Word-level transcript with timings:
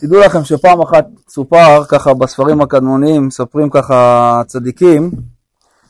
תדעו 0.00 0.20
לכם 0.20 0.44
שפעם 0.44 0.80
אחת 0.80 1.06
סופר, 1.28 1.84
ככה 1.88 2.14
בספרים 2.14 2.60
הקדמוניים, 2.60 3.26
מספרים 3.26 3.70
ככה 3.70 4.42
צדיקים, 4.46 5.10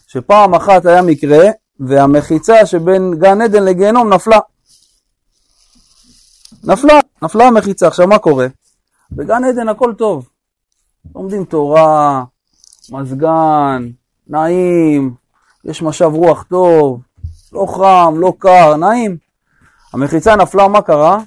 שפעם 0.07 0.55
אחת 0.55 0.87
היה 0.87 1.03
מקרה 1.03 1.45
והמחיצה 1.81 2.67
שבין 2.67 3.15
גן 3.19 3.41
עדן 3.43 3.65
לגיהנום 3.65 4.13
נפלה. 4.13 4.39
נפלה, 6.65 7.01
נפלה 7.23 7.45
המחיצה. 7.45 7.87
עכשיו 7.87 8.07
מה 8.07 8.19
קורה? 8.19 8.47
בגן 9.13 9.45
עדן 9.45 9.69
הכל 9.69 9.95
טוב. 9.99 10.29
לומדים 11.15 11.45
תורה, 11.45 12.25
מזגן, 12.91 13.89
נעים, 14.29 15.15
יש 15.65 15.83
משב 15.83 16.11
רוח 16.15 16.43
טוב, 16.43 17.01
לא 17.53 17.67
חם, 17.67 18.15
לא 18.19 18.33
קר, 18.39 18.77
נעים. 18.77 19.17
המחיצה 19.93 20.37
נפלה, 20.37 20.69
מה 20.69 20.83
קרה? 20.83 21.19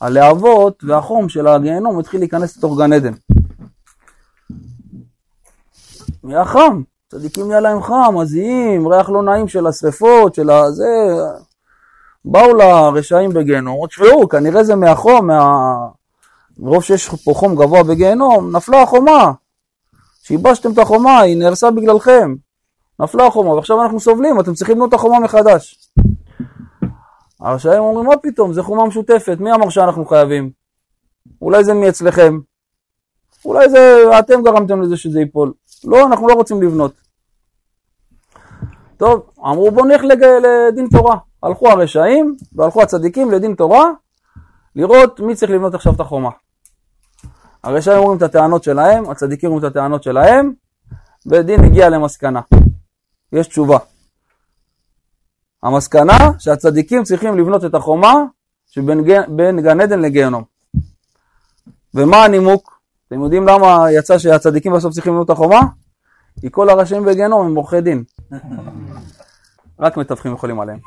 הלהבות 0.00 0.84
והחום 0.84 1.28
של 1.28 1.46
הגיהנום 1.46 1.98
התחיל 1.98 2.20
להיכנס 2.20 2.56
לתוך 2.56 2.78
גן 2.78 2.92
עדן. 2.92 3.12
נהיה 6.24 6.44
חם, 6.44 6.82
צדיקים 7.08 7.48
נהיה 7.48 7.60
להם 7.60 7.82
חם, 7.82 8.14
מזיעים, 8.14 8.88
ריח 8.88 9.10
לא 9.10 9.22
נעים 9.22 9.48
של 9.48 9.66
השרפות, 9.66 10.34
של 10.34 10.50
הזה. 10.50 10.84
באו 12.24 12.54
לרשעים 12.54 13.30
בגיהנום, 13.30 13.86
תשמעו, 13.86 14.28
כנראה 14.28 14.64
זה 14.64 14.74
מהחום, 14.74 15.26
מה... 15.26 15.74
מרוב 16.58 16.82
שיש 16.82 17.08
פה 17.08 17.32
חום 17.34 17.54
גבוה 17.54 17.82
בגיהנום, 17.82 18.56
נפלה 18.56 18.82
החומה. 18.82 19.32
שיבשתם 20.22 20.72
את 20.72 20.78
החומה, 20.78 21.20
היא 21.20 21.36
נהרסה 21.36 21.70
בגללכם. 21.70 22.34
נפלה 23.00 23.26
החומה, 23.26 23.50
ועכשיו 23.50 23.82
אנחנו 23.82 24.00
סובלים, 24.00 24.40
אתם 24.40 24.54
צריכים 24.54 24.76
לבנות 24.76 24.88
את 24.88 24.94
החומה 24.94 25.20
מחדש. 25.20 25.90
הרשעים 27.40 27.82
אומרים, 27.82 28.06
מה 28.06 28.16
פתאום, 28.16 28.52
זה 28.52 28.62
חומה 28.62 28.86
משותפת, 28.86 29.36
מי 29.40 29.52
אמר 29.52 29.68
שאנחנו 29.68 30.06
חייבים? 30.06 30.50
אולי 31.42 31.64
זה 31.64 31.74
מאצלכם. 31.74 32.38
אולי 33.44 33.70
זה, 33.70 34.04
אתם 34.18 34.42
גרמתם 34.42 34.82
לזה 34.82 34.96
שזה 34.96 35.20
ייפול. 35.20 35.52
לא, 35.84 36.06
אנחנו 36.06 36.28
לא 36.28 36.34
רוצים 36.34 36.62
לבנות. 36.62 36.92
טוב, 38.96 39.30
אמרו 39.38 39.70
בואו 39.70 39.84
נלך 39.84 40.04
לג... 40.04 40.24
לדין 40.24 40.88
תורה. 40.88 41.16
הלכו 41.42 41.68
הרשעים 41.68 42.36
והלכו 42.52 42.82
הצדיקים 42.82 43.30
לדין 43.30 43.54
תורה, 43.54 43.90
לראות 44.76 45.20
מי 45.20 45.34
צריך 45.34 45.50
לבנות 45.50 45.74
עכשיו 45.74 45.94
את 45.94 46.00
החומה. 46.00 46.30
הרשעים 47.64 47.98
אומרים 47.98 48.16
את 48.16 48.22
הטענות 48.22 48.64
שלהם, 48.64 49.10
הצדיקים 49.10 49.50
אומרים 49.50 49.66
את 49.66 49.70
הטענות 49.70 50.02
שלהם, 50.02 50.52
ודין 51.26 51.64
הגיע 51.64 51.88
למסקנה. 51.88 52.40
יש 53.32 53.46
תשובה. 53.46 53.78
המסקנה 55.62 56.18
שהצדיקים 56.38 57.02
צריכים 57.02 57.38
לבנות 57.38 57.64
את 57.64 57.74
החומה 57.74 58.14
שבין 58.66 59.04
גן 59.62 59.80
עדן 59.80 60.00
לגיהנום. 60.00 60.42
ומה 61.94 62.24
הנימוק? 62.24 62.80
אתם 63.08 63.22
יודעים 63.22 63.48
למה 63.48 63.92
יצא 63.92 64.18
שהצדיקים 64.18 64.72
בסוף 64.72 64.92
צריכים 64.92 65.12
לבנות 65.12 65.26
את 65.26 65.30
החומה? 65.30 65.60
כי 66.40 66.48
כל 66.50 66.68
הרשעים 66.70 67.04
בגיהנום 67.04 67.46
הם 67.46 67.54
עורכי 67.54 67.80
דין. 67.80 68.04
רק 69.80 69.96
מתווכים 69.96 70.32
יכולים 70.32 70.60
עליהם. 70.60 70.78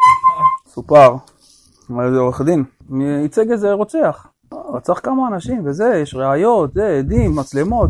סופר, 0.68 1.16
אומר 1.90 2.06
איזה 2.08 2.18
עורך 2.18 2.42
דין, 2.42 2.64
ייצג 3.24 3.52
איזה 3.52 3.74
רוצח. 3.74 4.28
רצח 4.54 5.00
כמה 5.04 5.28
אנשים 5.28 5.66
וזה, 5.66 6.00
יש 6.02 6.16
ראיות, 6.16 6.74
זה, 6.74 6.88
עדים, 7.00 7.36
מצלמות. 7.36 7.90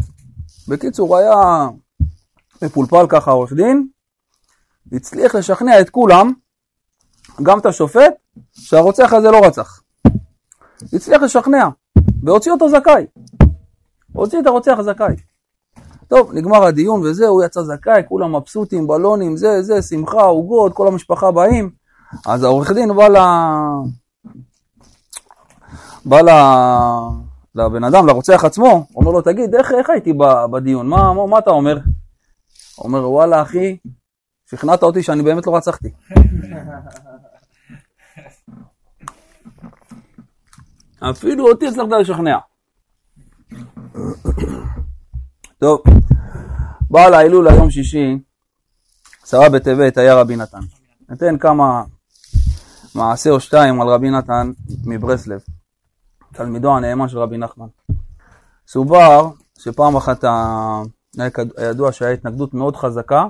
בקיצור, 0.67 1.17
היה 1.17 1.67
מפולפל 2.61 3.05
ככה 3.09 3.31
עורך 3.31 3.53
דין, 3.53 3.87
הצליח 4.91 5.35
לשכנע 5.35 5.81
את 5.81 5.89
כולם, 5.89 6.33
גם 7.43 7.59
את 7.59 7.65
השופט, 7.65 8.13
שהרוצח 8.51 9.13
הזה 9.13 9.31
לא 9.31 9.45
רצח. 9.45 9.81
הצליח 10.93 11.21
לשכנע, 11.21 11.69
והוציא 12.23 12.51
אותו 12.51 12.69
זכאי. 12.69 13.05
הוציא 14.13 14.39
את 14.39 14.47
הרוצח 14.47 14.81
זכאי. 14.81 15.15
טוב, 16.07 16.33
נגמר 16.33 16.63
הדיון 16.63 17.01
וזה, 17.01 17.27
הוא 17.27 17.43
יצא 17.43 17.61
זכאי, 17.61 18.01
כולם 18.07 18.35
מבסוטים, 18.35 18.87
בלונים, 18.87 19.37
זה, 19.37 19.61
זה, 19.61 19.81
שמחה, 19.81 20.21
עוגות, 20.21 20.73
כל 20.73 20.87
המשפחה 20.87 21.31
באים. 21.31 21.69
אז 22.25 22.43
העורך 22.43 22.71
דין 22.71 22.95
בא 22.95 23.07
ל... 23.07 23.17
בא 26.05 26.21
ל... 26.21 26.29
לבן 27.55 27.83
אדם, 27.83 28.07
לרוצח 28.07 28.45
עצמו, 28.45 28.85
אומר 28.95 29.11
לו, 29.11 29.21
תגיד, 29.21 29.55
איך, 29.55 29.71
איך 29.71 29.89
הייתי 29.89 30.13
בדיון? 30.51 30.87
מה, 30.87 31.13
מה, 31.13 31.27
מה 31.27 31.39
אתה 31.39 31.49
אומר? 31.49 31.77
אומר, 32.77 33.11
וואלה, 33.11 33.41
אחי, 33.41 33.77
שכנעת 34.49 34.83
אותי 34.83 35.03
שאני 35.03 35.23
באמת 35.23 35.47
לא 35.47 35.55
רצחתי. 35.55 35.89
אפילו 41.09 41.47
אותי 41.47 41.67
הצלחת 41.67 41.89
לשכנע. 42.01 42.37
טוב, 45.59 45.81
בעל 46.89 47.13
ההילולה 47.13 47.53
יום 47.53 47.71
שישי, 47.71 48.17
עשרה 49.23 49.49
בטבת, 49.49 49.97
היה 49.97 50.15
רבי 50.15 50.35
נתן. 50.35 50.59
ניתן 51.09 51.37
כמה 51.37 51.83
מעשה 52.95 53.29
או 53.29 53.39
שתיים 53.39 53.81
על 53.81 53.87
רבי 53.87 54.09
נתן 54.09 54.51
מברסלב, 54.85 55.39
תלמידו 56.33 56.77
הנאמן 56.77 57.09
של 57.09 57.17
רבי 57.17 57.37
נחמן. 57.37 57.67
סובר 58.67 59.29
שפעם 59.59 59.95
אחת 59.95 60.23
היה 60.23 61.29
ידוע 61.69 61.91
שהיה 61.91 62.11
התנגדות 62.11 62.53
מאוד 62.53 62.75
חזקה 62.75 63.27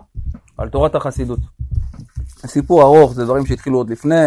על 0.57 0.69
תורת 0.69 0.95
החסידות. 0.95 1.39
סיפור 2.45 2.81
ארוך, 2.81 3.13
זה 3.13 3.25
דברים 3.25 3.45
שהתחילו 3.45 3.77
עוד 3.77 3.89
לפני, 3.89 4.25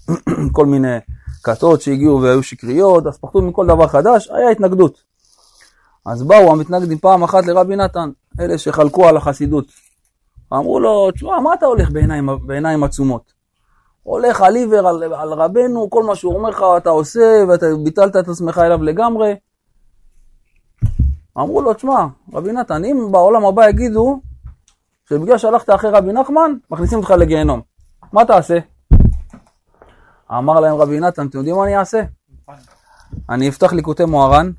כל 0.52 0.66
מיני 0.66 0.98
כתות 1.42 1.80
שהגיעו 1.80 2.22
והיו 2.22 2.42
שקריות, 2.42 3.06
אז 3.06 3.18
פחדו 3.18 3.42
מכל 3.42 3.66
דבר 3.66 3.86
חדש, 3.86 4.28
היה 4.30 4.50
התנגדות. 4.50 5.02
אז 6.06 6.22
באו 6.22 6.52
המתנגדים 6.52 6.98
פעם 6.98 7.22
אחת 7.22 7.46
לרבי 7.46 7.76
נתן, 7.76 8.10
אלה 8.40 8.58
שחלקו 8.58 9.08
על 9.08 9.16
החסידות. 9.16 9.64
אמרו 10.52 10.80
לו, 10.80 11.10
תשמע, 11.10 11.40
מה 11.40 11.54
אתה 11.54 11.66
הולך 11.66 11.90
בעיניים, 11.90 12.28
בעיניים 12.46 12.84
עצומות? 12.84 13.32
הולך 14.02 14.40
על 14.40 14.56
עיוור, 14.56 14.88
על, 14.88 15.02
על 15.02 15.32
רבנו, 15.32 15.90
כל 15.90 16.02
מה 16.02 16.14
שהוא 16.14 16.34
אומר 16.34 16.50
לך 16.50 16.64
אתה 16.76 16.90
עושה, 16.90 17.44
ואתה 17.48 17.66
ביטלת 17.84 18.16
את 18.16 18.28
עצמך 18.28 18.58
אליו 18.58 18.82
לגמרי. 18.82 19.34
אמרו 21.38 21.62
לו, 21.62 21.74
תשמע, 21.74 22.06
רבי 22.32 22.52
נתן, 22.52 22.84
אם 22.84 23.12
בעולם 23.12 23.44
הבא 23.44 23.68
יגידו 23.68 24.20
שבגלל 25.08 25.38
שהלכת 25.38 25.70
אחרי 25.70 25.90
רבי 25.90 26.12
נחמן, 26.12 26.52
מכניסים 26.70 26.98
אותך 26.98 27.10
לגיהנום, 27.10 27.60
מה 28.12 28.24
תעשה? 28.24 28.58
אמר 30.38 30.60
להם 30.60 30.76
רבי 30.76 31.00
נתן, 31.00 31.26
אתם 31.26 31.38
יודעים 31.38 31.56
מה 31.56 31.64
אני 31.64 31.76
אעשה? 31.76 32.02
אני 33.30 33.48
אפתח 33.48 33.72
ליקוטי 33.72 34.04
מוהר"ן, 34.04 34.50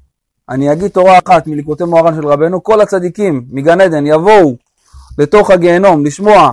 אני 0.49 0.71
אגיד 0.71 0.91
תורה 0.91 1.19
אחת 1.25 1.47
מליקוטי 1.47 1.83
מוהר"ן 1.83 2.15
של 2.15 2.27
רבנו, 2.27 2.63
כל 2.63 2.81
הצדיקים 2.81 3.45
מגן 3.51 3.81
עדן 3.81 4.07
יבואו 4.07 4.55
לתוך 5.17 5.51
הגיהנום 5.51 6.05
לשמוע 6.05 6.51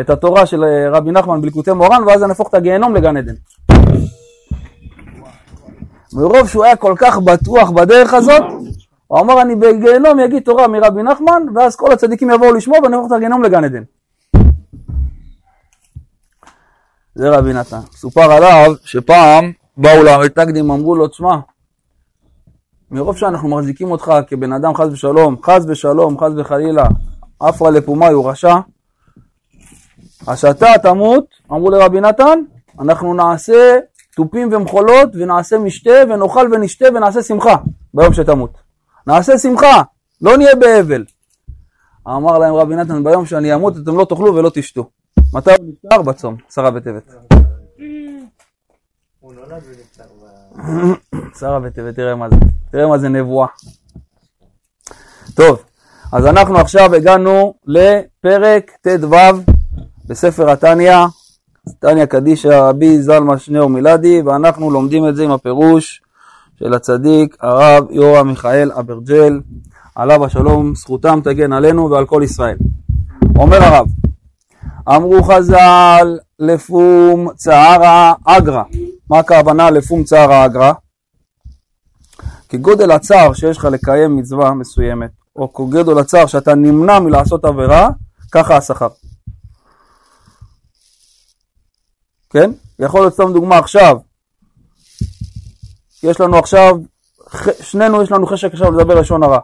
את 0.00 0.10
התורה 0.10 0.46
של 0.46 0.64
אה, 0.64 0.90
רבי 0.90 1.10
נחמן 1.10 1.40
בליקוטי 1.40 1.72
מוהר"ן, 1.72 2.02
ואז 2.06 2.22
אני 2.22 2.30
אהפוך 2.30 2.48
את 2.48 2.54
הגיהנום 2.54 2.94
לגן 2.94 3.16
עדן. 3.16 3.34
מרוב 6.12 6.48
שהוא 6.48 6.64
היה 6.64 6.76
כל 6.76 6.94
כך 6.98 7.18
בטוח 7.18 7.70
בדרך 7.70 8.14
הזאת, 8.14 8.42
הוא 9.06 9.20
אמר 9.20 9.42
אני 9.42 9.56
בגיהנום 9.56 10.20
אגיד 10.20 10.42
תורה 10.42 10.68
מרבי 10.68 11.02
נחמן, 11.02 11.42
ואז 11.54 11.76
כל 11.76 11.92
הצדיקים 11.92 12.30
יבואו 12.30 12.52
לשמוע 12.54 12.78
ואני 12.82 12.96
אהפוך 12.96 13.12
את 13.12 13.16
הגיהנום 13.16 13.42
לגן 13.42 13.64
עדן. 13.64 13.82
זה 17.16 17.30
רבי 17.30 17.52
נתן. 17.52 17.80
סופר 17.92 18.32
עליו 18.32 18.74
שפעם 18.84 19.52
באו 19.76 20.02
למתנגדים, 20.02 20.70
אמרו 20.70 20.96
לו, 20.96 21.08
תשמע, 21.08 21.36
מרוב 22.90 23.16
שאנחנו 23.16 23.48
מחזיקים 23.48 23.90
אותך 23.90 24.12
כבן 24.26 24.52
אדם 24.52 24.74
חס 24.74 24.86
ושלום, 24.92 25.36
חס 25.42 25.64
ושלום, 25.68 26.18
חס 26.20 26.30
וחלילה, 26.36 26.84
עפרא 27.40 27.70
לפומאי 27.70 28.12
הוא 28.12 28.30
רשע, 28.30 28.54
אז 30.26 30.40
שאתה 30.40 30.66
תמות, 30.82 31.24
אמרו 31.52 31.70
לרבי 31.70 32.00
נתן, 32.00 32.38
אנחנו 32.80 33.14
נעשה 33.14 33.78
תופים 34.16 34.48
ומחולות 34.52 35.08
ונעשה 35.14 35.58
משתה 35.58 35.90
ונאכל 36.08 36.48
ונשתה 36.52 36.86
ונעשה 36.94 37.22
שמחה 37.22 37.56
ביום 37.94 38.12
שתמות. 38.12 38.50
נעשה 39.06 39.38
שמחה, 39.38 39.82
לא 40.20 40.36
נהיה 40.36 40.54
באבל. 40.54 41.04
אמר 42.08 42.38
להם 42.38 42.54
רבי 42.54 42.76
נתן, 42.76 43.04
ביום 43.04 43.26
שאני 43.26 43.54
אמות 43.54 43.74
אתם 43.76 43.96
לא 43.96 44.04
תאכלו 44.04 44.34
ולא 44.34 44.50
תשתו. 44.54 44.95
מתי 45.32 45.50
הוא 45.50 45.68
נפטר? 45.68 46.02
בצום, 46.02 46.36
עשרה 46.48 46.70
בטבת. 46.70 47.14
עשרה 51.34 51.60
בטבת, 51.60 51.94
תראה 51.94 52.14
מה 52.14 52.30
זה. 52.30 52.36
תראה 52.70 52.86
מה 52.86 52.98
זה 52.98 53.08
נבואה. 53.08 53.48
טוב, 55.34 55.58
אז 56.12 56.26
אנחנו 56.26 56.58
עכשיו 56.58 56.94
הגענו 56.94 57.54
לפרק 57.66 58.70
ט"ו 58.80 59.16
בספר 60.06 60.50
התניא, 60.50 60.96
תניא 61.78 62.04
קדישא 62.04 62.48
רבי 62.48 63.02
זלמה 63.02 63.38
שניאור 63.38 63.70
מילדי, 63.70 64.22
ואנחנו 64.22 64.70
לומדים 64.70 65.08
את 65.08 65.16
זה 65.16 65.24
עם 65.24 65.30
הפירוש 65.30 66.02
של 66.58 66.74
הצדיק 66.74 67.36
הרב 67.40 67.90
יורם 67.90 68.28
מיכאל 68.28 68.72
אברג'ל, 68.72 69.40
עליו 69.94 70.24
השלום, 70.24 70.74
זכותם 70.74 71.20
תגן 71.24 71.52
עלינו 71.52 71.90
ועל 71.90 72.06
כל 72.06 72.22
ישראל. 72.24 72.56
אומר 73.36 73.62
הרב, 73.62 73.86
אמרו 74.88 75.22
חז"ל 75.22 76.18
לפום 76.38 77.28
צערא 77.34 78.12
אגרא. 78.24 78.62
מה 79.10 79.18
הכוונה 79.18 79.70
לפום 79.70 80.04
צערא 80.04 80.44
אגרא? 80.44 80.72
כגודל 82.48 82.90
הצער 82.90 83.32
שיש 83.32 83.56
לך 83.56 83.64
לקיים 83.64 84.16
מצווה 84.16 84.54
מסוימת, 84.54 85.10
או 85.36 85.52
כגודל 85.52 85.98
הצער 85.98 86.26
שאתה 86.26 86.54
נמנע 86.54 86.98
מלעשות 86.98 87.44
עבירה, 87.44 87.88
ככה 88.32 88.56
השכר. 88.56 88.88
כן? 92.30 92.50
יכול 92.78 93.00
להיות 93.00 93.14
סתם 93.14 93.32
דוגמה 93.32 93.58
עכשיו, 93.58 93.96
יש 96.02 96.20
לנו 96.20 96.36
עכשיו, 96.38 96.76
שנינו 97.60 98.02
יש 98.02 98.12
לנו 98.12 98.26
חשק 98.26 98.52
עכשיו 98.52 98.70
לדבר 98.70 99.00
לשון 99.00 99.22
הרע. 99.22 99.38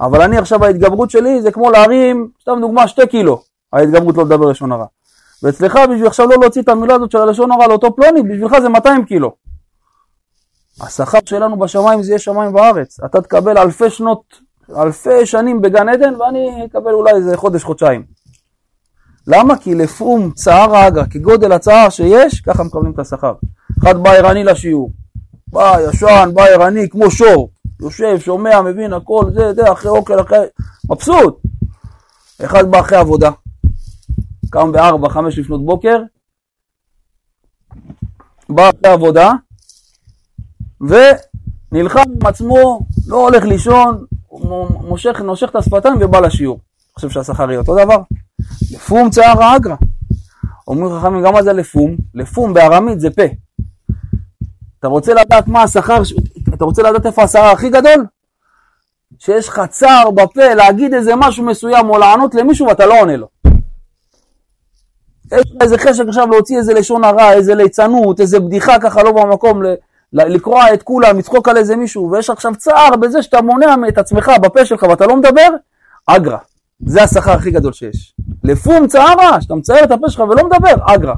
אבל 0.00 0.22
אני 0.22 0.38
עכשיו 0.38 0.64
ההתגברות 0.64 1.10
שלי 1.10 1.42
זה 1.42 1.50
כמו 1.50 1.70
להרים, 1.70 2.30
סתם 2.42 2.58
דוגמה, 2.60 2.88
שתי 2.88 3.06
קילו, 3.06 3.42
ההתגברות 3.72 4.16
לא 4.16 4.24
לדבר 4.24 4.46
לשון 4.46 4.72
הרע. 4.72 4.86
ואצלך 5.42 5.78
בשביל 5.90 6.06
עכשיו 6.06 6.26
לא 6.26 6.36
להוציא 6.40 6.62
את 6.62 6.68
המילה 6.68 6.94
הזאת 6.94 7.10
של 7.10 7.18
הלשון 7.18 7.52
הרע 7.52 7.66
לאותו 7.66 7.96
פלוני, 7.96 8.22
בשבילך 8.22 8.58
זה 8.60 8.68
200 8.68 9.04
קילו. 9.04 9.34
השכר 10.80 11.18
שלנו 11.24 11.58
בשמיים 11.58 12.02
זה 12.02 12.10
יהיה 12.10 12.18
שמיים 12.18 12.54
וארץ. 12.54 13.00
אתה 13.00 13.20
תקבל 13.20 13.58
אלפי 13.58 13.90
שנות, 13.90 14.22
אלפי 14.76 15.26
שנים 15.26 15.60
בגן 15.60 15.88
עדן 15.88 16.14
ואני 16.14 16.66
אקבל 16.66 16.92
אולי 16.92 17.12
איזה 17.12 17.36
חודש, 17.36 17.64
חודשיים. 17.64 18.04
למה? 19.26 19.56
כי 19.56 19.74
לפום 19.74 20.30
צער 20.30 20.76
האגרא, 20.76 21.04
כגודל 21.10 21.52
הצער 21.52 21.88
שיש, 21.88 22.40
ככה 22.40 22.62
מקבלים 22.62 22.92
את 22.92 22.98
השכר. 22.98 23.32
אחד 23.80 24.02
בא 24.02 24.10
ערני 24.10 24.44
לשיעור, 24.44 24.90
בא 25.48 25.76
ישן, 25.88 26.30
בא 26.34 26.44
ערני, 26.44 26.88
כמו 26.88 27.10
שור, 27.10 27.50
יושב, 27.80 28.18
שומע, 28.18 28.62
מבין 28.62 28.92
הכל, 28.92 29.24
זה, 29.34 29.54
זה, 29.54 29.72
אחרי 29.72 29.90
אוכל, 29.90 30.20
אחרי... 30.20 30.38
מבסוט. 30.90 31.38
אחד 32.44 32.70
בא 32.70 32.80
אחרי 32.80 32.98
עבודה, 32.98 33.30
קם 34.50 34.72
בארבע, 34.72 35.08
חמש 35.08 35.38
לפנות 35.38 35.64
בוקר, 35.64 35.98
בא 38.48 38.70
אחרי 38.70 38.92
עבודה, 38.92 39.32
ונלחם 40.80 42.00
עם 42.00 42.26
עצמו, 42.26 42.80
לא 43.06 43.16
הולך 43.16 43.44
לישון, 43.44 44.04
מושך, 44.88 45.20
נושך 45.20 45.48
את 45.50 45.56
השפתיים 45.56 45.94
ובא 46.00 46.20
לשיעור. 46.20 46.60
חושב 46.94 47.10
שהשכר 47.10 47.50
יהיה 47.50 47.60
אותו 47.60 47.74
דבר? 47.84 47.96
לפום 48.72 49.10
צער 49.10 49.42
האגרא. 49.42 49.76
אומרים 50.68 51.00
חכמים 51.00 51.22
גם 51.24 51.32
מה 51.32 51.42
זה 51.42 51.52
לפום? 51.52 51.96
לפום 52.14 52.54
בארמית 52.54 53.00
זה 53.00 53.10
פה. 53.10 53.22
אתה 54.78 54.88
רוצה 54.88 55.14
לדעת 55.14 55.48
מה 55.48 55.62
השכר, 55.62 56.02
אתה 56.54 56.64
רוצה 56.64 56.82
לדעת 56.82 57.06
איפה 57.06 57.22
השכר 57.22 57.44
הכי 57.44 57.70
גדול? 57.70 58.06
שיש 59.18 59.48
לך 59.48 59.60
צער 59.70 60.10
בפה 60.10 60.54
להגיד 60.54 60.94
איזה 60.94 61.12
משהו 61.16 61.44
מסוים 61.44 61.90
או 61.90 61.98
לענות 61.98 62.34
למישהו 62.34 62.66
ואתה 62.66 62.86
לא 62.86 63.00
עונה 63.00 63.16
לו. 63.16 63.28
יש 65.32 65.50
לך 65.50 65.62
איזה 65.62 65.78
חשק 65.78 66.04
עכשיו 66.08 66.26
להוציא 66.30 66.58
איזה 66.58 66.74
לשון 66.74 67.04
הרע, 67.04 67.32
איזה 67.32 67.54
ליצנות, 67.54 68.20
איזה 68.20 68.40
בדיחה 68.40 68.78
ככה 68.78 69.02
לא 69.02 69.12
במקום, 69.12 69.62
לקרוע 70.12 70.74
את 70.74 70.82
כולם, 70.82 71.18
לצחוק 71.18 71.48
על 71.48 71.56
איזה 71.56 71.76
מישהו, 71.76 72.10
ויש 72.10 72.30
עכשיו 72.30 72.54
צער 72.54 72.96
בזה 72.96 73.22
שאתה 73.22 73.42
מונע 73.42 73.74
את 73.88 73.98
עצמך 73.98 74.30
בפה 74.42 74.64
שלך 74.64 74.82
ואתה 74.82 75.06
לא 75.06 75.16
מדבר, 75.16 75.48
אגרא. 76.06 76.36
זה 76.86 77.02
השכר 77.02 77.32
הכי 77.32 77.50
גדול 77.50 77.72
שיש. 77.72 78.14
לפום 78.44 78.86
צערה, 78.86 79.40
שאתה 79.40 79.54
מצייר 79.54 79.84
את 79.84 79.90
הפה 79.90 80.10
שלך 80.10 80.20
ולא 80.20 80.44
מדבר, 80.44 80.74
אגרא. 80.94 81.14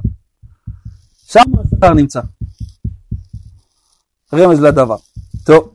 שם 1.26 1.40
השכר 1.60 1.94
נמצא. 1.94 2.20
רמז 4.34 4.60
לדבר. 4.60 4.96
טוב. 5.44 5.74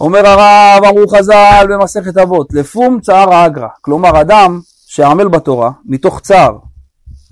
אומר 0.00 0.26
הרב, 0.26 0.84
אמרו 0.84 1.08
חז"ל 1.08 1.66
במסכת 1.68 2.16
אבות, 2.16 2.52
לפום 2.52 3.00
צער 3.00 3.46
אגרא. 3.46 3.68
כלומר, 3.80 4.20
אדם 4.20 4.60
שעמל 4.86 5.28
בתורה, 5.28 5.70
מתוך 5.84 6.20
צער, 6.20 6.58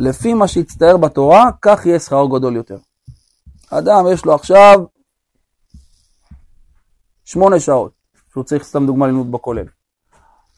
לפי 0.01 0.35
מה 0.35 0.49
שהצטער 0.49 0.97
בתורה, 0.97 1.51
כך 1.63 1.87
יהיה 1.87 2.01
שכרו 2.01 2.29
גדול 2.29 2.57
יותר. 2.57 2.77
אדם 3.71 4.05
יש 4.13 4.25
לו 4.25 4.35
עכשיו 4.35 4.81
שמונה 7.25 7.61
שעות, 7.61 7.93
שהוא 8.33 8.45
צריך 8.45 8.65
סתם 8.65 8.87
דוגמה 8.87 9.07
ללמוד 9.07 9.33
בכולל. 9.33 9.65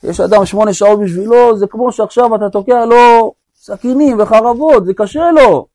יש 0.02 0.20
אדם 0.20 0.46
שמונה 0.46 0.72
שעות 0.72 1.00
בשבילו, 1.00 1.56
זה 1.58 1.66
כמו 1.66 1.92
שעכשיו 1.92 2.36
אתה 2.36 2.50
תוקע 2.50 2.84
לו 2.84 3.34
סכינים 3.54 4.20
וחרבות, 4.20 4.86
זה 4.86 4.94
קשה 4.94 5.30
לו. 5.30 5.66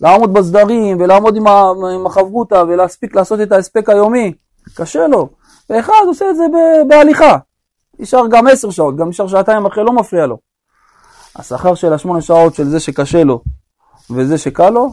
לעמוד 0.00 0.32
בסדרים 0.34 1.00
ולעמוד 1.00 1.36
עם, 1.36 1.46
עם 1.94 2.06
החברותא 2.06 2.64
ולהספיק 2.68 3.16
לעשות 3.16 3.40
את 3.40 3.52
ההספק 3.52 3.88
היומי, 3.88 4.32
קשה 4.74 5.06
לו. 5.06 5.28
ואחד 5.70 6.02
עושה 6.06 6.30
את 6.30 6.36
זה 6.36 6.44
בהליכה. 6.88 7.36
נשאר 7.98 8.28
גם 8.30 8.46
עשר 8.46 8.70
שעות, 8.70 8.96
גם 8.96 9.08
נשאר 9.08 9.26
שעתיים 9.26 9.66
אחרי, 9.66 9.84
לא 9.84 9.92
מפריע 9.92 10.26
לו. 10.26 10.38
השכר 11.36 11.74
של 11.74 11.92
השמונה 11.92 12.20
שעות 12.20 12.54
של 12.54 12.68
זה 12.68 12.80
שקשה 12.80 13.24
לו 13.24 13.42
וזה 14.10 14.38
שקל 14.38 14.70
לו, 14.70 14.92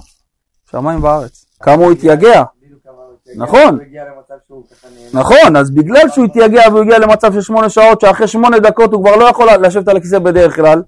שמיים 0.71 1.03
וארץ. 1.03 1.45
כמה 1.59 1.83
הוא 1.83 1.91
התייגע. 1.91 2.44
נכון, 3.36 3.80
נכון, 5.13 5.56
אז 5.56 5.71
בגלל 5.71 6.09
שהוא 6.09 6.25
התייגע 6.25 6.62
והוא 6.69 6.81
הגיע 6.81 7.00
למצב 7.00 7.33
של 7.33 7.41
שמונה 7.41 7.69
שעות, 7.69 8.01
שאחרי 8.01 8.27
שמונה 8.27 8.59
דקות 8.59 8.94
הוא 8.94 9.03
כבר 9.03 9.15
לא 9.15 9.25
יכול 9.25 9.47
לשבת 9.62 9.88
על 9.88 9.97
הכיסא 9.97 10.19
בדרך 10.19 10.56
כלל, 10.56 10.83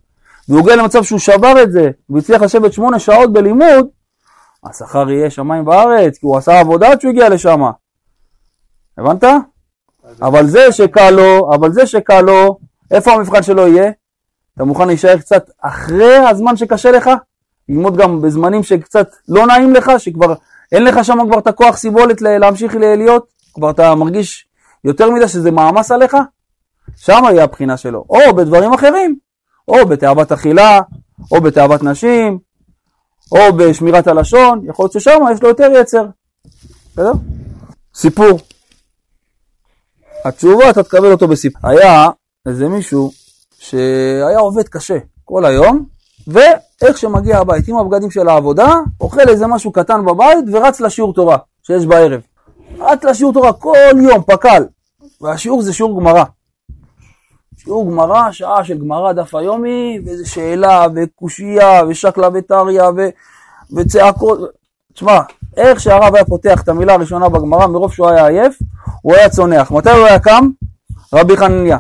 והוא 0.50 0.62
הגיע 0.62 0.76
למצב 0.76 1.04
שהוא 1.04 1.20
שבר 1.20 1.64
את 1.64 1.72
זה, 1.72 1.90
והוא 2.10 2.20
הצליח 2.20 2.42
לשבת 2.42 2.74
שמונה 2.74 3.00
שעות 3.00 3.34
בלימוד, 3.34 3.88
השכר 4.64 5.10
יהיה 5.10 5.30
שמיים 5.30 5.68
וארץ, 5.68 6.18
כי 6.18 6.26
הוא 6.26 6.38
עשה 6.38 6.60
עבודה 6.60 6.92
עד 6.92 7.02
שהוא 7.02 7.12
הגיע 7.12 7.30
לשם. 7.30 7.62
הבנת? 8.98 9.24
אבל 10.22 10.48
זה 10.48 10.72
שקל 10.72 11.10
לו, 11.12 11.52
אבל 11.56 11.72
זה 11.72 11.86
שקל 11.88 12.22
לו, 12.22 12.58
איפה 12.92 13.12
המבחן 13.12 13.44
שלו 13.44 13.68
יהיה? 13.68 13.92
אתה 14.56 14.64
מוכן 14.64 14.88
להישאר 14.88 15.18
קצת 15.18 15.50
אחרי 15.62 16.16
הזמן 16.16 16.58
שקשה 16.58 16.92
לך? 16.92 17.10
ללמוד 17.70 17.98
גם 17.98 18.22
בזמנים 18.22 18.64
שקצת 18.64 19.10
לא 19.28 19.48
נעים 19.48 19.74
לך, 19.74 19.92
שכבר 19.98 20.34
אין 20.72 20.84
לך 20.84 21.06
שם 21.06 21.18
כבר 21.30 21.40
את 21.40 21.48
הכוח 21.48 21.78
סיבולת 21.78 22.22
להמשיך 22.22 22.76
להיות, 22.76 23.26
כבר 23.54 23.72
אתה 23.72 23.96
מרגיש 23.96 24.48
יותר 24.84 25.10
מדי 25.10 25.28
שזה 25.28 25.52
מעמס 25.52 25.92
עליך, 25.92 26.18
שם 26.96 27.22
יהיה 27.26 27.44
הבחינה 27.44 27.78
שלו, 27.78 28.06
או 28.10 28.36
בדברים 28.36 28.74
אחרים, 28.74 29.16
או 29.68 29.86
בתאוות 29.86 30.32
אכילה, 30.32 30.80
או 31.32 31.42
בתאוות 31.42 31.84
נשים, 31.84 32.40
או 33.32 33.54
בשמירת 33.58 34.08
הלשון, 34.08 34.62
יכול 34.66 34.84
להיות 34.84 34.94
ששם 34.94 35.20
יש 35.34 35.44
לו 35.44 35.50
יותר 35.50 35.72
יצר. 35.82 36.06
בסדר? 36.92 37.12
סיפור. 37.96 38.40
התשובה 40.26 40.70
אתה 40.70 40.84
תקבל 40.84 41.12
אותו 41.12 41.28
בסיפור. 41.28 41.72
היה 41.72 42.10
איזה 42.48 42.68
מישהו 42.68 43.12
שהיה 43.62 44.40
עובד 44.40 44.68
קשה 44.68 44.98
כל 45.26 45.46
היום, 45.46 45.86
ואיך 46.28 46.98
שמגיע 46.98 47.38
הבית 47.38 47.68
עם 47.68 47.78
הבגדים 47.78 48.12
של 48.12 48.30
העבודה, 48.30 48.76
אוכל 49.02 49.30
איזה 49.30 49.48
משהו 49.48 49.72
קטן 49.72 50.06
בבית 50.06 50.46
ורץ 50.52 50.82
לשיעור 50.82 51.14
תורה 51.14 51.38
שיש 51.64 51.86
בערב. 51.86 52.22
רץ 52.80 53.04
לשיעור 53.04 53.34
תורה 53.34 53.54
כל 53.54 53.98
יום, 54.02 54.24
פק"ל. 54.24 54.64
והשיעור 55.22 55.62
זה 55.62 55.74
שיעור 55.74 56.00
גמרא. 56.00 56.24
שיעור 57.58 57.92
גמרא, 57.92 58.32
שעה 58.32 58.64
של 58.64 58.78
גמרא 58.78 59.14
דף 59.14 59.36
היומי, 59.36 60.00
ואיזה 60.06 60.26
שאלה, 60.26 60.86
וקושייה, 60.96 61.82
ושקלא 61.90 62.30
וטריא, 62.34 62.84
ו... 62.98 63.10
וצעקות. 63.76 64.40
תשמע, 64.94 65.20
איך 65.58 65.80
שהרב 65.80 66.16
היה 66.16 66.26
פותח 66.26 66.62
את 66.62 66.70
המילה 66.70 66.94
הראשונה 66.94 67.30
בגמרא, 67.30 67.68
מרוב 67.68 67.94
שהוא 67.94 68.08
היה 68.08 68.28
עייף, 68.28 68.60
הוא 69.02 69.16
היה 69.16 69.30
צונח. 69.30 69.72
מתי 69.72 69.90
הוא 69.90 70.06
היה 70.06 70.20
קם? 70.20 70.50
רבי 71.14 71.38
חנניה. 71.38 71.78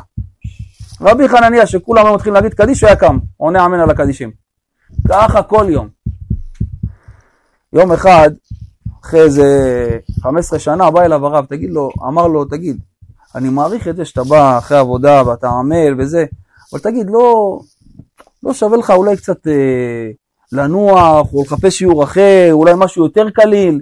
רבי 1.01 1.27
חנניה, 1.27 1.67
שכולם 1.67 2.05
היו 2.05 2.15
מתחילים 2.15 2.33
להגיד 2.35 2.53
קדיש, 2.53 2.81
הוא 2.81 2.87
היה 2.87 2.95
קם, 2.95 3.17
עונה 3.37 3.65
אמן 3.65 3.79
על 3.79 3.89
הקדישים. 3.89 4.31
ככה 5.09 5.43
כל 5.43 5.65
יום. 5.69 5.87
יום 7.73 7.91
אחד, 7.91 8.29
אחרי 9.03 9.21
איזה 9.21 9.47
15 10.21 10.59
שנה, 10.59 10.91
בא 10.91 11.01
אליו 11.01 11.25
הרב, 11.25 11.45
תגיד 11.45 11.69
לו, 11.69 11.89
אמר 12.07 12.27
לו, 12.27 12.45
תגיד, 12.45 12.79
אני 13.35 13.49
מעריך 13.49 13.87
את 13.87 13.95
זה 13.95 14.05
שאתה 14.05 14.23
בא 14.23 14.57
אחרי 14.57 14.77
עבודה 14.77 15.23
ואתה 15.27 15.49
עמל 15.49 15.95
וזה, 15.97 16.25
אבל 16.73 16.81
תגיד, 16.81 17.09
לא, 17.09 17.59
לא 18.43 18.53
שווה 18.53 18.77
לך 18.77 18.89
אולי 18.89 19.17
קצת 19.17 19.47
אה, 19.47 20.11
לנוח 20.51 21.33
או 21.33 21.43
לחפש 21.43 21.77
שיעור 21.77 22.03
אחר, 22.03 22.49
אולי 22.51 22.73
משהו 22.77 23.05
יותר 23.05 23.29
קליל. 23.29 23.81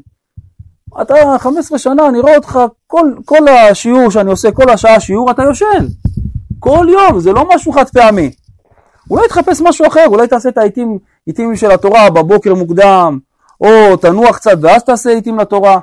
אתה 1.02 1.16
15 1.40 1.78
שנה, 1.80 2.10
אני 2.10 2.20
רואה 2.20 2.36
אותך, 2.36 2.60
כל, 2.88 3.12
כל 3.26 3.48
השיעור 3.48 4.10
שאני 4.10 4.32
עושה, 4.32 4.52
כל 4.52 4.70
השעה 4.70 5.00
שיעור, 5.00 5.32
אתה 5.32 5.44
יושן. 5.44 5.86
כל 6.60 6.88
יום, 6.89 7.20
זה 7.20 7.34
לא 7.34 7.50
משהו 7.56 7.72
חד 7.72 7.89
פעמי. 7.89 8.32
אולי 9.10 9.28
תחפש 9.28 9.62
משהו 9.62 9.88
אחר, 9.88 10.06
אולי 10.08 10.28
תעשה 10.28 10.50
את 10.50 10.58
העיתים 10.58 11.56
של 11.56 11.72
התורה 11.72 12.10
בבוקר 12.10 12.56
מוקדם, 12.56 13.20
או 13.62 13.98
תנוח 13.98 14.36
קצת 14.38 14.58
ואז 14.62 14.84
תעשה 14.84 15.10
עיתים 15.10 15.39
לתורה, 15.39 15.80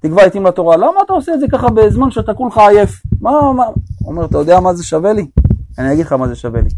תקבע 0.00 0.24
עיתים 0.24 0.46
לתורה. 0.46 0.76
למה 0.76 1.00
אתה 1.04 1.12
עושה 1.12 1.34
את 1.34 1.40
זה 1.40 1.46
ככה 1.52 1.68
בזמן 1.68 2.10
שאתה 2.10 2.34
כולך 2.34 2.58
עייף? 2.58 3.02
מה, 3.20 3.52
מה? 3.52 3.64
אומר, 4.04 4.24
אתה 4.24 4.38
יודע 4.38 4.60
מה 4.60 4.74
זה 4.74 4.84
שווה 4.84 5.12
לי? 5.12 5.26
אני 5.78 5.92
אגיד 5.92 6.06
לך 6.06 6.12
מה 6.12 6.28
זה 6.28 6.34
שווה 6.34 6.60
לי. 6.60 6.70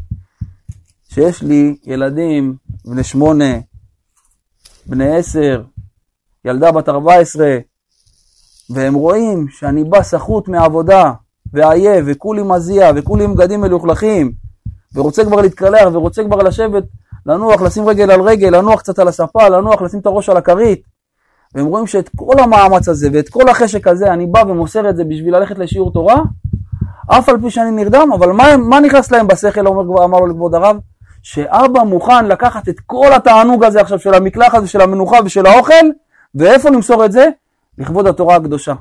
שיש 1.09 1.43
לי 1.43 1.77
ילדים 1.85 2.57
בני 2.85 3.05
שמונה, 3.05 3.55
בני 4.87 5.17
עשר, 5.17 5.63
ילדה 6.45 6.73
בת 6.73 6.89
ארבע 6.89 7.15
עשרה, 7.15 7.59
והם 8.71 8.95
רואים 8.95 9.49
שאני 9.49 9.85
בא 9.85 10.03
סחוט 10.03 10.49
מעבודה, 10.49 11.13
ועייף, 11.52 12.05
וכולי 12.07 12.43
מזיע, 12.43 12.90
וכולי 12.97 13.25
עם 13.25 13.35
בגדים 13.35 13.61
מלוכלכים, 13.61 14.33
ורוצה 14.95 15.25
כבר 15.25 15.40
להתקלח, 15.40 15.88
ורוצה 15.93 16.25
כבר 16.25 16.37
לשבת, 16.37 16.85
לנוח, 17.26 17.62
לשים 17.62 17.88
רגל 17.88 18.11
על 18.11 18.21
רגל, 18.21 18.57
לנוח 18.57 18.81
קצת 18.81 18.99
על 18.99 19.09
הספה, 19.09 19.49
לנוח, 19.49 19.83
לשים 19.83 20.00
את 20.00 20.07
הראש 20.07 20.28
על 20.28 20.37
הכרית, 20.37 20.83
והם 21.55 21.67
רואים 21.67 21.87
שאת 21.87 22.11
כל 22.17 22.38
המאמץ 22.38 22.88
הזה 22.88 23.09
ואת 23.12 23.28
כל 23.28 23.49
החשק 23.49 23.87
הזה 23.87 24.12
אני 24.12 24.26
בא 24.26 24.43
ומוסר 24.49 24.90
את 24.90 24.97
זה 24.97 25.05
בשביל 25.05 25.37
ללכת 25.37 25.59
לשיעור 25.59 25.93
תורה, 25.93 26.17
אף 27.07 27.28
על 27.28 27.40
פי 27.40 27.50
שאני 27.50 27.71
נרדם, 27.71 28.11
אבל 28.14 28.33
מה, 28.33 28.57
מה 28.57 28.81
נכנס 28.81 29.11
להם 29.11 29.26
בשכל, 29.26 29.67
אומר, 29.67 30.05
אמר 30.05 30.21
לו 30.21 30.26
לכבוד 30.26 30.55
הרב? 30.55 30.76
שאבא 31.23 31.83
מוכן 31.83 32.26
לקחת 32.26 32.69
את 32.69 32.81
כל 32.87 33.12
התענוג 33.12 33.64
הזה 33.64 33.81
עכשיו 33.81 33.99
של 33.99 34.14
המקלחת 34.14 34.62
ושל 34.62 34.81
המנוחה 34.81 35.17
ושל 35.25 35.47
האוכל, 35.47 35.87
ואיפה 36.35 36.71
למסור 36.71 37.05
את 37.05 37.12
זה? 37.12 37.28
לכבוד 37.78 38.07
התורה 38.07 38.37
הקדושה. 38.37 38.75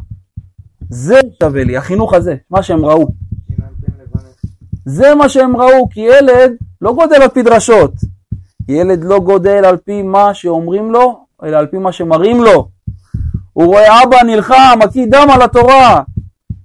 זה 0.89 1.19
שווה 1.43 1.63
לי, 1.63 1.77
החינוך 1.77 2.13
הזה, 2.13 2.35
מה 2.51 2.63
שהם 2.63 2.85
ראו. 2.85 3.07
זה 4.85 5.15
מה 5.15 5.29
שהם 5.29 5.57
ראו, 5.57 5.89
כי 5.89 5.99
ילד 5.99 6.51
לא 6.81 6.93
גודל 6.93 7.21
על 7.21 7.29
פי 7.29 7.43
דרשות. 7.43 7.91
ילד 8.69 9.03
לא 9.03 9.19
גודל 9.19 9.65
על 9.65 9.77
פי 9.77 10.01
מה 10.01 10.33
שאומרים 10.33 10.91
לו, 10.91 11.25
אלא 11.43 11.57
על 11.57 11.65
פי 11.67 11.77
מה 11.77 11.91
שמראים 11.91 12.43
לו. 12.43 12.69
הוא 13.53 13.65
רואה 13.65 14.03
אבא 14.03 14.23
נלחם, 14.23 14.79
מקיא 14.83 15.05
דם 15.09 15.27
על 15.33 15.41
התורה. 15.41 16.01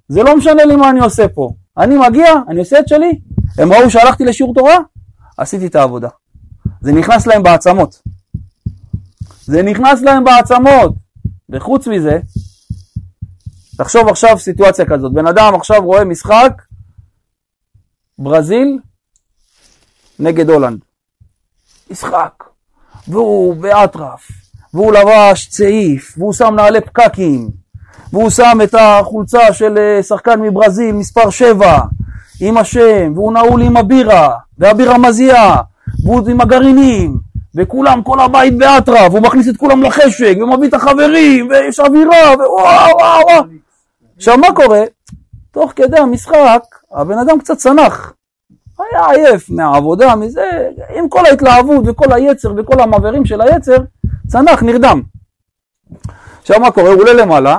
זה 0.08 0.22
לא 0.22 0.36
משנה 0.36 0.64
לי 0.64 0.76
מה 0.76 0.90
אני 0.90 1.00
עושה 1.00 1.28
פה. 1.28 1.52
אני 1.78 1.96
מגיע, 2.08 2.34
אני 2.48 2.60
עושה 2.60 2.78
את 2.78 2.88
שלי. 2.88 3.20
הם 3.58 3.72
ראו 3.72 3.90
שהלכתי 3.90 4.24
לשיעור 4.24 4.54
תורה, 4.54 4.76
עשיתי 5.38 5.66
את 5.66 5.76
העבודה. 5.76 6.08
זה 6.80 6.92
נכנס 6.92 7.26
להם 7.26 7.42
בעצמות. 7.42 8.02
זה 9.44 9.62
נכנס 9.62 10.02
להם 10.02 10.24
בעצמות. 10.24 10.94
וחוץ 11.50 11.86
מזה, 11.86 12.18
תחשוב 13.76 14.08
עכשיו 14.08 14.38
סיטואציה 14.38 14.84
כזאת, 14.84 15.12
בן 15.12 15.26
אדם 15.26 15.54
עכשיו 15.54 15.82
רואה 15.82 16.04
משחק 16.04 16.52
ברזיל 18.18 18.78
נגד 20.18 20.50
הולנד. 20.50 20.78
משחק, 21.90 22.44
והוא 23.08 23.54
באטרף, 23.54 24.28
והוא 24.74 24.92
לבש 24.92 25.48
צעיף, 25.48 26.14
והוא 26.18 26.32
שם 26.32 26.54
נעלי 26.56 26.80
פקקים, 26.80 27.50
והוא 28.12 28.30
שם 28.30 28.58
את 28.64 28.74
החולצה 28.74 29.52
של 29.52 29.78
אה, 29.78 30.02
שחקן 30.02 30.40
מברזיל 30.40 30.92
מספר 30.94 31.30
7 31.30 31.78
עם 32.40 32.56
השם, 32.56 33.12
והוא 33.14 33.32
נעול 33.32 33.62
עם 33.62 33.76
הבירה, 33.76 34.36
והבירה 34.58 34.98
מזיעה, 34.98 35.62
והוא 36.04 36.28
עם 36.30 36.40
הגרעינים, 36.40 37.18
וכולם, 37.54 38.02
כל 38.02 38.20
הבית 38.20 38.58
באטרף, 38.58 39.12
והוא 39.12 39.22
מכניס 39.22 39.48
את 39.48 39.56
כולם 39.56 39.82
לחשק, 39.82 40.34
ומביא 40.42 40.68
את 40.68 40.74
החברים, 40.74 41.48
ויש 41.50 41.80
אווירה, 41.80 42.34
ווואו 42.34 42.96
וואו 42.98 43.26
וואו. 43.26 43.61
עכשיו 44.22 44.38
מה 44.38 44.54
קורה? 44.54 44.80
תוך 45.50 45.72
כדי 45.76 45.98
המשחק, 45.98 46.62
הבן 46.92 47.18
אדם 47.18 47.38
קצת 47.38 47.56
צנח. 47.56 48.12
היה 48.78 49.10
עייף 49.10 49.50
מהעבודה, 49.50 50.16
מזה, 50.16 50.68
עם 50.94 51.08
כל 51.08 51.26
ההתלהבות 51.26 51.84
וכל 51.86 52.12
היצר 52.12 52.52
וכל 52.56 52.80
המעברים 52.80 53.24
של 53.24 53.40
היצר, 53.40 53.76
צנח, 54.26 54.62
נרדם. 54.62 55.02
עכשיו 56.40 56.60
מה 56.60 56.70
קורה? 56.70 56.90
הוא 56.90 57.00
עולה 57.00 57.12
למעלה, 57.12 57.58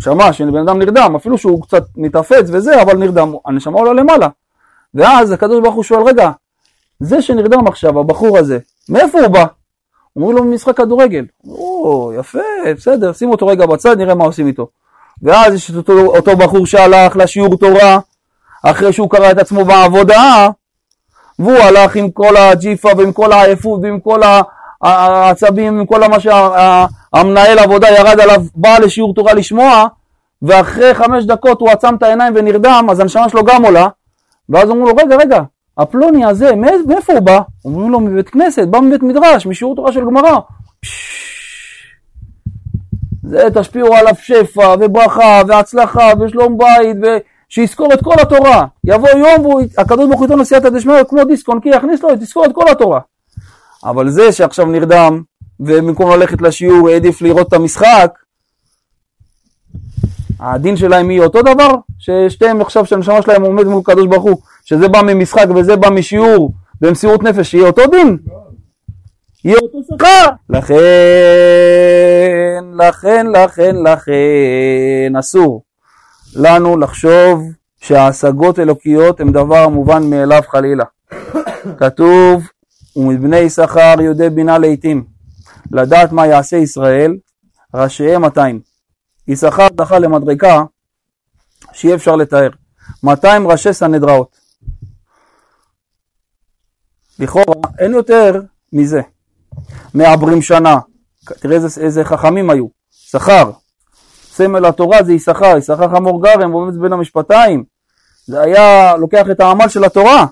שמע 0.00 0.32
שבן 0.32 0.68
אדם 0.68 0.78
נרדם, 0.78 1.12
אפילו 1.16 1.38
שהוא 1.38 1.62
קצת 1.62 1.84
מתאפץ 1.96 2.46
וזה, 2.52 2.82
אבל 2.82 2.96
נרדם, 2.96 3.32
הנשמה 3.46 3.78
עולה 3.78 3.92
למעלה. 3.92 4.28
ואז 4.94 5.32
הקדוש 5.32 5.60
ברוך 5.62 5.74
הוא 5.74 5.82
שואל, 5.82 6.02
רגע, 6.02 6.30
זה 7.00 7.22
שנרדם 7.22 7.66
עכשיו, 7.66 7.98
הבחור 7.98 8.38
הזה, 8.38 8.58
מאיפה 8.88 9.20
הוא 9.20 9.28
בא? 9.28 9.44
אומרים 10.16 10.36
לו 10.36 10.44
ממשחק 10.44 10.76
כדורגל. 10.76 11.26
או, 11.48 12.12
יפה, 12.18 12.38
בסדר, 12.76 13.12
שים 13.12 13.30
אותו 13.30 13.46
רגע 13.46 13.66
בצד, 13.66 13.98
נראה 13.98 14.14
מה 14.14 14.24
עושים 14.24 14.46
איתו. 14.46 14.68
ואז 15.24 15.54
יש 15.54 15.70
את 15.70 15.76
אותו, 15.76 15.92
אותו 15.92 16.36
בחור 16.36 16.66
שהלך 16.66 17.16
לשיעור 17.16 17.56
תורה, 17.56 17.98
אחרי 18.62 18.92
שהוא 18.92 19.10
קרא 19.10 19.30
את 19.30 19.38
עצמו 19.38 19.64
בעבודה, 19.64 20.48
והוא 21.38 21.58
הלך 21.58 21.96
עם 21.96 22.10
כל 22.10 22.36
הג'יפה 22.36 22.88
ועם 22.96 23.12
כל 23.12 23.32
העייפות 23.32 23.80
ועם 23.82 24.00
כל 24.00 24.20
העצבים, 24.82 25.78
עם 25.80 25.86
כל 25.86 26.08
מה 26.08 26.20
שהמנהל 26.20 27.58
עבודה 27.58 27.88
ירד 27.88 28.20
עליו, 28.20 28.42
בא 28.54 28.78
לשיעור 28.78 29.14
תורה 29.14 29.34
לשמוע, 29.34 29.86
ואחרי 30.42 30.94
חמש 30.94 31.24
דקות 31.24 31.60
הוא 31.60 31.70
עצם 31.70 31.94
את 31.94 32.02
העיניים 32.02 32.32
ונרדם, 32.36 32.86
אז 32.90 33.00
הנשמה 33.00 33.28
שלו 33.28 33.44
גם 33.44 33.64
עולה, 33.64 33.88
ואז 34.48 34.70
אומרים 34.70 34.86
לו, 34.86 35.02
רגע, 35.04 35.16
רגע, 35.16 35.40
הפלוני 35.78 36.24
הזה, 36.24 36.54
מאיפה 36.86 37.12
הוא 37.12 37.20
בא? 37.20 37.40
אומרים 37.64 37.90
לו, 37.90 38.00
מבית 38.00 38.28
כנסת, 38.28 38.68
בא 38.68 38.80
מבית 38.80 39.02
מדרש, 39.02 39.46
משיעור 39.46 39.76
תורה 39.76 39.92
של 39.92 40.04
גמרא. 40.04 40.38
תשפיעו 43.54 43.94
עליו 43.94 44.14
שפע 44.18 44.74
וברכה 44.80 45.42
והצלחה 45.48 46.10
ושלום 46.20 46.58
בית 46.58 46.96
ושיזכור 47.50 47.92
את 47.94 48.04
כל 48.04 48.14
התורה. 48.20 48.66
יבוא 48.84 49.08
יום 49.08 49.46
והקדוש 49.46 50.06
ברוך 50.06 50.18
הוא 50.18 50.26
ייתן 50.26 50.38
לו 50.38 50.44
סייעתא 50.44 50.68
דשמיא 50.68 51.04
כמו 51.08 51.24
דיסקון 51.24 51.60
כי 51.60 51.68
יכניס 51.68 52.02
לו, 52.02 52.16
תזכור 52.16 52.44
את 52.44 52.50
כל 52.54 52.68
התורה. 52.68 53.00
אבל 53.84 54.10
זה 54.10 54.32
שעכשיו 54.32 54.66
נרדם 54.66 55.22
ובמקום 55.60 56.10
ללכת 56.10 56.42
לשיעור 56.42 56.88
העדיף 56.88 57.22
לראות 57.22 57.48
את 57.48 57.52
המשחק, 57.52 58.18
הדין 60.40 60.76
שלהם 60.76 61.10
יהיה 61.10 61.24
אותו 61.24 61.42
דבר? 61.42 61.74
ששתיהם 61.98 62.60
עכשיו 62.60 62.86
שהנשמה 62.86 63.22
שלהם 63.22 63.42
עומד 63.42 63.64
מול 63.64 63.80
הקדוש 63.80 64.06
ברוך 64.06 64.22
הוא, 64.22 64.36
שזה 64.64 64.88
בא 64.88 65.02
ממשחק 65.02 65.46
וזה 65.56 65.76
בא 65.76 65.90
משיעור 65.90 66.52
במסירות 66.80 67.22
נפש, 67.22 67.54
יהיה 67.54 67.66
אותו 67.66 67.82
דין? 67.86 68.18
יהיה 69.44 69.56
אותו 69.62 69.78
שכר. 69.90 70.26
לכן, 70.50 70.74
לכן, 72.74 73.26
לכן, 73.26 73.76
לכן, 73.76 75.16
אסור 75.18 75.62
לנו 76.34 76.76
לחשוב 76.76 77.42
שההשגות 77.80 78.58
אלוקיות 78.58 79.20
הן 79.20 79.32
דבר 79.32 79.68
מובן 79.68 80.10
מאליו 80.10 80.42
חלילה. 80.48 80.84
כתוב, 81.80 82.48
ומבני 82.96 83.36
יששכר 83.36 83.94
יודעי 84.00 84.30
בינה 84.30 84.58
לעתים, 84.58 85.04
לדעת 85.72 86.12
מה 86.12 86.26
יעשה 86.26 86.56
ישראל, 86.56 87.16
ראשיהם 87.74 88.22
200. 88.22 88.60
יששכר 89.28 89.66
זכה 89.78 89.98
למדרגה 89.98 90.62
שאי 91.72 91.94
אפשר 91.94 92.16
לתאר. 92.16 92.48
200 93.02 93.46
ראשי 93.46 93.72
סנהדראות. 93.72 94.36
לכאורה 97.18 97.54
אין 97.78 97.92
יותר 97.92 98.40
מזה. 98.72 99.00
מעברים 99.94 100.42
שנה. 100.42 100.78
תראה 101.24 101.56
איזה, 101.56 101.80
איזה 101.80 102.04
חכמים 102.04 102.50
היו. 102.50 102.66
שכר. 102.90 103.50
סמל 104.22 104.66
התורה 104.66 105.02
זה 105.02 105.12
יששכר, 105.12 105.56
יששכר 105.58 105.88
חמור 105.96 106.22
גרם 106.22 106.54
ועומד 106.54 106.76
בין 106.76 106.92
המשפטיים. 106.92 107.64
זה 108.26 108.40
היה 108.40 108.96
לוקח 108.96 109.26
את 109.30 109.40
העמל 109.40 109.68
של 109.68 109.84
התורה. 109.84 110.26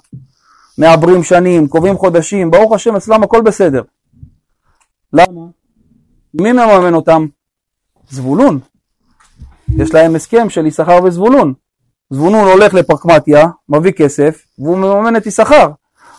מעברים 0.78 1.22
שנים, 1.22 1.68
קובעים 1.68 1.98
חודשים, 1.98 2.50
ברוך 2.50 2.72
השם 2.72 2.96
אצלם 2.96 3.22
הכל 3.22 3.40
בסדר. 3.40 3.82
למה? 5.12 5.46
מי 6.34 6.52
מממן 6.52 6.94
אותם? 6.94 7.26
זבולון. 8.10 8.58
יש 9.76 9.94
להם 9.94 10.14
הסכם 10.14 10.50
של 10.50 10.66
יששכר 10.66 10.98
וזבולון. 11.04 11.54
זבולון 12.10 12.48
הולך 12.48 12.74
לפרקמטיה, 12.74 13.46
מביא 13.68 13.92
כסף, 13.92 14.44
והוא 14.58 14.78
מממן 14.78 15.16
את 15.16 15.26
יששכר. 15.26 15.70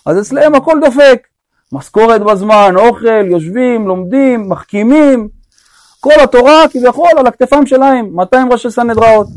אז 0.06 0.20
אצלם 0.22 0.56
הכל 0.56 0.80
דופק. 0.86 1.28
משכורת 1.74 2.22
בזמן, 2.22 2.74
אוכל, 2.76 3.26
יושבים, 3.32 3.88
לומדים, 3.88 4.50
מחכימים, 4.50 5.28
כל 6.00 6.20
התורה 6.24 6.66
כביכול 6.72 7.10
על 7.18 7.28
הכתפיים 7.28 7.66
שלהם, 7.66 8.10
200 8.16 8.52
ראשי 8.52 8.72
סנהדראות. 8.72 9.28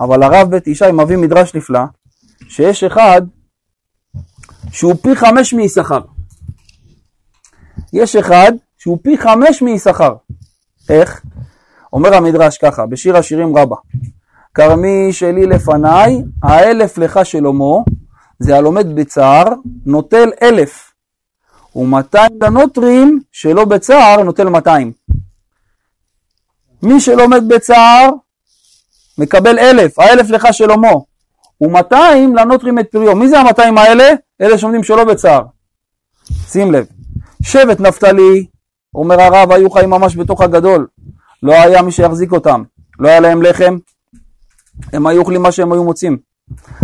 אבל 0.00 0.22
הרב 0.22 0.50
בית 0.50 0.66
ישי 0.66 0.84
מביא 0.92 1.16
מדרש 1.16 1.54
נפלא, 1.54 1.80
שיש 2.48 2.84
אחד 2.84 3.22
שהוא 4.72 4.94
פי 5.02 5.16
חמש 5.16 5.54
מיששכר. 5.54 6.00
יש 7.92 8.16
אחד 8.16 8.52
שהוא 8.78 8.98
פי 9.02 9.18
חמש 9.18 9.62
מיששכר. 9.62 10.14
איך? 10.88 11.22
אומר 11.92 12.14
המדרש 12.14 12.58
ככה, 12.58 12.86
בשיר 12.86 13.16
השירים 13.16 13.56
רבה, 13.56 13.76
כרמי 14.54 15.12
שלי 15.12 15.46
לפניי, 15.46 16.22
האלף 16.42 16.98
לך 16.98 17.20
שלמה, 17.24 17.76
זה 18.38 18.56
הלומד 18.56 18.86
בצער, 18.94 19.44
נוטל 19.86 20.30
אלף. 20.42 20.93
ומאתיים 21.74 22.38
לנוטרים 22.42 23.20
שלא 23.32 23.64
בצער 23.64 24.22
נוטל 24.22 24.48
מאתיים. 24.48 24.92
מי 26.82 27.00
שלומד 27.00 27.48
בצער 27.48 28.10
מקבל 29.18 29.58
אלף, 29.58 29.98
האלף 29.98 30.30
לך 30.30 30.48
שלמה, 30.52 30.92
ומאתיים 31.60 32.36
לנוטרים 32.36 32.78
את 32.78 32.90
פריו. 32.90 33.16
מי 33.16 33.28
זה 33.28 33.38
המאתיים 33.38 33.78
האלה? 33.78 34.10
אלה 34.40 34.58
שעומדים 34.58 34.82
שלא 34.82 35.04
בצער. 35.04 35.42
שים 36.48 36.72
לב, 36.72 36.86
שבט 37.42 37.80
נפתלי, 37.80 38.46
אומר 38.94 39.20
הרב, 39.20 39.52
היו 39.52 39.70
חיים 39.70 39.90
ממש 39.90 40.16
בתוך 40.16 40.40
הגדול, 40.40 40.86
לא 41.42 41.52
היה 41.52 41.82
מי 41.82 41.92
שיחזיק 41.92 42.32
אותם, 42.32 42.62
לא 42.98 43.08
היה 43.08 43.20
להם 43.20 43.42
לחם, 43.42 43.78
הם 44.92 45.06
היו 45.06 45.20
אוכלים 45.20 45.42
מה 45.42 45.52
שהם 45.52 45.72
היו 45.72 45.84
מוצאים. 45.84 46.18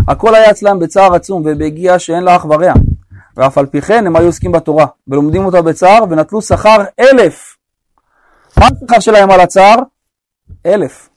הכל 0.09 0.35
היה 0.35 0.51
אצלם 0.51 0.79
בצער 0.79 1.15
עצום 1.15 1.43
ובהגיעה 1.47 1.99
שאין 1.99 2.25
לה 2.25 2.37
אח 2.37 2.45
ורע. 2.45 2.73
ואף 3.37 3.59
על 3.59 3.67
פי 3.67 3.81
כן 3.81 4.07
הם 4.07 4.17
היו 4.17 4.27
עוסקים 4.27 4.53
בתורה, 4.53 4.87
ולומדים 5.09 5.45
אותה 5.45 5.63
בצער, 5.63 6.05
ונטלו 6.11 6.43
שכר 6.43 6.85
אלף. 7.01 7.57
מה 8.59 8.67
השכר 8.67 9.01
שלהם 9.01 9.31
על 9.31 9.41
הצער? 9.41 9.77
אלף. 10.67 11.09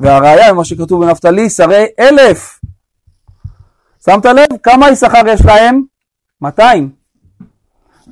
והראיה 0.00 0.52
ממה 0.52 0.64
שכתוב 0.64 1.04
בנפתלי, 1.04 1.50
שרי 1.50 1.86
אלף. 2.00 2.60
שמת 4.04 4.26
לב? 4.26 4.46
כמה 4.62 4.96
שכר 4.96 5.22
יש 5.28 5.44
להם? 5.44 5.82
200. 6.40 6.90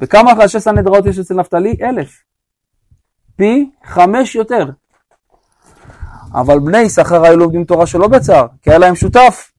וכמה 0.01 0.33
ראשי 0.33 0.61
סנהדראות 0.61 1.07
יש 1.07 1.19
אצל 1.19 1.35
נפתלי? 1.35 1.77
אלף. 1.83 2.11
פי 3.37 3.71
חמש 3.85 4.35
יותר. 4.35 4.65
אבל 6.35 6.59
בני 6.59 6.79
יששכר 6.79 7.25
היו 7.25 7.37
לומדים 7.37 7.65
תורה 7.65 7.87
שלא 7.87 8.09
בצער, 8.09 8.47
כי 8.63 8.71
היה 8.71 8.79
להם 8.79 8.97
שותף. 8.97 9.51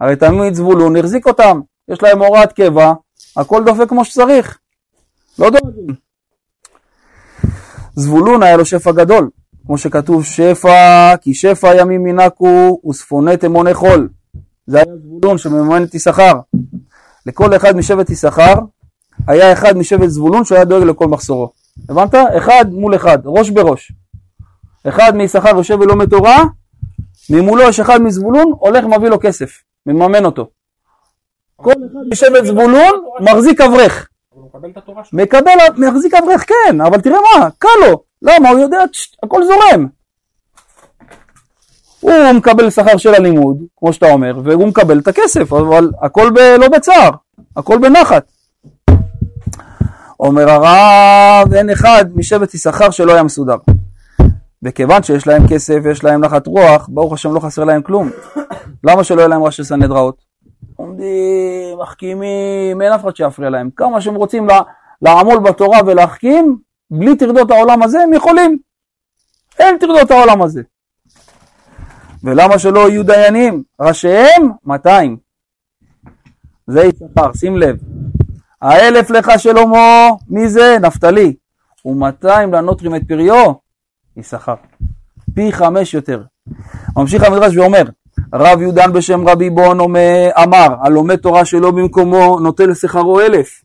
הרי 0.00 0.16
תמיד 0.16 0.54
זבולון 0.54 0.96
החזיק 0.96 1.26
אותם, 1.26 1.60
יש 1.88 2.02
להם 2.02 2.22
הוראת 2.22 2.52
קבע, 2.52 2.92
הכל 3.36 3.64
דופק 3.64 3.88
כמו 3.88 4.04
שצריך. 4.04 4.58
לא 5.38 5.50
דואגים. 5.50 5.94
זבולון 7.94 8.42
היה 8.42 8.56
לו 8.56 8.64
שפע 8.64 8.92
גדול, 8.92 9.30
כמו 9.66 9.78
שכתוב 9.78 10.24
שפע, 10.24 11.16
כי 11.20 11.34
שפע 11.34 11.76
ימים 11.76 12.06
ינקו 12.06 12.80
וספוני 12.88 13.36
תימוני 13.36 13.74
חול. 13.74 14.08
זה 14.66 14.76
היה 14.76 14.96
זבולון 14.96 15.38
שמממן 15.38 15.82
את 15.82 15.94
יששכר. 15.94 16.40
לכל 17.26 17.56
אחד 17.56 17.76
משבט 17.76 18.10
יששכר 18.10 18.54
היה 19.26 19.52
אחד 19.52 19.76
משבט 19.76 20.08
זבולון 20.08 20.44
שהיה 20.44 20.64
דואג 20.64 20.82
לכל 20.82 21.06
מחסורו. 21.06 21.52
הבנת? 21.88 22.14
אחד 22.14 22.64
מול 22.72 22.96
אחד, 22.96 23.18
ראש 23.24 23.50
בראש. 23.50 23.92
אחד 24.88 25.16
מיששכר 25.16 25.56
יושב 25.56 25.80
ולומד 25.80 26.08
תורה, 26.08 26.44
ממולו 27.30 27.62
יש 27.62 27.80
אחד 27.80 28.02
מזבולון, 28.02 28.52
הולך 28.58 28.84
מביא 28.84 29.08
לו 29.08 29.20
כסף, 29.20 29.50
מממן 29.86 30.24
אותו. 30.24 30.48
כל 31.62 31.70
אחד 31.70 32.00
משבט 32.12 32.44
זבולון 32.44 33.04
מחזיק 33.20 33.60
אברך. 33.60 34.08
מקבל, 35.12 35.52
מחזיק 35.76 36.14
אברך 36.14 36.44
כן, 36.48 36.80
אבל 36.80 37.00
תראה 37.00 37.18
מה, 37.20 37.48
קל 37.58 37.68
לו. 37.80 38.02
למה? 38.22 38.50
הוא 38.50 38.58
יודע, 38.58 38.78
הכל 39.22 39.42
זורם. 39.44 39.86
הוא 42.00 42.32
מקבל 42.32 42.70
שכר 42.70 42.96
של 42.96 43.14
הלימוד, 43.14 43.56
כמו 43.76 43.92
שאתה 43.92 44.12
אומר, 44.12 44.40
והוא 44.44 44.68
מקבל 44.68 44.98
את 44.98 45.08
הכסף, 45.08 45.52
אבל 45.52 45.90
הכל 46.02 46.30
ב, 46.30 46.38
לא 46.38 46.68
בצער, 46.68 47.10
הכל 47.56 47.78
בנחת. 47.78 48.24
אומר 50.20 50.50
הרב, 50.50 51.54
אין 51.54 51.70
אחד 51.70 52.04
משבט 52.14 52.54
יששכר 52.54 52.90
שלא 52.90 53.12
היה 53.12 53.22
מסודר. 53.22 53.56
וכיוון 54.62 55.02
שיש 55.02 55.26
להם 55.26 55.48
כסף 55.48 55.78
ויש 55.84 56.04
להם 56.04 56.24
נחת 56.24 56.46
רוח, 56.46 56.88
ברוך 56.92 57.12
השם 57.12 57.34
לא 57.34 57.40
חסר 57.40 57.64
להם 57.64 57.82
כלום. 57.82 58.10
למה 58.84 59.04
שלא 59.04 59.20
יהיה 59.20 59.28
להם 59.28 59.42
ראשי 59.42 59.64
סנהדראות? 59.64 60.31
עומדים, 60.82 61.78
מחכימים, 61.78 62.82
אין 62.82 62.92
אף 62.92 63.00
אחד 63.00 63.16
שיפריע 63.16 63.50
להם. 63.50 63.70
כמה 63.76 64.00
שהם 64.00 64.14
רוצים 64.14 64.46
לעמול 65.02 65.38
בתורה 65.38 65.78
ולהחכים, 65.86 66.58
בלי 66.90 67.16
טרדות 67.16 67.50
העולם 67.50 67.82
הזה 67.82 68.02
הם 68.02 68.12
יכולים. 68.12 68.58
אין 69.58 69.78
טרדות 69.78 70.10
העולם 70.10 70.42
הזה. 70.42 70.62
ולמה 72.24 72.58
שלא 72.58 72.88
יהיו 72.88 73.02
דיינים? 73.02 73.62
ראשיהם 73.80 74.52
200. 74.64 75.16
זה 76.66 76.80
יששכר, 76.80 77.32
שים 77.32 77.56
לב. 77.56 77.76
האלף 78.62 79.10
לך 79.10 79.30
שלמה, 79.38 80.08
מי 80.28 80.48
זה? 80.48 80.76
נפתלי. 80.80 81.34
ומאתיים 81.84 82.52
לנוטרים 82.52 82.94
את 82.94 83.02
פריו? 83.08 83.52
יששכר. 84.16 84.54
פי 85.34 85.52
חמש 85.52 85.94
יותר. 85.94 86.22
ממשיך 86.96 87.22
המדרש 87.22 87.56
ואומר, 87.56 87.82
רב 88.34 88.60
יהודן 88.60 88.92
בשם 88.92 89.28
רבי 89.28 89.50
בון 89.50 89.80
אמר, 90.42 90.74
הלומד 90.82 91.16
תורה 91.16 91.44
שלא 91.44 91.70
במקומו 91.70 92.40
נוטל 92.40 92.74
שכרו 92.74 93.20
אלף, 93.20 93.62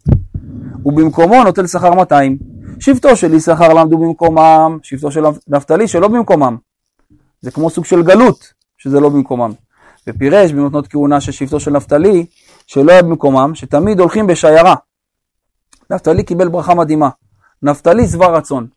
ובמקומו 0.86 1.44
נוטל 1.44 1.68
שכר 1.68 1.94
מאתיים. 1.94 2.38
שבטו 2.80 3.16
של 3.16 3.34
יששכר 3.34 3.74
למדו 3.74 3.98
במקומם, 3.98 4.78
שבטו 4.84 5.12
של 5.12 5.24
נפתלי 5.48 5.88
שלא 5.88 6.08
במקומם. 6.08 6.58
זה 7.42 7.52
כמו 7.52 7.70
סוג 7.70 7.86
של 7.86 8.04
גלות, 8.04 8.54
שזה 8.78 9.00
לא 9.00 9.10
במקומם. 9.10 9.52
ופירש 10.08 10.52
בנותנות 10.52 10.88
כהונה 10.88 11.22
שבטו 11.22 11.60
של 11.60 11.72
נפתלי, 11.72 12.26
שלא 12.68 12.92
היה 12.92 13.02
במקומם, 13.02 13.56
שתמיד 13.56 14.00
הולכים 14.00 14.28
בשיירה. 14.28 14.76
נפתלי 15.90 16.24
קיבל 16.24 16.48
ברכה 16.48 16.76
מדהימה. 16.76 17.10
נפתלי 17.64 18.08
שבע 18.08 18.28
רצון. 18.28 18.68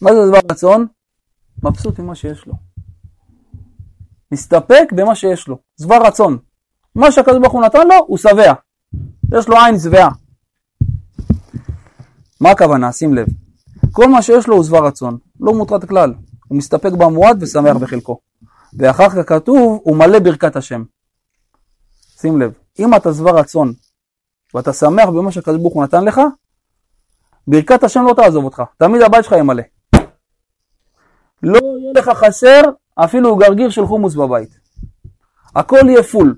מה 0.00 0.14
זה 0.14 0.20
שבע 0.28 0.38
רצון? 0.50 0.86
מבסוט 1.62 1.98
ממה 1.98 2.14
שיש 2.14 2.46
לו. 2.46 2.63
מסתפק 4.34 4.84
במה 4.92 5.14
שיש 5.14 5.48
לו. 5.48 5.58
שבע 5.80 5.98
רצון. 5.98 6.38
מה 6.94 7.12
שהקדוש 7.12 7.38
ברוך 7.38 7.52
הוא 7.52 7.62
נתן 7.62 7.88
לו, 7.88 7.94
הוא 8.06 8.18
שבע. 8.18 8.52
יש 9.34 9.48
לו 9.48 9.56
עין 9.56 9.78
שבעה. 9.78 10.08
מה 12.40 12.50
הכוונה? 12.50 12.92
שים 12.92 13.14
לב. 13.14 13.26
כל 13.92 14.08
מה 14.08 14.22
שיש 14.22 14.48
לו 14.48 14.56
הוא 14.56 14.64
שבע 14.64 14.80
רצון, 14.80 15.18
לא 15.40 15.54
מוטרד 15.54 15.84
כלל. 15.84 16.14
הוא 16.48 16.58
מסתפק 16.58 16.92
במועט 16.92 17.36
ושמח 17.40 17.76
בחלקו. 17.76 18.18
ואחר 18.78 19.08
כך 19.08 19.28
כתוב, 19.28 19.80
הוא 19.84 19.96
מלא 19.96 20.18
ברכת 20.18 20.56
השם. 20.56 20.84
שים 22.20 22.40
לב, 22.40 22.52
אם 22.78 22.94
אתה 22.94 23.14
שבע 23.14 23.30
רצון 23.30 23.72
ואתה 24.54 24.72
שמח 24.72 25.08
במה 25.08 25.32
שהקדוש 25.32 25.60
ברוך 25.60 25.74
הוא 25.74 25.84
נתן 25.84 26.04
לך, 26.04 26.20
ברכת 27.46 27.84
השם 27.84 28.02
לא 28.06 28.14
תעזוב 28.14 28.44
אותך, 28.44 28.62
תמיד 28.78 29.02
הבית 29.02 29.24
שלך 29.24 29.32
יהיה 29.32 29.42
מלא. 29.42 29.62
לא 31.42 31.58
יהיה 31.58 31.92
לך 31.96 32.08
חסר 32.08 32.60
אפילו 32.96 33.36
גרגיר 33.36 33.70
של 33.70 33.86
חומוס 33.86 34.14
בבית. 34.14 34.58
הכל 35.56 35.80
יהיה 35.88 36.02
פול. 36.02 36.34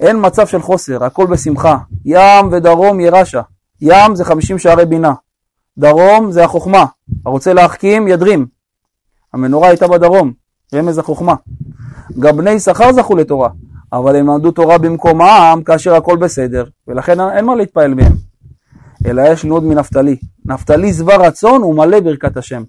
אין 0.00 0.16
מצב 0.26 0.46
של 0.46 0.62
חוסר, 0.62 1.04
הכל 1.04 1.26
בשמחה. 1.26 1.78
ים 2.04 2.52
ודרום 2.52 3.00
ירשה. 3.00 3.42
ים 3.80 4.14
זה 4.14 4.24
חמישים 4.24 4.58
שערי 4.58 4.86
בינה. 4.86 5.12
דרום 5.78 6.32
זה 6.32 6.44
החוכמה. 6.44 6.84
הרוצה 7.26 7.52
להחכים, 7.52 8.08
ידרים. 8.08 8.46
המנורה 9.32 9.68
הייתה 9.68 9.88
בדרום, 9.88 10.32
רמז 10.74 10.98
החוכמה. 10.98 11.34
גם 12.18 12.36
בני 12.36 12.60
שכר 12.60 12.92
זכו 12.92 13.16
לתורה. 13.16 13.48
אבל 13.92 14.16
הם 14.16 14.26
למדו 14.26 14.50
תורה 14.50 14.78
במקומם 14.78 15.62
כאשר 15.64 15.94
הכל 15.94 16.16
בסדר, 16.16 16.64
ולכן 16.88 17.20
אין 17.20 17.44
מה 17.44 17.54
להתפעל 17.54 17.94
מהם. 17.94 18.12
אלא 19.06 19.22
יש 19.22 19.44
נוד 19.44 19.64
מנפתלי. 19.64 20.16
נפתלי 20.44 20.92
שבע 20.92 21.16
רצון 21.16 21.62
ומלא 21.62 22.00
ברכת 22.00 22.36
השם. 22.36 22.62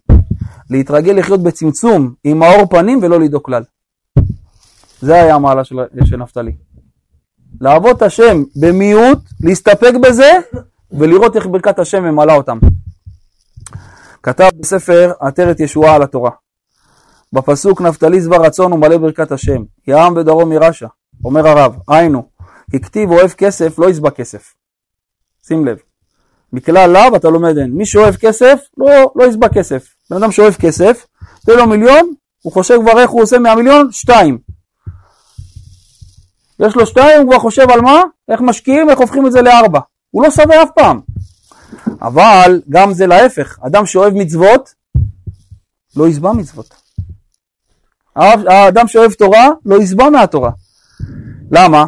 להתרגל 0.69 1.11
לחיות 1.11 1.43
בצמצום 1.43 2.13
עם 2.23 2.39
מאור 2.39 2.65
פנים 2.69 2.99
ולא 3.01 3.19
לדאוג 3.19 3.43
כלל. 3.43 3.63
זה 5.01 5.13
היה 5.13 5.35
המעלה 5.35 5.63
של, 5.63 5.75
של 6.05 6.17
נפתלי. 6.17 6.55
לעבוד 7.61 7.95
את 7.95 8.01
השם 8.01 8.43
במיעוט, 8.55 9.19
להסתפק 9.43 9.93
בזה, 10.03 10.31
ולראות 10.91 11.35
איך 11.35 11.45
ברכת 11.45 11.79
השם 11.79 12.03
ממלאה 12.03 12.35
אותם. 12.35 12.59
כתב 14.23 14.49
בספר 14.59 15.11
עטרת 15.19 15.59
ישועה 15.59 15.95
על 15.95 16.03
התורה. 16.03 16.31
בפסוק 17.33 17.81
נפתלי 17.81 18.21
שבע 18.21 18.37
רצון 18.37 18.73
ומלא 18.73 18.97
ברכת 18.97 19.31
השם, 19.31 19.63
ים 19.87 20.17
ודרום 20.17 20.49
מרשע. 20.49 20.87
אומר 21.25 21.47
הרב, 21.47 21.75
היינו, 21.87 22.29
כי 22.71 22.81
כתיב 22.81 23.11
אוהב 23.11 23.31
כסף 23.31 23.79
לא 23.79 23.89
יסבע 23.89 24.09
כסף. 24.09 24.53
שים 25.47 25.65
לב. 25.65 25.77
מכלל 26.53 26.89
לאו 26.89 27.15
אתה 27.15 27.29
לומד 27.29 27.57
אין. 27.57 27.71
מי 27.71 27.85
שאוהב 27.85 28.15
כסף, 28.15 28.59
לא, 28.77 29.11
לא 29.15 29.23
יסבע 29.23 29.49
כסף. 29.49 29.87
בן 30.09 30.17
אדם 30.17 30.31
שאוהב 30.31 30.53
כסף, 30.53 31.05
תן 31.45 31.57
לו 31.57 31.67
מיליון, 31.67 32.13
הוא 32.43 32.53
חושב 32.53 32.79
כבר 32.81 32.99
איך 32.99 33.09
הוא 33.09 33.21
עושה 33.21 33.39
מהמיליון, 33.39 33.91
שתיים. 33.91 34.37
יש 36.59 36.75
לו 36.75 36.85
שתיים, 36.85 37.21
הוא 37.21 37.29
כבר 37.29 37.39
חושב 37.39 37.69
על 37.69 37.81
מה? 37.81 38.01
איך 38.31 38.41
משקיעים, 38.41 38.89
איך 38.89 38.99
הופכים 38.99 39.27
את 39.27 39.31
זה 39.31 39.41
לארבע. 39.41 39.79
הוא 40.11 40.23
לא 40.23 40.29
שבע 40.29 40.63
אף 40.63 40.69
פעם. 40.75 40.99
אבל 42.01 42.61
גם 42.69 42.93
זה 42.93 43.07
להפך, 43.07 43.59
אדם 43.61 43.85
שאוהב 43.85 44.13
מצוות, 44.13 44.73
לא 45.95 46.07
יסבע 46.07 46.33
מצוות. 46.33 46.75
האדם 48.15 48.87
שאוהב 48.87 49.11
תורה, 49.11 49.49
לא 49.65 49.81
יסבע 49.81 50.09
מהתורה. 50.09 50.51
למה? 51.51 51.85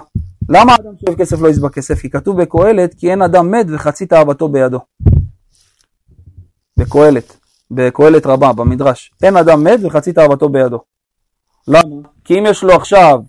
למה 0.50 0.76
אדם 0.76 0.92
שאוהב 1.00 1.18
כסף 1.18 1.40
לא 1.42 1.50
יסבע 1.50 1.70
כסף? 1.70 2.00
כי 2.00 2.10
כתוב 2.10 2.42
בקהלת 2.42 2.94
כי 2.94 3.12
אין 3.12 3.22
אדם 3.22 3.52
מת 3.52 3.66
וחצי 3.70 4.06
תאוותו 4.06 4.50
בידו. 4.50 4.80
בקהלת, 6.78 7.38
בקהלת 7.72 8.26
רבה, 8.26 8.54
במדרש. 8.54 9.12
אין 9.24 9.38
אדם 9.38 9.64
מת 9.64 9.80
וחצי 9.84 10.14
תאוותו 10.14 10.50
בידו. 10.50 10.82
למה? 11.68 12.08
כי 12.24 12.40
אם 12.40 12.46
יש 12.46 12.64
לו 12.64 12.74
עכשיו 12.74 13.20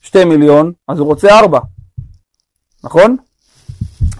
שתי 0.00 0.24
מיליון, 0.24 0.72
אז 0.88 0.98
הוא 0.98 1.06
רוצה 1.06 1.38
ארבע. 1.38 1.60
נכון? 2.84 3.16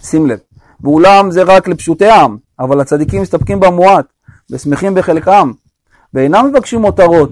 שים 0.03 0.27
לב. 0.27 0.38
ואולם 0.81 1.31
זה 1.31 1.42
רק 1.42 1.69
לפשוטי 1.69 2.07
העם, 2.07 2.37
אבל 2.61 2.81
הצדיקים 2.81 3.23
מסתפקים 3.23 3.61
במועט, 3.61 4.07
ושמחים 4.51 4.95
בחלקם, 4.95 5.53
ואינם 6.14 6.47
מבקשים 6.47 6.81
מותרות. 6.81 7.31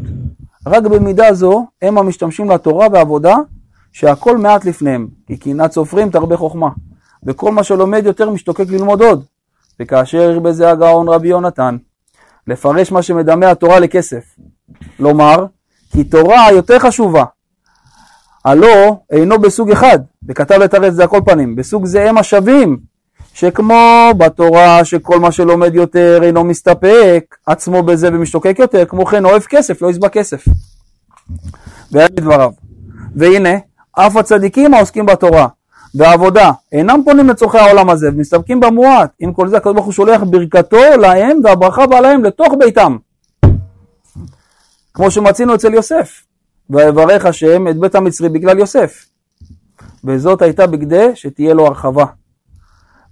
רק 0.67 0.83
במידה 0.83 1.35
זו 1.35 1.67
הם 1.83 1.99
המשתמשים 1.99 2.51
לתורה 2.51 2.87
ועבודה 2.93 3.37
שהכל 3.93 4.39
מעט 4.39 4.65
לפניהם, 4.65 5.09
כי 5.27 5.37
קנאת 5.37 5.73
סופרים 5.73 6.11
תרבה 6.11 6.37
חוכמה, 6.37 6.69
וכל 7.27 7.53
מה 7.53 7.65
שלומד 7.65 8.03
יותר 8.07 8.31
משתוקק 8.31 8.69
ללמוד 8.69 9.03
עוד. 9.03 9.25
וכאשר 9.81 10.31
הרבה 10.31 10.53
זה 10.53 10.71
הגאון 10.71 11.09
רבי 11.09 11.29
יונתן, 11.29 11.77
לפרש 12.47 12.93
מה 12.93 13.03
שמדמה 13.03 13.51
התורה 13.51 13.81
לכסף. 13.81 14.25
לומר, 14.99 15.47
כי 15.93 16.05
תורה 16.05 16.53
יותר 16.53 16.79
חשובה. 16.79 17.25
הלא 18.45 18.97
אינו 19.11 19.39
בסוג 19.39 19.71
אחד, 19.71 19.99
וכתב 20.29 20.55
לתרץ 20.55 20.93
זה 20.93 21.03
על 21.03 21.09
כל 21.09 21.21
פנים, 21.25 21.57
בסוג 21.57 21.87
זה 21.87 22.09
הם 22.09 22.19
השווים, 22.19 22.79
שכמו 23.35 24.11
בתורה 24.19 24.85
שכל 24.85 25.21
מה 25.21 25.33
שלומד 25.33 25.75
יותר 25.75 26.21
אינו 26.23 26.45
מסתפק 26.45 27.37
עצמו 27.47 27.83
בזה 27.83 28.09
ומשתוקק 28.09 28.57
יותר, 28.59 28.85
כמו 28.85 29.07
כן 29.07 29.25
אוהב 29.25 29.43
כסף, 29.43 29.83
לא 29.83 29.91
יסבע 29.91 30.09
כסף. 30.09 30.45
והיה 31.93 32.09
דבריו. 32.09 32.51
והנה, 33.17 33.55
אף 33.93 34.17
הצדיקים 34.17 34.75
העוסקים 34.75 35.07
בתורה, 35.07 35.49
ועבודה, 35.95 36.51
אינם 36.73 37.01
פונים 37.05 37.29
לצורכי 37.29 37.59
העולם 37.59 37.91
הזה, 37.91 38.09
ומסתפקים 38.09 38.61
במועט. 38.61 39.11
עם 39.19 39.33
כל 39.33 39.49
זה 39.49 39.57
הקדוש 39.57 39.75
ברוך 39.75 39.87
הוא 39.87 39.93
שולח 39.93 40.23
ברכתו 40.23 40.97
להם 41.01 41.39
והברכה 41.45 41.87
באה 41.87 42.01
להם 42.01 42.25
לתוך 42.25 42.55
ביתם. 42.59 42.97
כמו 44.95 45.11
שמצינו 45.11 45.55
אצל 45.55 45.75
יוסף, 45.75 46.23
ויברך 46.71 47.27
השם 47.27 47.69
את 47.69 47.77
בית 47.77 47.95
המצרי 47.95 48.29
בגלל 48.29 48.59
יוסף. 48.59 49.05
וזאת 50.05 50.43
הייתה 50.43 50.67
בגדי 50.67 51.11
שתהיה 51.15 51.55
לו 51.55 51.67
הרחבה. 51.67 52.05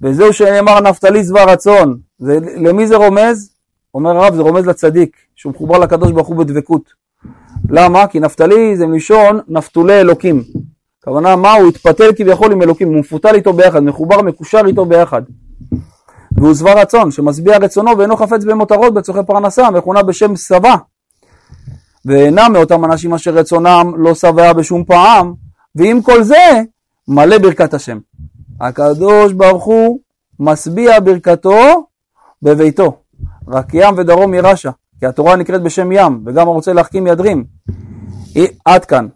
וזהו 0.02 0.32
שנאמר 0.32 0.80
נפתלי 0.80 1.24
שבע 1.24 1.44
רצון. 1.44 1.98
זה, 2.18 2.38
למי 2.56 2.86
זה 2.86 2.96
רומז? 2.96 3.52
אומר 3.94 4.16
הרב, 4.16 4.34
זה 4.34 4.42
רומז 4.42 4.66
לצדיק, 4.66 5.16
שהוא 5.36 5.52
מחובר 5.52 5.78
לקדוש 5.78 6.12
ברוך 6.12 6.28
הוא 6.28 6.36
בדבקות. 6.36 6.82
למה? 7.70 8.06
כי 8.06 8.20
נפתלי 8.20 8.76
זה 8.76 8.86
מלשון 8.86 9.40
נפתולי 9.48 10.00
אלוקים. 10.00 10.42
הכוונה 11.02 11.36
מה? 11.36 11.52
הוא 11.52 11.68
התפתל 11.68 12.12
כביכול 12.16 12.52
עם 12.52 12.62
אלוקים, 12.62 12.88
הוא 12.88 12.96
מפותל 12.96 13.34
איתו 13.34 13.52
ביחד, 13.52 13.80
מחובר, 13.82 14.22
מקושר 14.22 14.60
איתו 14.66 14.84
ביחד. 14.84 15.22
והוא 16.36 16.54
שבע 16.54 16.74
רצון, 16.74 17.10
שמשביע 17.10 17.58
רצונו 17.58 17.98
ואינו 17.98 18.16
חפץ 18.16 18.44
במותרות 18.44 18.94
בצורכי 18.94 19.26
פרנסה, 19.26 19.70
מכונה 19.70 20.02
בשם 20.02 20.36
שבע. 20.36 20.74
ואינם 22.04 22.52
מאותם 22.52 22.84
אנשים 22.84 23.14
אשר 23.14 23.30
רצונם 23.30 23.92
לא 23.96 24.14
שבע 24.14 24.52
בשום 24.52 24.84
פעם, 24.84 25.34
ועם 25.74 26.02
כל 26.02 26.22
זה, 26.22 26.60
מלא 27.08 27.38
ברכת 27.38 27.74
השם. 27.74 27.98
הקדוש 28.60 29.32
ברוך 29.32 29.64
הוא 29.64 29.98
משביע 30.40 31.00
ברכתו 31.00 31.86
בביתו. 32.42 32.96
רק 33.48 33.74
ים 33.74 33.94
ודרום 33.96 34.34
ירשה, 34.34 34.70
כי 35.00 35.06
התורה 35.06 35.36
נקראת 35.36 35.62
בשם 35.62 35.92
ים, 35.92 36.22
וגם 36.26 36.48
הרוצה 36.48 36.72
להחכים 36.72 37.06
ידרים. 37.06 37.44
עד 38.64 38.84
כאן. 38.84 39.06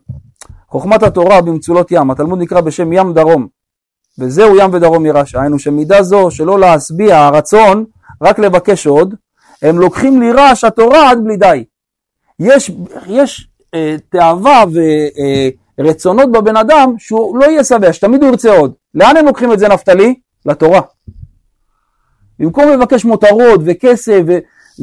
חוכמת 0.68 1.02
התורה 1.02 1.40
במצולות 1.40 1.90
ים, 1.90 2.10
התלמוד 2.10 2.38
נקרא 2.38 2.60
בשם 2.60 2.92
ים 2.92 3.12
דרום. 3.12 3.46
וזהו 4.18 4.56
ים 4.56 4.74
ודרום 4.74 5.06
ירשה, 5.06 5.40
היינו 5.40 5.58
שמידה 5.58 6.02
זו 6.02 6.30
שלא 6.30 6.58
להשביע 6.58 7.18
הרצון, 7.18 7.84
רק 8.22 8.38
לבקש 8.38 8.86
עוד, 8.86 9.14
הם 9.62 9.78
לוקחים 9.78 10.22
לירש 10.22 10.64
התורה 10.64 11.10
עד 11.10 11.24
בלי 11.24 11.36
די. 11.36 11.64
יש, 12.40 12.70
יש 13.06 13.48
אה, 13.74 13.96
תאווה 14.08 14.64
ורצונות 15.78 16.26
אה, 16.34 16.40
בבן 16.40 16.56
אדם 16.56 16.94
שהוא 16.98 17.38
לא 17.38 17.44
יהיה 17.44 17.64
שבע, 17.64 17.92
שתמיד 17.92 18.22
הוא 18.22 18.30
ירצה 18.30 18.56
עוד. 18.56 18.72
לאן 18.94 19.16
הם 19.16 19.26
לוקחים 19.26 19.52
את 19.52 19.58
זה 19.58 19.68
נפתלי? 19.68 20.14
לתורה. 20.46 20.80
במקום 22.38 22.68
לבקש 22.68 23.04
מותרות 23.04 23.60
וכסף, 23.64 24.20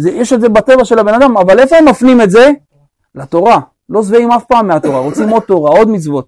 ויש 0.03 0.33
את 0.33 0.41
זה 0.41 0.49
בטבע 0.49 0.85
של 0.85 0.99
הבן 0.99 1.13
אדם, 1.13 1.37
אבל 1.37 1.59
איפה 1.59 1.75
הם 1.75 1.87
מפנים 1.87 2.21
את 2.21 2.31
זה? 2.31 2.51
לתורה. 3.15 3.59
לא 3.89 4.03
שבעים 4.03 4.31
אף 4.31 4.43
פעם 4.45 4.67
מהתורה, 4.67 4.99
רוצים 4.99 5.29
עוד 5.29 5.43
תורה, 5.43 5.77
עוד 5.77 5.89
מצוות. 5.89 6.27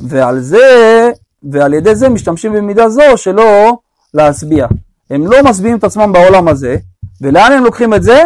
ועל 0.00 0.40
זה, 0.40 1.10
ועל 1.42 1.74
ידי 1.74 1.94
זה 1.94 2.08
משתמשים 2.08 2.52
במידה 2.52 2.88
זו 2.88 3.02
שלא 3.16 3.78
להשביע. 4.14 4.66
הם 5.10 5.26
לא 5.26 5.36
משביעים 5.44 5.78
את 5.78 5.84
עצמם 5.84 6.12
בעולם 6.12 6.48
הזה, 6.48 6.76
ולאן 7.20 7.52
הם 7.52 7.64
לוקחים 7.64 7.94
את 7.94 8.02
זה? 8.02 8.22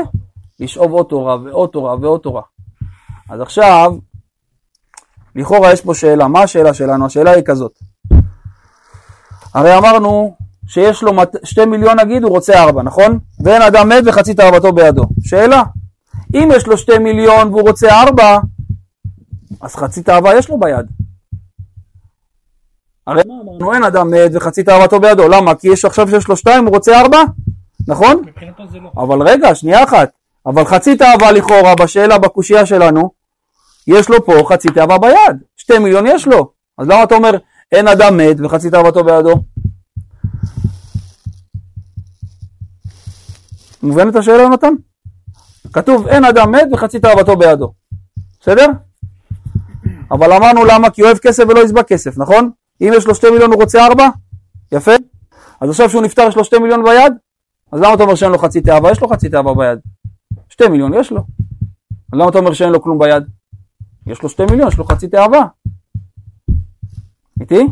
לשאוב 0.61 0.93
עוד 0.93 1.07
תורה 1.07 1.37
ועוד 1.45 1.69
תורה 1.69 1.97
ועוד 2.01 2.21
תורה. 2.21 2.43
אז 3.31 3.41
עכשיו, 3.41 3.93
לכאורה 5.37 5.73
יש 5.73 5.81
פה 5.81 5.95
שאלה, 5.95 6.29
מה 6.29 6.43
השאלה 6.43 6.75
שלנו? 6.75 7.07
השאלה 7.07 7.31
היא 7.31 7.43
כזאת. 7.47 7.73
הרי 9.55 9.79
אמרנו 9.79 10.37
שיש 10.67 11.03
לו 11.03 11.13
שתי 11.45 11.65
מיליון 11.65 12.01
נגיד, 12.01 12.23
הוא 12.23 12.31
רוצה 12.31 12.63
ארבע, 12.63 12.83
נכון? 12.83 13.19
ואין 13.45 13.63
אדם 13.63 13.89
מת 13.89 14.03
וחצי 14.07 14.35
תאוותו 14.35 14.73
בידו. 14.73 15.03
שאלה, 15.25 15.63
אם 16.35 16.49
יש 16.57 16.67
לו 16.67 16.79
שתי 16.79 16.99
מיליון 16.99 17.49
והוא 17.49 17.69
רוצה 17.69 18.03
ארבע, 18.03 18.39
אז 19.61 19.75
חצי 19.75 20.03
תאווה 20.03 20.39
יש 20.39 20.49
לו 20.49 20.59
ביד. 20.59 20.87
הרי 23.07 23.23
מה 23.27 23.35
אמרנו? 23.43 23.73
אין 23.73 23.85
אדם 23.85 24.11
מת 24.11 24.31
וחצי 24.35 24.63
תאוותו 24.63 25.01
בידו. 25.01 25.29
למה? 25.29 25.55
כי 25.55 25.69
יש 25.69 25.85
עכשיו 25.85 26.09
שיש 26.09 26.29
לו 26.29 26.37
שתיים, 26.37 26.65
הוא 26.65 26.75
רוצה 26.75 27.01
ארבע? 27.01 27.23
נכון? 27.89 28.23
לא. 28.73 29.03
אבל 29.03 29.29
רגע, 29.29 29.55
שנייה 29.55 29.85
אחת. 29.85 30.11
אבל 30.47 30.65
חצי 30.65 30.97
תאווה 30.97 31.33
לכאורה 31.33 31.75
בשאלה, 31.75 32.19
בקושייה 32.19 32.67
שלנו, 32.67 33.11
יש 33.87 34.09
לו 34.09 34.27
פה 34.27 34.33
חצי 34.49 34.69
תאווה 34.69 34.99
ביד. 34.99 35.37
שתי 35.57 35.79
מיליון 35.79 36.07
יש 36.07 36.27
לו. 36.27 36.51
אז 36.79 36.89
למה 36.89 37.03
אתה 37.03 37.15
אומר 37.15 37.31
אין 37.73 37.89
אדם 37.89 38.17
מת 38.17 38.37
וחצי 38.41 38.71
תאוותו 38.71 39.05
בידו? 39.05 39.35
מובנת 43.83 44.17
השאלה 44.17 44.43
יונתן? 44.43 44.73
כתוב 45.73 46.07
אין 46.07 46.25
אדם 46.25 46.53
מת 46.53 46.69
וחצי 46.73 47.01
תאוותו 47.01 47.37
בידו, 47.37 47.73
בסדר? 48.41 48.67
אבל 50.11 50.33
אמרנו 50.33 50.65
למה? 50.65 50.91
כי 50.91 51.01
הוא 51.01 51.07
אוהב 51.07 51.19
כסף 51.19 51.45
ולא 51.49 51.65
יסבע 51.65 51.83
כסף, 51.83 52.19
נכון? 52.19 52.51
אם 52.81 52.91
יש 52.97 53.07
לו 53.07 53.15
שתי 53.15 53.31
מיליון 53.31 53.53
הוא 53.53 53.63
רוצה 53.63 53.87
ארבע? 53.87 54.09
יפה? 54.73 54.93
אז 55.61 55.71
עכשיו 55.71 55.91
שהוא 55.91 56.03
נפטר 56.03 56.23
יש 56.29 56.37
לו 56.37 56.45
שתי 56.45 56.59
מיליון 56.59 56.85
ביד? 56.85 57.13
אז 57.73 57.81
למה 57.81 57.95
אתה 57.95 58.03
אומר 58.03 58.15
שאין 58.15 58.33
לו 58.33 58.39
חצי 58.39 58.61
תאווה? 58.61 58.91
יש 58.91 59.01
לו 59.01 59.09
חצי 59.09 59.29
תאווה 59.29 59.55
ביד. 59.55 59.79
שתי 60.49 60.69
מיליון 60.69 60.95
יש 60.95 61.13
לו. 61.13 61.21
אז 62.13 62.19
למה 62.19 62.29
אתה 62.29 62.39
אומר 62.39 62.53
שאין 62.53 62.73
לו 62.73 62.83
כלום 62.83 62.99
ביד? 62.99 63.23
יש 64.07 64.23
לו 64.23 64.29
שתי 64.29 64.43
מיליון, 64.51 64.69
יש 64.69 64.79
לו 64.79 64.85
חצי 64.85 65.09
תאווה. 65.09 65.47
איתי? 67.41 67.67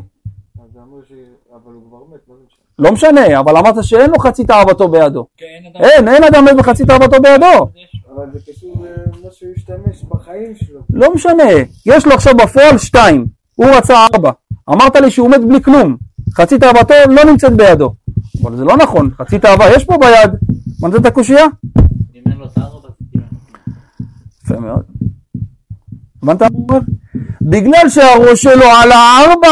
לא 2.78 2.92
משנה, 2.92 3.40
אבל 3.40 3.56
אמרת 3.56 3.84
שאין 3.84 4.10
לו 4.10 4.18
חצי 4.18 4.44
תאוותו 4.44 4.88
בידו. 4.88 5.26
כן, 5.36 5.46
אין, 5.74 6.08
אין 6.08 6.24
אדם 6.24 6.44
מת 6.44 6.56
בחצי 6.56 6.86
תאוותו 6.86 7.22
בידו. 7.22 7.68
אבל 8.16 8.26
זה 8.32 8.52
קשור 8.52 8.86
למה 8.86 9.30
שהוא 9.32 9.50
השתמש 9.56 10.04
בחיים 10.10 10.54
שלו. 10.54 10.80
לא 10.90 11.14
משנה, 11.14 11.42
יש 11.86 12.06
לו 12.06 12.12
עכשיו 12.14 12.34
בפועל 12.36 12.78
שתיים, 12.78 13.26
הוא 13.54 13.66
רצה 13.66 14.06
ארבע. 14.14 14.30
אמרת 14.70 14.96
לי 14.96 15.10
שהוא 15.10 15.30
מת 15.30 15.44
בלי 15.48 15.62
כלום, 15.62 15.96
חצי 16.34 16.58
תאוותו 16.58 16.94
לא 17.08 17.24
נמצאת 17.24 17.52
בידו. 17.52 17.94
אבל 18.42 18.56
זה 18.56 18.64
לא 18.64 18.76
נכון, 18.76 19.10
חצי 19.18 19.38
תאווה 19.38 19.74
יש 19.76 19.84
פה 19.84 19.94
ביד. 20.00 20.30
הבנת 20.82 21.00
את 21.00 21.06
הקושייה? 21.06 21.44
אם 21.44 22.22
אין 22.26 22.38
לו 22.38 22.44
את 22.46 22.58
הארבע, 22.58 22.88
זה 22.88 23.04
כאילו- 23.12 23.24
יפה 24.44 24.60
מאוד. 24.60 24.82
הבנת 26.22 26.42
מה 26.42 26.48
הוא 26.52 26.66
אומר? 26.68 26.80
בגלל 27.42 27.88
שהראש 27.88 28.42
שלו 28.42 28.64
על 28.82 28.92
הארבע, 28.92 29.48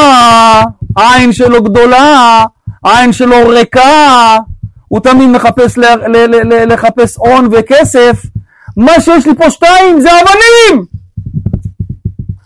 העין 0.97 1.33
שלו 1.33 1.63
גדולה, 1.63 2.45
העין 2.85 3.12
שלו 3.12 3.49
ריקה, 3.49 4.37
הוא 4.88 5.01
תמיד 5.01 5.29
מחפש 5.31 5.79
ל- 5.79 5.85
ל- 5.85 6.16
ל- 6.16 6.53
ל- 6.55 6.73
לחפש 6.73 7.16
הון 7.16 7.49
וכסף, 7.53 8.23
מה 8.77 9.01
שיש 9.01 9.27
לי 9.27 9.35
פה 9.35 9.51
שתיים 9.51 10.01
זה 10.01 10.09
אבנים! 10.20 10.85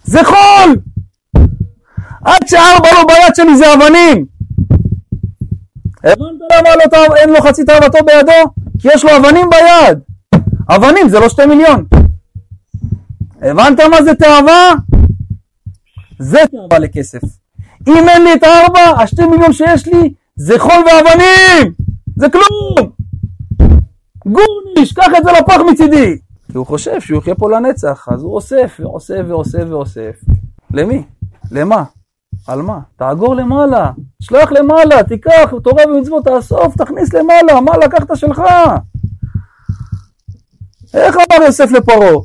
זה 0.05 0.21
חול! 0.25 0.77
עד 2.25 2.49
שארבע 2.49 2.89
לא 2.93 3.05
ביד 3.05 3.35
שלי 3.37 3.57
זה 3.57 3.75
אבנים! 3.75 4.25
הבנת 6.05 6.41
למה 6.53 6.77
לא, 6.77 6.87
תא- 6.91 7.15
אין 7.17 7.31
לו 7.31 7.41
חצי 7.41 7.65
תאוותו 7.65 7.99
בידו? 8.05 8.51
כי 8.81 8.89
יש 8.95 9.05
לו 9.05 9.11
אבנים 9.17 9.47
ביד! 9.51 9.99
אבנים 10.71 11.09
זה 11.09 11.21
לא 11.21 11.29
שתי 11.29 11.47
מיליון! 11.47 11.85
הבנת 13.43 13.81
מה 13.81 14.03
זה 14.03 14.15
תאווה? 14.15 14.73
זה 16.19 16.39
תאווה 16.51 16.79
לכסף. 16.79 17.21
אם 17.89 18.09
אין 18.09 18.25
לי 18.25 18.35
את 18.35 18.43
הארבע, 18.43 19.03
השתי 19.03 19.27
מיליון 19.27 19.53
שיש 19.53 19.87
לי 19.87 20.13
זה 20.39 20.59
חול 20.59 20.85
ואבנים! 20.87 21.73
זה 22.17 22.27
כלום! 22.29 22.91
גורניש, 24.27 24.93
קח 24.93 25.07
את 25.19 25.25
זה 25.25 25.33
לפח 25.33 25.61
מצידי! 25.73 26.19
כי 26.53 26.59
הוא 26.59 26.67
חושב 26.67 27.01
שהוא 27.01 27.19
יחיה 27.19 27.35
פה 27.35 27.51
לנצח, 27.51 28.09
אז 28.11 28.23
הוא 28.23 28.35
אוסף 28.35 28.81
ואוסף 28.81 29.23
ואוסף 29.29 29.65
ואוסף. 29.69 30.15
למי? 30.71 31.05
למה? 31.51 31.85
על 32.47 32.63
מה? 32.63 32.79
תאגור 32.97 33.35
למעלה, 33.35 33.91
שלח 34.23 34.53
למעלה, 34.53 35.03
תיקח 35.03 35.55
תורה 35.65 35.83
ומצוות, 35.89 36.25
תאסוף, 36.25 36.77
תכניס 36.77 37.15
למעלה, 37.15 37.61
מה 37.61 37.77
לקחת 37.77 38.17
שלך? 38.17 38.43
איך 40.95 41.17
אמר 41.17 41.45
יוסף 41.45 41.71
לפרעה? 41.71 42.17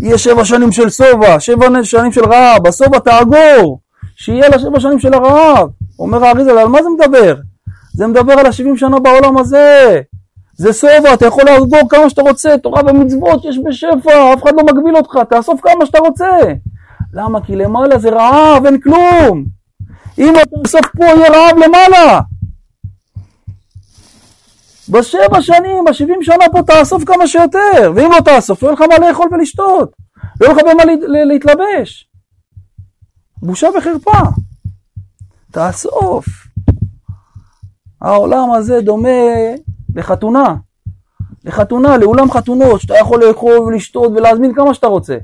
יהיה 0.00 0.18
שבע 0.18 0.44
שנים 0.44 0.72
של 0.72 0.90
שובע, 0.90 1.40
שבע 1.40 1.66
שנים 1.82 2.12
של 2.12 2.24
רעב, 2.24 2.68
בשובע 2.68 2.98
תאגור, 2.98 3.80
שיהיה 4.16 4.48
לה 4.48 4.58
שבע 4.58 4.80
שנים 4.80 4.98
של 4.98 5.14
הרעב. 5.14 5.68
אומר 5.98 6.24
האריזל, 6.24 6.58
על 6.58 6.68
מה 6.68 6.82
זה 6.82 6.88
מדבר? 6.88 7.34
זה 7.94 8.06
מדבר 8.06 8.32
על 8.32 8.46
השבעים 8.46 8.76
שנה 8.76 8.98
בעולם 9.00 9.38
הזה. 9.38 10.00
זה 10.56 10.72
שובע, 10.72 11.14
אתה 11.14 11.26
יכול 11.26 11.44
לאגור 11.46 11.88
כמה 11.90 12.10
שאתה 12.10 12.22
רוצה, 12.22 12.58
תורה 12.62 12.82
ומצוות 12.86 13.44
יש 13.44 13.58
בשפע, 13.68 14.34
אף 14.34 14.42
אחד 14.42 14.52
לא 14.56 14.62
מגביל 14.64 14.96
אותך, 14.96 15.18
תאסוף 15.30 15.60
כמה 15.60 15.86
שאתה 15.86 15.98
רוצה. 15.98 16.26
למה? 17.12 17.40
כי 17.44 17.56
למעלה 17.56 17.98
זה 17.98 18.10
רעב, 18.10 18.66
אין 18.66 18.80
כלום. 18.80 19.44
אם 20.18 20.32
אתה 20.42 20.56
תאסוף 20.62 20.86
פה, 20.96 21.04
יהיה 21.04 21.30
רעב 21.30 21.56
למעלה. 21.58 22.20
בשבע 24.88 25.42
שנים, 25.42 25.84
בשבעים 25.90 26.22
שנה 26.22 26.44
פה 26.52 26.62
תאסוף 26.62 27.04
כמה 27.04 27.26
שיותר, 27.26 27.92
ואם 27.94 28.10
לא 28.12 28.20
תאסוף, 28.24 28.62
לא 28.62 28.68
יהיה 28.68 28.74
לך 28.74 28.80
מה 29.00 29.08
לאכול 29.08 29.26
ולשתות, 29.32 29.92
לא 30.40 30.46
יהיה 30.46 30.54
לך 30.56 30.62
במה 30.62 30.84
לה- 30.84 31.06
לה- 31.08 31.24
להתלבש. 31.24 32.08
בושה 33.42 33.68
וחרפה. 33.78 34.18
תאסוף. 35.52 36.26
העולם 38.00 38.50
הזה 38.50 38.80
דומה 38.80 39.08
לחתונה. 39.94 40.54
לחתונה, 41.44 41.96
לאולם 41.96 42.30
חתונות, 42.30 42.80
שאתה 42.80 42.94
יכול 43.00 43.24
לאכול 43.24 43.58
ולשתות 43.58 44.12
ולהזמין 44.12 44.54
כמה 44.54 44.74
שאתה 44.74 44.86
רוצה. 44.86 45.16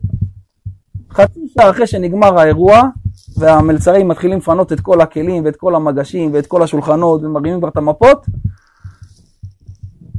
חצי 1.12 1.40
שעה 1.54 1.70
אחרי 1.70 1.86
שנגמר 1.86 2.38
האירוע, 2.38 2.82
והמלצרים 3.38 4.08
מתחילים 4.08 4.38
לפנות 4.38 4.72
את 4.72 4.80
כל 4.80 5.00
הכלים 5.00 5.44
ואת 5.44 5.56
כל 5.56 5.74
המגשים 5.74 6.30
ואת 6.34 6.46
כל 6.46 6.62
השולחנות 6.62 7.22
ומרימים 7.24 7.58
כבר 7.58 7.68
את 7.68 7.76
המפות, 7.76 8.26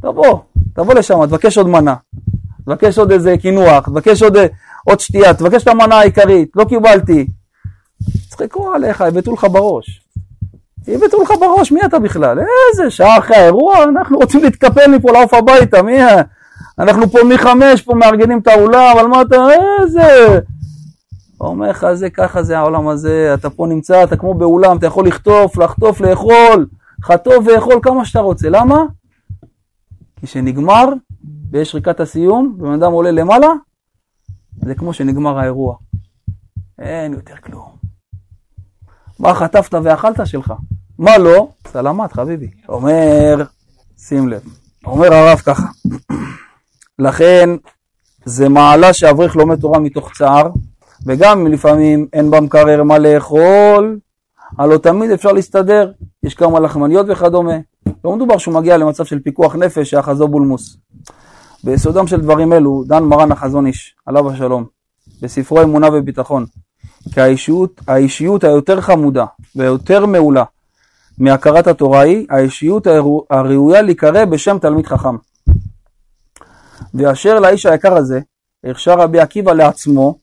תבוא, 0.01 0.39
תבוא 0.73 0.93
לשם, 0.93 1.25
תבקש 1.25 1.57
עוד 1.57 1.67
מנה, 1.67 1.95
תבקש 2.65 2.99
עוד 2.99 3.11
איזה 3.11 3.35
קינוח, 3.41 3.89
תבקש 3.89 4.23
עוד, 4.23 4.37
עוד 4.83 4.99
שתייה, 4.99 5.33
תבקש 5.33 5.63
את 5.63 5.67
המנה 5.67 5.95
העיקרית, 5.95 6.49
לא 6.55 6.65
קיבלתי. 6.65 7.27
יצחקו 8.15 8.73
עליך, 8.73 9.03
יבטאו 9.07 9.33
לך 9.33 9.47
בראש. 9.51 10.06
יבטאו 10.87 11.23
לך 11.23 11.31
בראש, 11.39 11.71
מי 11.71 11.85
אתה 11.85 11.99
בכלל? 11.99 12.39
איזה 12.39 12.91
שעה 12.91 13.17
אחרי 13.17 13.37
האירוע, 13.37 13.83
אנחנו 13.83 14.17
רוצים 14.17 14.43
להתקפל 14.43 14.91
מפה, 14.95 15.11
לעוף 15.11 15.33
הביתה, 15.33 15.81
מי... 15.81 15.97
אנחנו 16.79 17.09
פה 17.09 17.19
מחמש, 17.29 17.81
פה 17.81 17.93
מארגנים 17.95 18.39
את 18.39 18.47
האולם, 18.47 18.97
על 18.99 19.07
מה 19.07 19.21
אתה... 19.21 19.35
איזה... 19.81 20.39
אומר 21.41 21.69
לך, 21.69 21.87
זה 21.93 22.09
ככה 22.09 22.43
זה 22.43 22.57
העולם 22.57 22.87
הזה, 22.87 23.31
אתה 23.33 23.49
פה 23.49 23.67
נמצא, 23.67 24.03
אתה 24.03 24.17
כמו 24.17 24.33
באולם, 24.33 24.77
אתה 24.77 24.85
יכול 24.85 25.07
לחטוף, 25.07 25.57
לחטוף, 25.57 26.01
לאכול, 26.01 26.67
חטוף 27.03 27.45
ואכול 27.47 27.79
כמה 27.81 28.05
שאתה 28.05 28.19
רוצה. 28.19 28.49
למה? 28.49 28.83
כי 30.19 30.27
כשנגמר, 30.27 30.85
ויש 31.51 31.71
שריקת 31.71 31.99
הסיום, 31.99 32.55
ובן 32.59 32.73
אדם 32.73 32.91
עולה 32.91 33.11
למעלה, 33.11 33.49
זה 34.65 34.75
כמו 34.75 34.93
שנגמר 34.93 35.39
האירוע. 35.39 35.75
אין 36.79 37.13
יותר 37.13 37.35
כלום. 37.35 37.76
מה 39.19 39.33
חטפת 39.33 39.73
ואכלת 39.83 40.27
שלך? 40.27 40.53
מה 40.99 41.17
לא? 41.17 41.47
סלמת 41.67 42.13
חביבי. 42.13 42.49
אומר, 42.69 43.43
שים 43.97 44.27
לב, 44.27 44.41
אומר 44.85 45.13
הרב 45.13 45.39
ככה, 45.39 45.67
לכן 46.99 47.49
זה 48.25 48.49
מעלה 48.49 48.93
שאברך 48.93 49.35
לומד 49.35 49.59
תורה 49.59 49.79
מתוך 49.79 50.11
צער, 50.17 50.49
וגם 51.05 51.47
לפעמים 51.47 52.07
אין 52.13 52.31
במקרר 52.31 52.83
מה 52.83 52.97
לאכול, 52.97 53.99
הלא 54.57 54.77
תמיד 54.77 55.11
אפשר 55.11 55.31
להסתדר, 55.31 55.91
יש 56.23 56.33
כמה 56.35 56.59
לחמניות 56.59 57.05
וכדומה. 57.09 57.57
לא 58.05 58.15
מדובר 58.15 58.37
שהוא 58.37 58.53
מגיע 58.53 58.77
למצב 58.77 59.05
של 59.05 59.19
פיקוח 59.19 59.55
נפש 59.55 59.89
שאחזו 59.89 60.27
בולמוס. 60.27 60.77
ביסודם 61.63 62.07
של 62.07 62.21
דברים 62.21 62.53
אלו 62.53 62.83
דן 62.87 63.03
מרן 63.03 63.31
החזון 63.31 63.65
איש, 63.65 63.95
עליו 64.05 64.31
השלום, 64.31 64.65
בספרו 65.21 65.61
אמונה 65.61 65.87
וביטחון, 65.93 66.45
כי 67.13 67.21
האישיות, 67.87 68.43
היותר 68.43 68.81
חמודה 68.81 69.25
והיותר 69.55 70.05
מעולה 70.05 70.43
מהכרת 71.17 71.67
התורה 71.67 72.01
היא 72.01 72.27
האישיות 72.29 72.87
הראויה 73.29 73.81
להיקרא 73.81 74.25
בשם 74.25 74.57
תלמיד 74.59 74.87
חכם. 74.87 75.15
ואשר 76.93 77.39
לאיש 77.39 77.65
היקר 77.65 77.97
הזה, 77.97 78.19
הרשה 78.63 78.93
רבי 78.93 79.19
עקיבא 79.19 79.53
לעצמו 79.53 80.19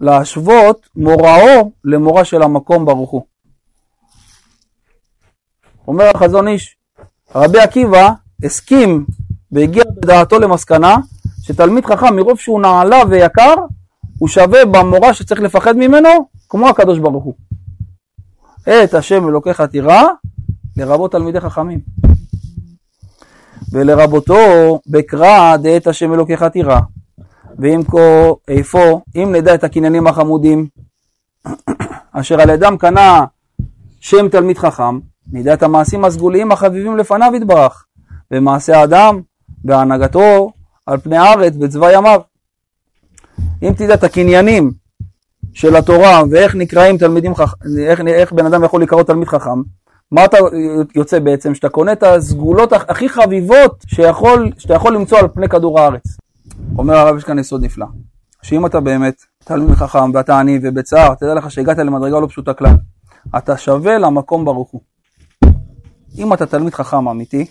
להשוות 0.00 0.88
מוראו 0.96 1.72
למורה 1.84 2.24
של 2.24 2.42
המקום 2.42 2.84
ברוך 2.84 3.10
הוא. 3.10 3.24
אומר 5.88 6.10
החזון 6.14 6.48
איש, 6.48 6.76
רבי 7.34 7.60
עקיבא 7.60 8.10
הסכים 8.44 9.06
והגיע 9.52 9.84
בדעתו 9.96 10.38
למסקנה 10.38 10.96
שתלמיד 11.42 11.86
חכם 11.86 12.16
מרוב 12.16 12.38
שהוא 12.38 12.60
נעלה 12.60 13.02
ויקר 13.10 13.54
הוא 14.20 14.28
שווה 14.28 14.64
במורה 14.64 15.14
שצריך 15.14 15.40
לפחד 15.40 15.76
ממנו 15.76 16.08
כמו 16.48 16.68
הקדוש 16.68 16.98
ברוך 16.98 17.24
הוא. 17.24 17.34
את 18.84 18.94
השם 18.94 19.28
אלוקיך 19.28 19.60
תירא 19.60 20.02
לרבות 20.76 21.12
תלמידי 21.12 21.40
חכמים. 21.40 21.80
ולרבותו 23.72 24.34
בקרא 24.86 25.56
דעת 25.56 25.86
השם 25.86 26.14
אלוקיך 26.14 26.42
תירא. 26.42 26.80
ואם 27.58 27.80
כה 27.88 28.30
איפה 28.48 29.00
אם 29.16 29.32
נדע 29.34 29.54
את 29.54 29.64
הקניינים 29.64 30.06
החמודים 30.06 30.66
אשר 32.12 32.40
על 32.40 32.50
ידם 32.50 32.76
קנה 32.78 33.24
שם 34.00 34.28
תלמיד 34.28 34.58
חכם 34.58 34.98
נדע 35.32 35.54
את 35.54 35.62
המעשים 35.62 36.04
הסגוליים 36.04 36.52
החביבים 36.52 36.96
לפניו 36.96 37.32
יתברך 37.36 37.84
במעשה 38.30 38.80
האדם 38.80 39.20
בהנהגתו 39.64 40.52
על 40.86 40.98
פני 40.98 41.16
הארץ 41.16 41.56
בצבא 41.56 41.92
ימיו. 41.92 42.29
אם 43.62 43.72
תדע 43.76 43.94
את 43.94 44.04
הקניינים 44.04 44.72
של 45.52 45.76
התורה 45.76 46.22
ואיך 46.30 46.54
נקראים 46.54 46.98
תלמידים 46.98 47.34
חכם, 47.34 47.56
איך, 47.78 48.00
איך 48.00 48.32
בן 48.32 48.46
אדם 48.46 48.64
יכול 48.64 48.82
לקרוא 48.82 49.02
תלמיד 49.02 49.28
חכם, 49.28 49.62
מה 50.12 50.24
אתה 50.24 50.36
יוצא 50.94 51.18
בעצם? 51.18 51.54
שאתה 51.54 51.68
קונה 51.68 51.92
את 51.92 52.02
הסגולות 52.02 52.72
הכי 52.72 53.08
חביבות 53.08 53.84
שיכול, 53.86 54.50
שאתה 54.58 54.74
יכול 54.74 54.94
למצוא 54.94 55.18
על 55.18 55.28
פני 55.28 55.48
כדור 55.48 55.80
הארץ. 55.80 56.02
אומר 56.78 56.94
הרב, 56.94 57.16
יש 57.16 57.24
כאן 57.24 57.38
יסוד 57.38 57.64
נפלא, 57.64 57.86
שאם 58.42 58.66
אתה 58.66 58.80
באמת 58.80 59.14
תלמיד 59.44 59.74
חכם 59.74 60.10
ואתה 60.14 60.40
עני 60.40 60.58
ובצער, 60.62 61.14
תדע 61.14 61.34
לך 61.34 61.50
שהגעת 61.50 61.78
למדרגה 61.78 62.20
לא 62.20 62.26
פשוטה 62.26 62.54
כלל. 62.54 62.74
אתה 63.38 63.56
שווה 63.56 63.98
למקום 63.98 64.44
ברוך 64.44 64.70
הוא. 64.70 64.80
אם 66.18 66.32
אתה 66.32 66.46
תלמיד 66.46 66.74
חכם 66.74 67.08
אמיתי, 67.08 67.46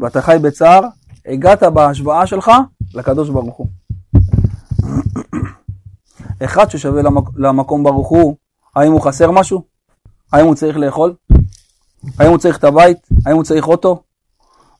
ואתה 0.00 0.22
חי 0.22 0.36
בצער, 0.42 0.80
הגעת 1.26 1.62
בהשוואה 1.62 2.26
שלך 2.26 2.50
לקדוש 2.94 3.30
ברוך 3.30 3.56
הוא. 3.56 3.66
אחד 6.44 6.70
ששווה 6.70 7.02
למק... 7.02 7.24
למקום 7.36 7.84
ברוך 7.84 8.08
הוא, 8.08 8.36
האם 8.76 8.92
הוא 8.92 9.00
חסר 9.00 9.30
משהו? 9.30 9.62
האם 10.32 10.46
הוא 10.46 10.54
צריך 10.54 10.76
לאכול? 10.76 11.14
האם 12.18 12.30
הוא 12.30 12.38
צריך 12.38 12.58
את 12.58 12.64
הבית? 12.64 12.98
האם 13.26 13.36
הוא 13.36 13.44
צריך 13.44 13.68
אוטו? 13.68 14.02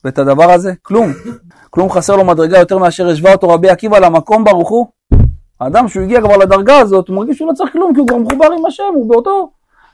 ואת 0.04 0.18
הדבר 0.18 0.50
הזה? 0.50 0.72
כלום. 0.82 1.12
כלום 1.70 1.90
חסר 1.90 2.16
לו 2.16 2.24
מדרגה 2.24 2.58
יותר 2.58 2.78
מאשר 2.78 3.08
השווה 3.08 3.32
אותו 3.32 3.48
רבי 3.48 3.68
עקיבא 3.68 3.98
למקום 3.98 4.44
ברוך 4.44 4.68
הוא. 4.68 4.86
האדם 5.60 5.88
שהוא 5.88 6.02
הגיע 6.02 6.20
כבר 6.20 6.36
לדרגה 6.36 6.78
הזאת, 6.78 7.08
הוא 7.08 7.16
מרגיש 7.16 7.36
שהוא 7.36 7.48
לא 7.48 7.52
צריך 7.52 7.72
כלום, 7.72 7.94
כי 7.94 8.00
הוא 8.00 8.08
כבר 8.08 8.18
מחובר 8.18 8.46
עם 8.58 8.66
השם, 8.66 8.92
הוא 8.94 9.08
באותו 9.08 9.50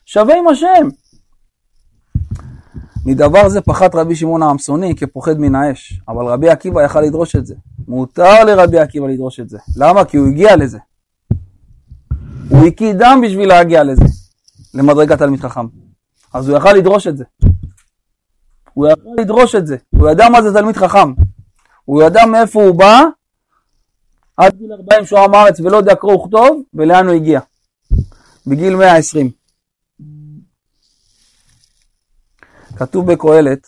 שווה 0.07 0.38
עם 0.38 0.48
השם. 0.48 0.88
מדבר 3.07 3.49
זה 3.49 3.61
פחת 3.61 3.95
רבי 3.95 4.17
שמעון 4.17 4.43
העמסוני 4.43 4.95
כפוחד 4.97 5.38
מן 5.38 5.55
האש, 5.55 6.01
אבל 6.09 6.27
רבי 6.27 6.49
עקיבא 6.49 6.83
יכל 6.83 7.01
לדרוש 7.01 7.37
את 7.37 7.47
זה. 7.47 7.55
מותר 7.88 8.45
לרבי 8.45 8.79
עקיבא 8.79 9.07
לדרוש 9.07 9.41
את 9.41 9.49
זה. 9.49 9.59
למה? 9.77 10.05
כי 10.05 10.17
הוא 10.17 10.29
הגיע 10.29 10.57
לזה. 10.57 10.79
הוא 12.49 12.67
הקיא 12.67 12.93
דם 12.93 13.21
בשביל 13.25 13.49
להגיע 13.49 13.85
לזה, 13.85 14.05
למדרגת 14.75 15.19
תלמיד 15.19 15.41
חכם. 15.41 15.67
אז 16.35 16.49
הוא 16.49 16.57
יכל 16.59 16.73
לדרוש 16.73 17.07
את 17.07 17.17
זה. 17.17 17.25
הוא 18.75 18.88
יכל 18.88 19.11
לדרוש 19.19 19.55
את 19.55 19.67
זה. 19.67 19.77
הוא 19.91 20.11
ידע 20.11 20.29
מה 20.29 20.43
זה 20.43 20.53
תלמיד 20.53 20.77
חכם. 20.77 21.12
הוא 21.85 22.03
ידע 22.03 22.27
מאיפה 22.27 22.62
הוא 22.62 22.79
בא, 22.79 23.03
עד 24.37 24.57
גיל 24.57 24.73
40 24.73 25.07
שהוא 25.07 25.19
עם 25.19 25.35
הארץ 25.35 25.61
ולא 25.61 25.77
יודע 25.77 25.95
קרוא 25.95 26.15
וכתוב, 26.15 26.62
ולאן 26.75 27.07
הוא 27.07 27.15
הגיע. 27.15 27.41
בגיל 28.47 28.77
120. 28.77 29.41
כתוב 32.77 33.13
בקהלת, 33.13 33.67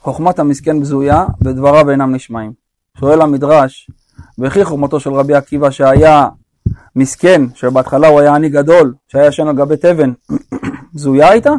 חוכמת 0.00 0.38
המסכן 0.38 0.80
בזויה 0.80 1.24
ודבריו 1.44 1.90
אינם 1.90 2.14
נשמעים. 2.14 2.52
שואל 3.00 3.20
המדרש, 3.20 3.90
וכי 4.38 4.64
חוכמתו 4.64 5.00
של 5.00 5.12
רבי 5.12 5.34
עקיבא 5.34 5.70
שהיה 5.70 6.28
מסכן, 6.96 7.42
שבהתחלה 7.54 8.08
הוא 8.08 8.20
היה 8.20 8.34
עני 8.34 8.48
גדול, 8.48 8.94
שהיה 9.08 9.26
ישן 9.26 9.48
על 9.48 9.56
גבי 9.56 9.76
תבן, 9.76 10.12
בזויה 10.94 11.30
הייתה? 11.30 11.52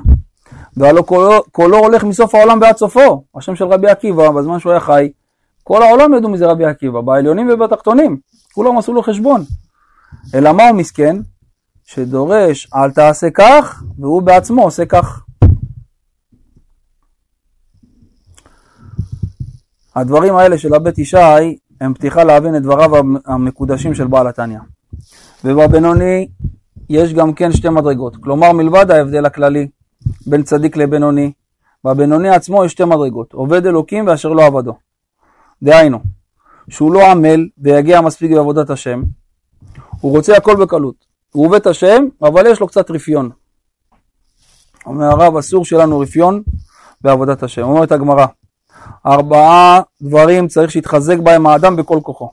והלא 0.78 1.02
קולו, 1.02 1.44
קולו 1.52 1.78
הולך 1.78 2.04
מסוף 2.04 2.36
העולם 2.36 2.62
ועד 2.62 2.78
סופו. 2.78 3.24
השם 3.36 3.56
של 3.56 3.66
רבי 3.66 3.90
עקיבא, 3.90 4.32
בזמן 4.32 4.60
שהוא 4.60 4.72
היה 4.72 4.80
חי, 4.80 5.12
כל 5.64 5.84
העולם 5.84 6.14
ידעו 6.14 6.30
מזה 6.30 6.46
רבי 6.46 6.66
עקיבא, 6.66 7.02
בעליונים 7.02 7.50
ובתחתונים, 7.54 8.18
כולם 8.54 8.78
עשו 8.78 8.94
לו 8.94 9.04
חשבון. 9.04 9.44
אלא 10.36 10.54
מה 10.54 10.70
הוא 10.70 10.78
מסכן? 10.78 11.18
שדורש 11.86 12.68
אל 12.76 12.92
תעשה 12.92 13.28
כך, 13.34 13.84
והוא 14.00 14.22
בעצמו 14.22 14.64
עושה 14.64 14.86
כך. 14.86 15.27
הדברים 19.98 20.36
האלה 20.36 20.58
של 20.58 20.74
הבית 20.74 20.98
ישי 20.98 21.58
הם 21.82 21.94
פתיחה 21.94 22.24
להבין 22.24 22.56
את 22.56 22.62
דבריו 22.62 22.92
המקודשים 23.26 23.96
של 23.96 24.08
בעל 24.08 24.28
התניא. 24.28 24.60
ובבינוני 25.46 26.28
יש 26.90 27.14
גם 27.14 27.34
כן 27.34 27.52
שתי 27.52 27.70
מדרגות, 27.70 28.16
כלומר 28.16 28.52
מלבד 28.52 28.92
ההבדל 28.92 29.26
הכללי 29.26 29.68
בין 30.28 30.44
צדיק 30.44 30.78
לבינוני, 30.78 31.32
בבינוני 31.84 32.30
עצמו 32.30 32.66
יש 32.66 32.72
שתי 32.72 32.86
מדרגות, 32.86 33.34
עובד 33.34 33.66
אלוקים 33.66 34.08
ואשר 34.08 34.30
לא 34.30 34.46
עבדו. 34.46 34.74
דהיינו, 35.64 36.00
שהוא 36.70 36.94
לא 36.94 37.12
עמל 37.12 37.48
ויגיע 37.58 38.02
מספיק 38.02 38.32
בעבודת 38.32 38.70
השם, 38.70 39.04
הוא 40.02 40.12
רוצה 40.12 40.38
הכל 40.38 40.56
בקלות, 40.56 40.96
הוא 41.32 41.46
עובד 41.46 41.60
את 41.60 41.68
השם, 41.68 42.06
אבל 42.22 42.46
יש 42.48 42.60
לו 42.60 42.68
קצת 42.68 42.92
רפיון. 42.92 43.30
אומר 44.86 45.06
הרב, 45.06 45.38
אסור 45.38 45.66
שלנו 45.66 46.00
רפיון 46.00 46.42
בעבודת 47.02 47.44
השם. 47.44 47.62
אומרת 47.62 47.92
הגמרא, 47.92 48.26
ארבעה 49.08 49.82
דברים 50.02 50.48
צריך 50.48 50.72
שיתחזק 50.72 51.18
בהם 51.18 51.48
האדם 51.48 51.76
בכל 51.76 52.00
כוחו. 52.04 52.30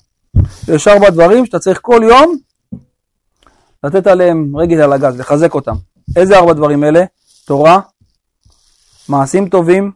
יש 0.68 0.88
ארבע 0.88 1.10
דברים 1.10 1.46
שאתה 1.46 1.58
צריך 1.58 1.78
כל 1.82 2.00
יום 2.08 2.36
לתת 3.84 4.06
עליהם 4.06 4.56
רגל 4.56 4.80
על 4.80 4.92
הגז, 4.92 5.20
לחזק 5.20 5.54
אותם. 5.54 5.74
איזה 6.16 6.38
ארבע 6.38 6.52
דברים 6.52 6.84
אלה? 6.84 7.04
תורה, 7.46 7.80
מעשים 9.08 9.48
טובים, 9.48 9.92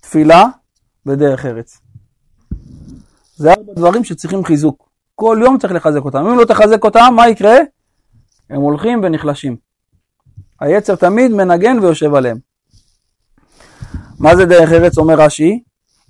תפילה 0.00 0.44
ודרך 1.06 1.46
ארץ. 1.46 1.80
זה 3.36 3.50
ארבע 3.50 3.72
דברים 3.76 4.04
שצריכים 4.04 4.44
חיזוק. 4.44 4.88
כל 5.14 5.38
יום 5.42 5.58
צריך 5.58 5.72
לחזק 5.72 6.00
אותם. 6.04 6.26
אם 6.26 6.38
לא 6.38 6.44
תחזק 6.44 6.84
אותם, 6.84 7.12
מה 7.16 7.28
יקרה? 7.28 7.56
הם 8.50 8.60
הולכים 8.60 9.00
ונחלשים. 9.02 9.56
היצר 10.60 10.94
תמיד 10.94 11.30
מנגן 11.30 11.78
ויושב 11.78 12.14
עליהם. 12.14 12.38
מה 14.18 14.36
זה 14.36 14.44
דרך 14.44 14.72
ארץ 14.72 14.98
אומר 14.98 15.14
רש"י? 15.20 15.62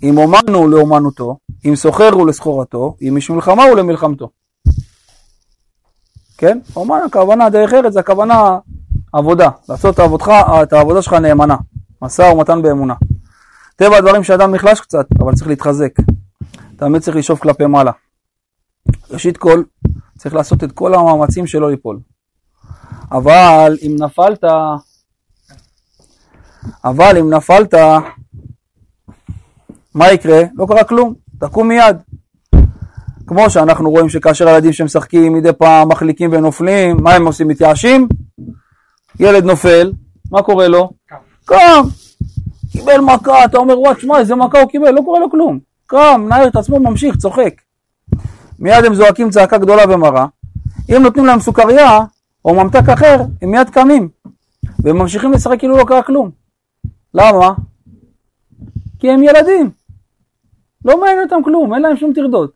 אם 0.03 0.19
אומן 0.19 0.55
הוא 0.55 0.69
לאומנותו, 0.69 1.37
אם 1.65 1.77
סוחר 1.77 2.11
הוא 2.13 2.27
לסחורתו, 2.27 2.97
אם 3.03 3.17
איש 3.17 3.31
מלחמה 3.31 3.65
הוא 3.65 3.77
למלחמתו. 3.77 4.31
כן? 6.39 6.59
אומן 6.77 6.99
הכוונה, 7.07 7.51
דרך 7.51 7.73
ארץ 7.73 7.93
זה 7.93 8.01
הכוונה 8.01 8.59
עבודה, 9.13 9.51
לעשות 9.69 9.95
את 9.95 9.99
העבודך, 9.99 10.29
את 10.63 10.73
העבודה 10.73 11.03
שלך 11.03 11.13
נאמנה, 11.13 11.57
משא 12.03 12.23
ומתן 12.23 12.63
באמונה. 12.63 12.95
טבע 13.77 13.97
הדברים 13.97 14.25
שאדם 14.25 14.55
נחלש 14.55 14.81
קצת, 14.81 15.07
אבל 15.19 15.35
צריך 15.35 15.49
להתחזק. 15.49 15.93
תמיד 16.77 17.03
צריך 17.03 17.17
לשאוף 17.17 17.41
כלפי 17.41 17.67
מעלה. 17.67 17.93
ראשית 19.11 19.37
כל, 19.37 19.63
צריך 20.19 20.35
לעשות 20.35 20.65
את 20.65 20.73
כל 20.73 20.95
המאמצים 20.95 21.47
שלא 21.47 21.71
ליפול. 21.71 21.99
אבל 23.13 23.77
אם 23.83 23.97
נפלת, 23.99 24.45
אבל 26.85 27.19
אם 27.19 27.35
נפלת, 27.35 27.75
מה 29.97 30.13
יקרה? 30.13 30.43
לא 30.55 30.67
קרה 30.69 30.85
כלום, 30.85 31.15
תקום 31.39 31.69
מיד. 31.69 31.97
כמו 33.27 33.51
שאנחנו 33.51 33.91
רואים 33.91 34.09
שכאשר 34.09 34.49
הילדים 34.49 34.73
שמשחקים 34.73 35.33
מדי 35.33 35.53
פעם 35.53 35.89
מחליקים 35.89 36.31
ונופלים, 36.33 36.97
מה 37.01 37.13
הם 37.13 37.27
עושים? 37.27 37.49
מתייאשים? 37.49 38.09
ילד 39.21 39.45
נופל, 39.45 39.93
מה 40.31 40.43
קורה 40.43 40.69
לו? 40.69 40.91
קם. 41.45 41.83
קיבל 42.73 43.01
מכה, 43.01 43.45
אתה 43.45 43.59
אומר, 43.59 43.81
וואט, 43.81 44.01
שמע, 44.01 44.19
איזה 44.19 44.35
מכה 44.35 44.61
הוא 44.61 44.71
קיבל, 44.71 44.91
לא 44.91 45.01
קורה 45.05 45.21
לו 45.21 45.31
כלום. 45.31 45.59
קם, 45.87 46.23
מנער 46.25 46.47
את 46.47 46.57
עצמו, 46.57 46.81
ממשיך, 46.81 47.17
צוחק. 47.17 47.55
מיד 48.59 48.85
הם 48.85 48.95
זועקים 48.95 49.31
צעקה 49.31 49.59
גדולה 49.59 49.83
ומרה. 49.89 50.27
אם 50.97 51.03
נותנים 51.03 51.27
להם 51.27 51.41
סוכריה 51.41 52.01
או 52.45 52.55
ממתק 52.55 52.89
אחר, 52.89 53.17
הם 53.43 53.51
מיד 53.51 53.71
קמים. 53.71 54.09
והם 54.79 54.99
ממשיכים 54.99 55.33
לשחק 55.33 55.59
כאילו 55.59 55.77
לא 55.77 55.85
קרה 55.85 56.03
כלום. 56.03 56.31
למה? 57.15 57.53
כי 58.99 59.11
הם 59.11 59.23
ילדים. 59.23 59.71
לא 60.87 61.01
מעניין 61.01 61.23
אותם 61.23 61.43
כלום, 61.45 61.75
אין 61.75 61.83
להם 61.83 61.97
שום 61.97 62.13
טרדות. 62.13 62.53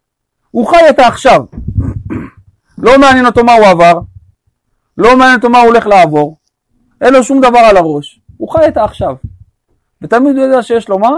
הוא 0.51 0.67
חי 0.67 0.91
את 0.91 0.99
העכשיו. 0.99 1.45
לא 2.79 3.01
מעניין 3.01 3.27
אותו 3.27 3.45
מה 3.45 3.53
הוא 3.53 3.67
עבר, 3.67 4.01
לא 4.99 5.19
מעניין 5.19 5.37
אותו 5.37 5.51
מה 5.51 5.59
הוא 5.59 5.67
הולך 5.67 5.87
לעבור, 5.87 6.37
אין 7.01 7.13
לו 7.13 7.23
שום 7.23 7.41
דבר 7.41 7.59
על 7.59 7.77
הראש. 7.77 8.21
הוא 8.37 8.53
חי 8.53 8.69
את 8.69 8.77
העכשיו. 8.77 9.17
ותמיד 10.03 10.37
הוא 10.37 10.45
יודע 10.45 10.63
שיש 10.63 10.89
לו 10.89 10.99
מה? 10.99 11.11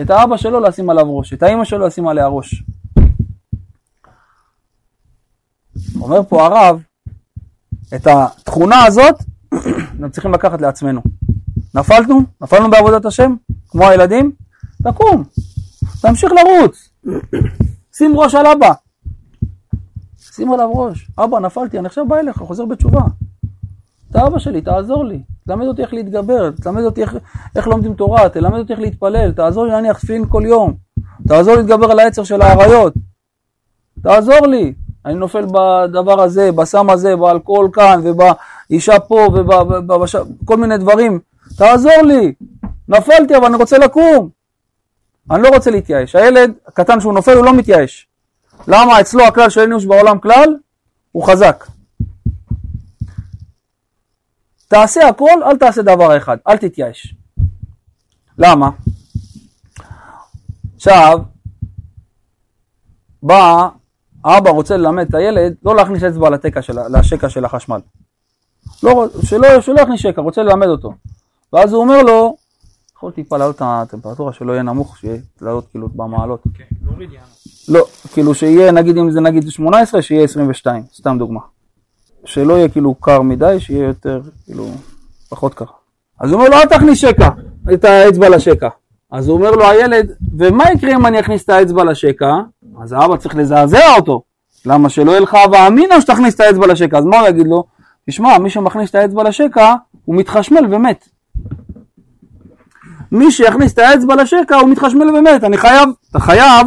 את 0.00 0.10
האבא 0.10 0.36
שלו 0.36 0.60
לשים 0.60 0.90
עליו 0.90 1.18
ראש, 1.18 1.32
את 1.32 1.42
האמא 1.42 1.64
שלו 1.64 1.86
לשים 1.86 2.08
עליה 2.08 2.26
ראש. 2.26 2.62
אומר 6.00 6.22
פה 6.28 6.46
הרב, 6.46 6.82
את 7.94 8.06
התכונה 8.06 8.84
הזאת 8.84 9.14
אנחנו 9.92 10.10
צריכים 10.10 10.32
לקחת 10.32 10.60
לעצמנו. 10.60 11.00
נפלנו? 11.74 12.20
נפלנו 12.40 12.70
בעבודת 12.70 13.04
השם? 13.04 13.34
כמו 13.68 13.88
הילדים? 13.88 14.32
תקום, 14.82 15.24
תמשיך 16.02 16.32
לרוץ, 16.32 16.88
שים 17.92 18.16
ראש 18.16 18.34
על 18.34 18.46
אבא. 18.46 18.72
שים 20.18 20.52
עליו 20.52 20.72
ראש. 20.72 21.10
אבא, 21.18 21.38
נפלתי, 21.38 21.78
אני 21.78 21.86
עכשיו 21.86 22.08
בא 22.08 22.16
אליך, 22.16 22.36
חוזר 22.38 22.64
בתשובה. 22.64 23.00
אתה 24.10 24.26
אבא 24.26 24.38
שלי, 24.38 24.60
תעזור 24.60 25.04
לי. 25.04 25.22
תלמד 25.46 25.66
אותי 25.66 25.82
איך 25.82 25.94
להתגבר, 25.94 26.50
תלמד 26.50 26.82
אותי 26.82 27.02
איך, 27.02 27.16
איך 27.56 27.66
לומדים 27.66 27.94
תורה, 27.94 28.28
תלמד 28.28 28.58
אותי 28.58 28.72
איך 28.72 28.80
להתפלל, 28.80 29.32
תעזור 29.32 29.64
לי 29.64 29.70
להניח 29.70 29.98
תפילין 29.98 30.24
כל 30.28 30.42
יום. 30.46 30.74
תעזור 31.28 31.54
לי 31.54 31.60
להתגבר 31.60 31.90
על 31.90 31.98
העצר 31.98 32.24
של 32.24 32.42
האריות. 32.42 32.94
תעזור 34.02 34.46
לי. 34.46 34.74
אני 35.06 35.14
נופל 35.14 35.46
בדבר 35.46 36.20
הזה, 36.20 36.52
בסם 36.52 36.90
הזה, 36.90 37.16
באלכוהול 37.16 37.68
כאן, 37.72 38.00
ובאישה 38.04 39.00
פה, 39.00 39.28
ובכל 39.34 40.56
מיני 40.56 40.78
דברים. 40.78 41.18
תעזור 41.56 42.02
לי. 42.06 42.34
נפלתי, 42.88 43.36
אבל 43.36 43.46
אני 43.46 43.56
רוצה 43.56 43.78
לקום. 43.78 44.39
אני 45.30 45.42
לא 45.42 45.48
רוצה 45.48 45.70
להתייאש. 45.70 46.16
הילד 46.16 46.52
הקטן 46.66 47.00
שהוא 47.00 47.12
נופל, 47.14 47.36
הוא 47.36 47.44
לא 47.44 47.56
מתייאש. 47.56 48.08
למה? 48.68 49.00
אצלו 49.00 49.24
הכלל 49.24 49.50
של 49.50 49.60
אין 49.60 49.88
בעולם 49.88 50.18
כלל, 50.18 50.56
הוא 51.12 51.24
חזק. 51.24 51.66
תעשה 54.68 55.08
הכל, 55.08 55.42
אל 55.42 55.56
תעשה 55.56 55.82
דבר 55.82 56.16
אחד, 56.16 56.36
אל 56.48 56.56
תתייאש. 56.56 57.14
למה? 58.38 58.70
עכשיו, 60.76 61.18
בא, 63.22 63.68
האבא 64.24 64.50
רוצה 64.50 64.76
ללמד 64.76 65.06
את 65.08 65.14
הילד 65.14 65.54
לא 65.62 65.76
להכניס 65.76 66.02
אצבע 66.02 66.28
של, 66.62 66.78
לשקע 66.98 67.28
של 67.28 67.44
החשמל. 67.44 67.80
לא, 68.82 69.06
שלא, 69.22 69.60
שלא 69.60 69.80
יכניס 69.80 70.00
שקע, 70.00 70.20
רוצה 70.20 70.42
ללמד 70.42 70.66
אותו. 70.66 70.92
ואז 71.52 71.72
הוא 71.72 71.82
אומר 71.82 72.02
לו, 72.02 72.36
יכול 73.00 73.12
טיפה 73.12 73.36
להעלות 73.36 73.56
את 73.56 73.62
הטמפרטורה 73.64 74.32
שלא 74.32 74.52
יהיה 74.52 74.62
נמוך, 74.62 74.98
שיהיה 74.98 75.16
לעלות 75.40 75.66
כאילו 75.70 75.88
במעלות. 75.88 76.42
כן, 76.54 76.64
להוריד 76.84 77.12
יאנו. 77.12 77.24
לא, 77.68 77.84
כאילו 78.12 78.34
שיהיה 78.34 78.72
נגיד 78.72 78.96
אם 78.96 79.10
זה 79.10 79.20
נגיד 79.20 79.50
18, 79.50 80.02
שיהיה 80.02 80.24
22, 80.24 80.82
סתם 80.94 81.18
דוגמה. 81.18 81.40
שלא 82.24 82.54
יהיה 82.54 82.68
כאילו 82.68 82.94
קר 82.94 83.22
מדי, 83.22 83.56
שיהיה 83.60 83.86
יותר 83.86 84.20
כאילו 84.44 84.66
פחות 85.28 85.54
קר. 85.54 85.64
אז 86.20 86.32
הוא 86.32 86.40
אומר 86.40 86.50
לו 86.50 86.56
אל 86.56 86.66
תכניס 86.66 86.98
שקע, 86.98 87.28
את 87.74 87.84
האצבע 87.84 88.28
לשקע. 88.28 88.68
אז 89.10 89.28
הוא 89.28 89.36
אומר 89.36 89.50
לו 89.50 89.64
הילד, 89.64 90.10
ומה 90.38 90.64
יקרה 90.72 90.96
אם 90.96 91.06
אני 91.06 91.20
אכניס 91.20 91.44
את 91.44 91.48
האצבע 91.48 91.84
לשקע? 91.84 92.34
אז 92.82 92.92
האבא 92.92 93.16
צריך 93.16 93.36
לזעזע 93.36 93.94
אותו. 93.98 94.22
למה 94.66 94.88
שלא 94.88 95.10
יהיה 95.10 95.20
לך 95.20 95.34
אבא 95.34 95.66
אמינא 95.66 96.00
שתכניס 96.00 96.34
את 96.34 96.40
האצבע 96.40 96.66
לשקע? 96.66 96.98
אז 96.98 97.04
מה 97.04 97.20
הוא 97.20 97.28
יגיד 97.28 97.46
לו? 97.46 97.64
תשמע, 98.06 98.38
מי 98.38 98.50
שמכניס 98.50 98.90
את 98.90 98.94
האצבע 98.94 99.22
לשקע, 99.22 99.74
הוא 100.04 100.16
מתחשמל 100.16 100.74
ומת. 100.74 101.08
מי 103.12 103.30
שיכניס 103.30 103.72
את 103.72 103.78
האצבע 103.78 104.16
לשקע 104.16 104.56
הוא 104.56 104.68
מתחשמל 104.68 105.16
ומת. 105.16 105.44
אני 105.44 105.56
חייב, 105.56 105.88
אתה 106.10 106.20
חייב 106.20 106.66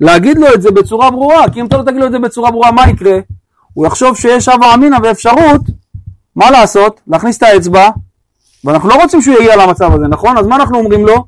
להגיד 0.00 0.38
לו 0.38 0.54
את 0.54 0.62
זה 0.62 0.70
בצורה 0.70 1.10
ברורה, 1.10 1.50
כי 1.50 1.60
אם 1.60 1.66
אתה 1.66 1.76
לא 1.76 1.82
תגיד 1.82 2.00
לו 2.00 2.06
את 2.06 2.12
זה 2.12 2.18
בצורה 2.18 2.50
ברורה, 2.50 2.72
מה 2.72 2.88
יקרה? 2.88 3.18
הוא 3.74 3.86
יחשוב 3.86 4.16
שיש 4.16 4.48
הווה 4.48 4.74
אמינא 4.74 4.98
ואפשרות, 5.02 5.60
מה 6.36 6.50
לעשות? 6.50 7.00
להכניס 7.06 7.38
את 7.38 7.42
האצבע, 7.42 7.88
ואנחנו 8.64 8.88
לא 8.88 9.02
רוצים 9.02 9.22
שהוא 9.22 9.36
יגיע 9.36 9.56
למצב 9.56 9.92
הזה, 9.94 10.08
נכון? 10.08 10.38
אז 10.38 10.46
מה 10.46 10.56
אנחנו 10.56 10.78
אומרים 10.78 11.06
לו? 11.06 11.24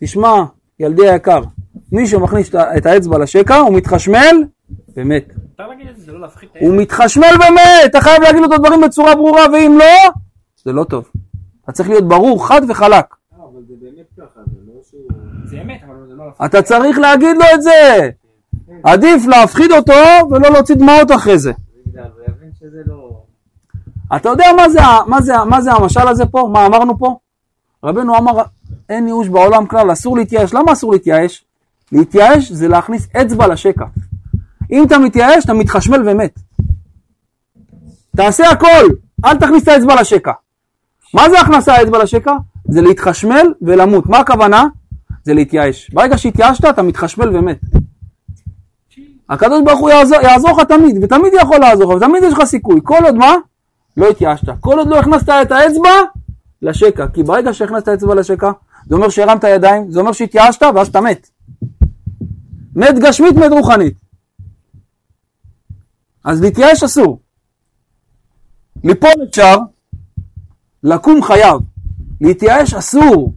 תשמע, 0.00 0.44
ילדי 0.80 1.08
היקר, 1.10 1.40
מי 1.92 2.06
שמכניס 2.06 2.54
את 2.54 2.86
האצבע 2.86 3.18
לשקע, 3.18 3.56
הוא 3.56 3.74
מתחשמל 3.74 4.44
ומת. 4.96 5.24
לא 5.58 5.64
הוא 6.60 6.76
מתחשמל 6.76 7.34
ומת, 7.34 7.84
אתה 7.84 8.00
חייב 8.00 8.22
להגיד 8.22 8.40
לו 8.40 8.46
את 8.46 8.52
הדברים 8.52 8.80
בצורה 8.80 9.14
ברורה, 9.14 9.42
ואם 9.52 9.78
לא, 9.78 10.10
זה 10.64 10.72
לא 10.72 10.84
טוב. 10.84 11.04
אתה 11.64 11.72
צריך 11.72 11.88
להיות 11.88 12.08
ברור, 12.08 12.48
חד 12.48 12.60
וחלק. 12.68 13.04
זה 15.46 15.62
אמת, 15.62 15.80
אבל 15.86 15.94
זה 16.08 16.14
לא. 16.14 16.46
אתה 16.46 16.62
צריך 16.62 16.98
להגיד 16.98 17.36
לו 17.36 17.44
את 17.54 17.62
זה. 17.62 18.10
עדיף 18.82 19.26
להפחיד 19.26 19.72
אותו 19.72 19.92
ולא 20.30 20.48
להוציא 20.50 20.74
דמעות 20.74 21.12
אחרי 21.12 21.38
זה. 21.38 21.52
לא... 22.86 23.22
אתה 24.16 24.28
יודע 24.28 24.46
מה 24.56 24.68
זה, 24.68 24.80
מה, 25.06 25.22
זה, 25.22 25.32
מה 25.48 25.60
זה 25.60 25.72
המשל 25.72 26.08
הזה 26.08 26.26
פה? 26.26 26.50
מה 26.52 26.66
אמרנו 26.66 26.98
פה? 26.98 27.18
רבנו 27.84 28.16
אמר, 28.16 28.42
אין 28.88 29.06
ייאוש 29.06 29.28
בעולם 29.28 29.66
כלל, 29.66 29.92
אסור 29.92 30.16
להתייאש. 30.16 30.54
למה 30.54 30.72
אסור 30.72 30.92
להתייאש? 30.92 31.44
להתייאש 31.92 32.52
זה 32.52 32.68
להכניס 32.68 33.08
אצבע 33.16 33.46
לשקע. 33.46 33.84
אם 34.72 34.84
אתה 34.86 34.98
מתייאש, 34.98 35.44
אתה 35.44 35.54
מתחשמל 35.54 36.08
ומת. 36.08 36.38
תעשה 38.16 38.50
הכל, 38.50 38.86
אל 39.24 39.36
תכניס 39.36 39.62
את 39.62 39.68
האצבע 39.68 40.00
לשקע. 40.00 40.32
מה 41.14 41.30
זה 41.30 41.40
הכנסת 41.40 41.68
האצבע 41.68 42.02
לשקע? 42.02 42.32
זה 42.68 42.82
להתחשמל 42.82 43.52
ולמות. 43.62 44.06
מה 44.06 44.18
הכוונה? 44.18 44.64
זה 45.26 45.34
להתייאש. 45.34 45.90
ברגע 45.90 46.18
שהתייאשת, 46.18 46.64
אתה 46.64 46.82
מתחשמל 46.82 47.36
ומת. 47.36 47.60
הקדוש 49.28 49.62
ברוך 49.64 49.80
הוא 49.80 49.90
יעזור, 49.90 50.18
יעזור 50.22 50.50
לך 50.50 50.66
תמיד, 50.68 51.04
ותמיד 51.04 51.32
יכול 51.40 51.58
לעזור 51.58 51.94
לך, 51.94 52.02
ותמיד 52.02 52.22
יש 52.22 52.32
לך 52.32 52.44
סיכוי. 52.44 52.80
כל 52.84 53.04
עוד 53.04 53.14
מה? 53.14 53.34
לא 53.96 54.08
התייאשת. 54.08 54.48
כל 54.60 54.78
עוד 54.78 54.88
לא 54.88 54.98
הכנסת 54.98 55.28
את 55.28 55.52
האצבע 55.52 55.90
לשקע. 56.62 57.06
כי 57.14 57.22
ברגע 57.22 57.52
שהכנסת 57.52 57.82
את 57.82 57.88
האצבע 57.88 58.14
לשקע, 58.14 58.50
זה 58.88 58.94
אומר 58.94 59.08
שהרמת 59.08 59.44
ידיים, 59.44 59.90
זה 59.90 60.00
אומר 60.00 60.12
שהתייאשת, 60.12 60.62
ואז 60.74 60.88
אתה 60.88 61.00
מת. 61.00 61.30
מת 62.76 62.98
גשמית, 62.98 63.34
מת 63.36 63.52
רוחנית. 63.52 63.94
אז 66.24 66.42
להתייאש 66.42 66.82
אסור. 66.82 67.20
ליפול 68.84 69.10
אפשר, 69.28 69.56
לקום 70.82 71.22
חייב. 71.22 71.60
להתייאש 72.20 72.74
אסור. 72.74 73.32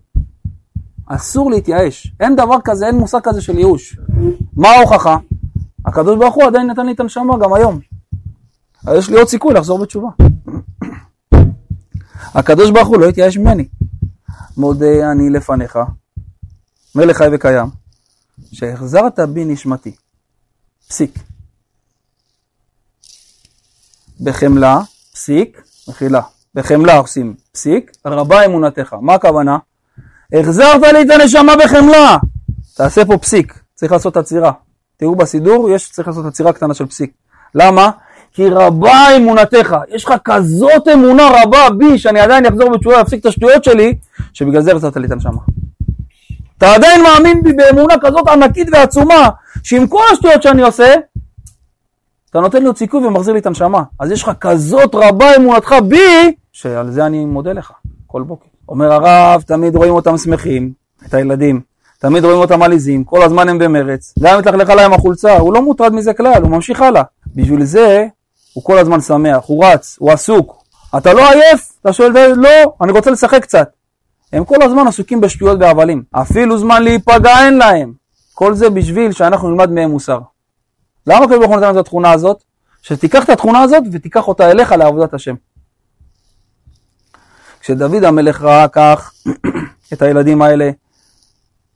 אסור 1.10 1.52
להתייאש. 1.52 2.14
אין 2.20 2.36
דבר 2.36 2.56
כזה, 2.64 2.88
אין 2.88 2.96
מושג 2.96 3.20
כזה 3.24 3.42
של 3.42 3.58
ייאוש. 3.58 4.00
מה 4.54 4.70
ההוכחה? 4.70 5.18
הקדוש 5.86 6.18
ברוך 6.20 6.36
הוא 6.36 6.44
עדיין 6.44 6.68
נתן 6.68 6.86
לי 6.86 6.92
את 6.92 7.00
הנשמה 7.00 7.38
גם 7.38 7.54
היום. 7.54 7.80
אז 8.88 8.98
יש 8.98 9.10
לי 9.10 9.18
עוד 9.18 9.28
סיכוי 9.28 9.54
לחזור 9.54 9.80
בתשובה. 9.80 10.10
הקדוש 12.36 12.72
ברוך 12.72 12.88
הוא 12.88 13.00
לא 13.00 13.06
התייאש 13.06 13.38
ממני. 13.38 13.68
מודה 14.58 15.12
אני 15.12 15.30
לפניך, 15.30 15.80
מלך 16.96 17.18
חי 17.18 17.28
וקיים, 17.32 17.70
שהחזרת 18.52 19.20
בי 19.20 19.46
נשמתי. 19.46 19.96
פסיק. 20.88 21.20
בחמלה, 24.22 24.80
פסיק, 25.14 25.62
מחילה. 25.88 26.22
בחמלה 26.56 26.98
עושים 26.98 27.36
פסיק, 27.52 27.92
רבה 28.06 28.46
אמונתך. 28.46 28.94
מה 29.02 29.14
הכוונה? 29.14 29.58
החזרת 30.34 30.82
לי 30.94 31.02
את 31.02 31.10
הנשמה 31.10 31.56
בחמלה. 31.56 32.18
תעשה 32.76 33.06
פה 33.06 33.18
פסיק, 33.18 33.60
צריך 33.76 33.92
לעשות 33.92 34.18
עצירה. 34.18 34.52
תראו 34.98 35.16
בסידור, 35.16 35.70
יש, 35.70 35.92
צריך 35.92 36.08
לעשות 36.08 36.26
עצירה 36.26 36.54
קטנה 36.54 36.74
של 36.74 36.86
פסיק. 36.86 37.12
למה? 37.56 37.92
כי 38.34 38.50
רבה 38.50 39.08
אמונתך, 39.18 39.76
יש 39.90 40.06
לך 40.06 40.14
כזאת 40.26 40.88
אמונה 40.94 41.30
רבה 41.44 41.70
בי, 41.78 41.98
שאני 41.98 42.20
עדיין 42.20 42.46
אחזור 42.46 42.70
בתשובה 42.70 42.98
ואפסיק 42.98 43.22
את 43.22 43.26
השטויות 43.26 43.64
שלי, 43.64 43.96
שבגלל 44.34 44.62
זה 44.62 44.72
החזרת 44.72 44.98
לי 44.98 45.08
את 45.08 45.12
הנשמה. 45.12 45.42
אתה 46.58 46.74
עדיין 46.74 47.02
מאמין 47.04 47.44
בי 47.44 47.54
באמונה 47.54 47.94
כזאת 48.02 48.28
ענקית 48.28 48.68
ועצומה, 48.72 49.30
שעם 49.64 49.88
כל 49.88 50.04
השטויות 50.14 50.44
שאני 50.44 50.62
עושה, 50.62 50.96
אתה 52.30 52.40
נותן 52.40 52.60
לי 52.60 52.66
עוד 52.66 52.78
סיכוי 52.78 53.06
ומחזיר 53.06 53.34
לי 53.34 53.40
את 53.40 53.46
הנשמה. 53.46 53.84
אז 54.00 54.12
יש 54.12 54.24
לך 54.24 54.32
כזאת 54.40 54.96
רבה 54.96 55.36
אמונתך 55.36 55.76
בי, 55.88 56.36
שעל 56.52 56.92
זה 56.92 57.06
אני 57.06 57.26
מודה 57.26 57.54
לך 57.54 57.72
כל 58.08 58.22
בוקר. 58.22 58.49
אומר 58.70 58.94
הרב, 58.94 59.42
תמיד 59.42 59.76
רואים 59.76 59.94
אותם 59.94 60.18
שמחים, 60.18 60.72
את 61.08 61.14
הילדים. 61.14 61.62
תמיד 62.00 62.24
רואים 62.24 62.40
אותם 62.40 62.62
עליזים, 62.62 63.04
כל 63.04 63.22
הזמן 63.22 63.50
הם 63.50 63.60
במרץ. 63.60 64.14
גם 64.20 64.36
אם 64.36 64.42
תלכלכה 64.42 64.76
להם 64.76 64.94
החולצה, 64.94 65.38
הוא 65.38 65.54
לא 65.54 65.62
מוטרד 65.62 65.94
מזה 65.94 66.14
כלל, 66.14 66.42
הוא 66.42 66.52
ממשיך 66.52 66.82
הלאה. 66.82 67.04
בשביל 67.36 67.64
זה 67.64 68.08
הוא 68.54 68.64
כל 68.64 68.78
הזמן 68.78 69.02
שמח, 69.02 69.44
הוא 69.46 69.66
רץ, 69.66 69.98
הוא 70.00 70.12
עסוק. 70.12 70.64
אתה 70.98 71.14
לא 71.14 71.32
עייף? 71.32 71.72
אתה 71.82 71.94
שואל, 71.94 72.12
לא, 72.36 72.74
אני 72.82 72.92
רוצה 72.92 73.12
לשחק 73.12 73.42
קצת. 73.42 73.70
הם 74.34 74.46
כל 74.46 74.64
הזמן 74.64 74.88
עסוקים 74.88 75.22
בשטויות 75.22 75.58
והבלים. 75.62 76.04
אפילו 76.12 76.58
זמן 76.58 76.84
להיפגע 76.84 77.46
אין 77.46 77.58
להם. 77.58 77.94
כל 78.34 78.54
זה 78.54 78.70
בשביל 78.70 79.12
שאנחנו 79.12 79.50
נלמד 79.50 79.72
מהם 79.72 79.92
מוסר. 79.92 80.20
למה 81.08 81.26
הקדוש 81.26 81.38
ברוך 81.38 81.52
לנו 81.52 81.72
את 81.72 81.76
התכונה 81.76 82.12
הזאת? 82.12 82.44
שתיקח 82.82 83.24
את 83.24 83.30
התכונה 83.30 83.62
הזאת 83.62 83.84
ותיקח 83.92 84.28
אותה 84.28 84.52
אליך 84.52 84.72
לעבודת 84.72 85.14
השם. 85.14 85.36
כשדוד 87.70 88.04
המלך 88.04 88.42
ראה 88.42 88.68
כך 88.68 89.14
את 89.94 90.02
הילדים 90.02 90.42
האלה, 90.42 90.72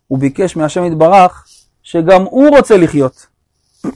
הוא 0.07 0.19
ביקש 0.19 0.55
מהשם 0.55 0.85
יתברך 0.85 1.47
שגם 1.83 2.21
הוא 2.21 2.49
רוצה 2.57 2.77
לחיות. 2.77 3.27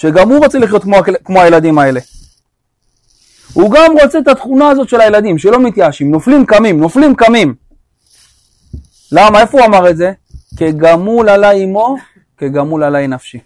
שגם 0.00 0.28
הוא 0.28 0.38
רוצה 0.44 0.58
לחיות 0.58 0.82
כמו, 0.82 0.96
כמו 1.24 1.40
הילדים 1.40 1.78
האלה. 1.78 2.00
הוא 3.52 3.70
גם 3.70 3.92
רוצה 4.02 4.18
את 4.18 4.28
התכונה 4.28 4.68
הזאת 4.68 4.88
של 4.88 5.00
הילדים, 5.00 5.38
שלא 5.38 5.60
מתייאשים, 5.66 6.10
נופלים 6.10 6.46
קמים, 6.46 6.80
נופלים 6.80 7.14
קמים. 7.14 7.54
למה? 9.12 9.40
איפה 9.40 9.58
הוא 9.58 9.66
אמר 9.66 9.90
את 9.90 9.96
זה? 9.96 10.12
כגמול 10.56 11.28
עלי 11.28 11.64
אמו, 11.64 11.96
כגמול 12.38 12.82
עלי 12.82 13.06
נפשי. 13.06 13.38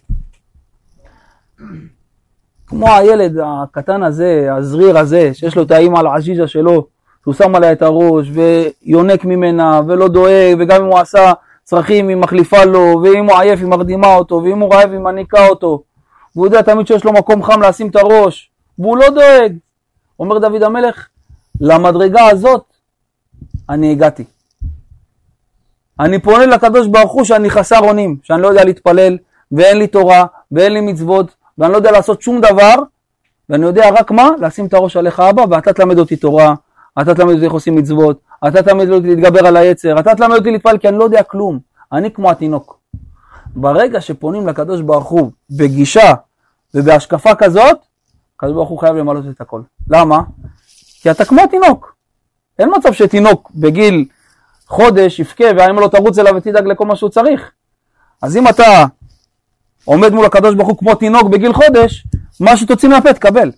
כמו 2.72 2.88
הילד 2.88 3.38
הקטן 3.44 4.02
הזה, 4.02 4.48
הזריר 4.50 4.98
הזה, 4.98 5.34
שיש 5.34 5.56
לו 5.56 5.62
את 5.62 5.70
האימא 5.70 5.98
על 5.98 6.06
העז'יז'ה 6.06 6.46
שלו, 6.46 6.86
שהוא 7.22 7.34
שם 7.34 7.54
עליה 7.54 7.72
את 7.72 7.82
הראש 7.82 8.26
ויונק 8.32 9.24
ממנה 9.24 9.80
ולא 9.86 10.08
דואג, 10.08 10.56
וגם 10.58 10.82
אם 10.84 10.90
הוא 10.90 10.98
עשה 10.98 11.32
צרכים 11.64 12.08
היא 12.08 12.16
מחליפה 12.16 12.64
לו, 12.64 13.02
ואם 13.02 13.24
הוא 13.24 13.38
עייף 13.38 13.60
היא 13.60 13.68
מרדימה 13.68 14.14
אותו, 14.14 14.42
ואם 14.44 14.60
הוא 14.60 14.74
רעב 14.74 14.92
היא 14.92 14.98
מניקה 14.98 15.46
אותו, 15.46 15.82
והוא 16.36 16.46
יודע 16.46 16.62
תמיד 16.62 16.86
שיש 16.86 17.04
לו 17.04 17.12
מקום 17.12 17.42
חם 17.42 17.62
לשים 17.62 17.88
את 17.88 17.96
הראש, 17.96 18.50
והוא 18.78 18.96
לא 18.96 19.10
דואג. 19.10 19.56
אומר 20.18 20.38
דוד 20.38 20.62
המלך, 20.62 21.08
למדרגה 21.60 22.26
הזאת 22.26 22.64
אני 23.68 23.92
הגעתי. 23.92 24.24
אני 26.00 26.18
פונה 26.18 26.46
לקדוש 26.46 26.86
ברוך 26.86 27.12
הוא 27.12 27.24
שאני 27.24 27.50
חסר 27.50 27.78
אונים, 27.78 28.16
שאני 28.22 28.42
לא 28.42 28.48
יודע 28.48 28.64
להתפלל, 28.64 29.16
ואין 29.52 29.78
לי 29.78 29.86
תורה, 29.86 30.24
ואין 30.52 30.72
לי 30.72 30.80
מצוות, 30.80 31.41
ואני 31.58 31.72
לא 31.72 31.76
יודע 31.76 31.90
לעשות 31.90 32.22
שום 32.22 32.40
דבר, 32.40 32.74
ואני 33.48 33.66
יודע 33.66 33.90
רק 33.90 34.10
מה? 34.10 34.28
לשים 34.38 34.66
את 34.66 34.74
הראש 34.74 34.96
עליך 34.96 35.20
אבא, 35.20 35.44
ואתה 35.50 35.72
תלמד 35.72 35.98
אותי 35.98 36.16
תורה, 36.16 36.54
אתה 37.02 37.14
תלמד 37.14 37.32
אותי 37.32 37.44
איך 37.44 37.52
עושים 37.52 37.74
מצוות, 37.76 38.20
אתה 38.48 38.62
תלמד 38.62 38.88
אותי 38.88 39.06
להתגבר 39.06 39.46
על 39.46 39.56
היצר, 39.56 40.00
אתה 40.00 40.14
תלמד 40.14 40.36
אותי 40.36 40.50
להתפלל, 40.50 40.78
כי 40.78 40.88
אני 40.88 40.98
לא 40.98 41.04
יודע 41.04 41.22
כלום. 41.22 41.58
אני 41.92 42.10
כמו 42.10 42.30
התינוק. 42.30 42.78
ברגע 43.46 44.00
שפונים 44.00 44.48
לקדוש 44.48 44.80
ברוך 44.80 45.08
הוא 45.08 45.30
בגישה 45.50 46.14
ובהשקפה 46.74 47.34
כזאת, 47.34 47.76
הקדוש 48.36 48.54
ברוך 48.54 48.68
הוא 48.68 48.78
חייב 48.78 48.96
למלות 48.96 49.24
את 49.30 49.40
הכל. 49.40 49.60
למה? 49.90 50.20
כי 51.02 51.10
אתה 51.10 51.24
כמו 51.24 51.46
תינוק. 51.50 51.94
אין 52.58 52.70
מצב 52.76 52.92
שתינוק 52.92 53.50
בגיל 53.54 54.04
חודש 54.66 55.18
יבכה 55.18 55.44
והאמא 55.56 55.80
לא 55.80 55.88
תרוץ 55.88 56.18
אליו 56.18 56.34
ותדאג 56.36 56.66
לכל 56.66 56.86
מה 56.86 56.96
שהוא 56.96 57.10
צריך. 57.10 57.50
אז 58.22 58.36
אם 58.36 58.48
אתה 58.48 58.84
עומד 59.84 60.12
מול 60.12 60.26
הקדוש 60.26 60.54
ברוך 60.54 60.68
הוא 60.68 60.78
כמו 60.78 60.94
תינוק 60.94 61.28
בגיל 61.30 61.52
חודש, 61.52 62.06
מה 62.40 62.56
שתוציא 62.56 62.88
מהפה 62.88 63.12
תקבל. 63.12 63.50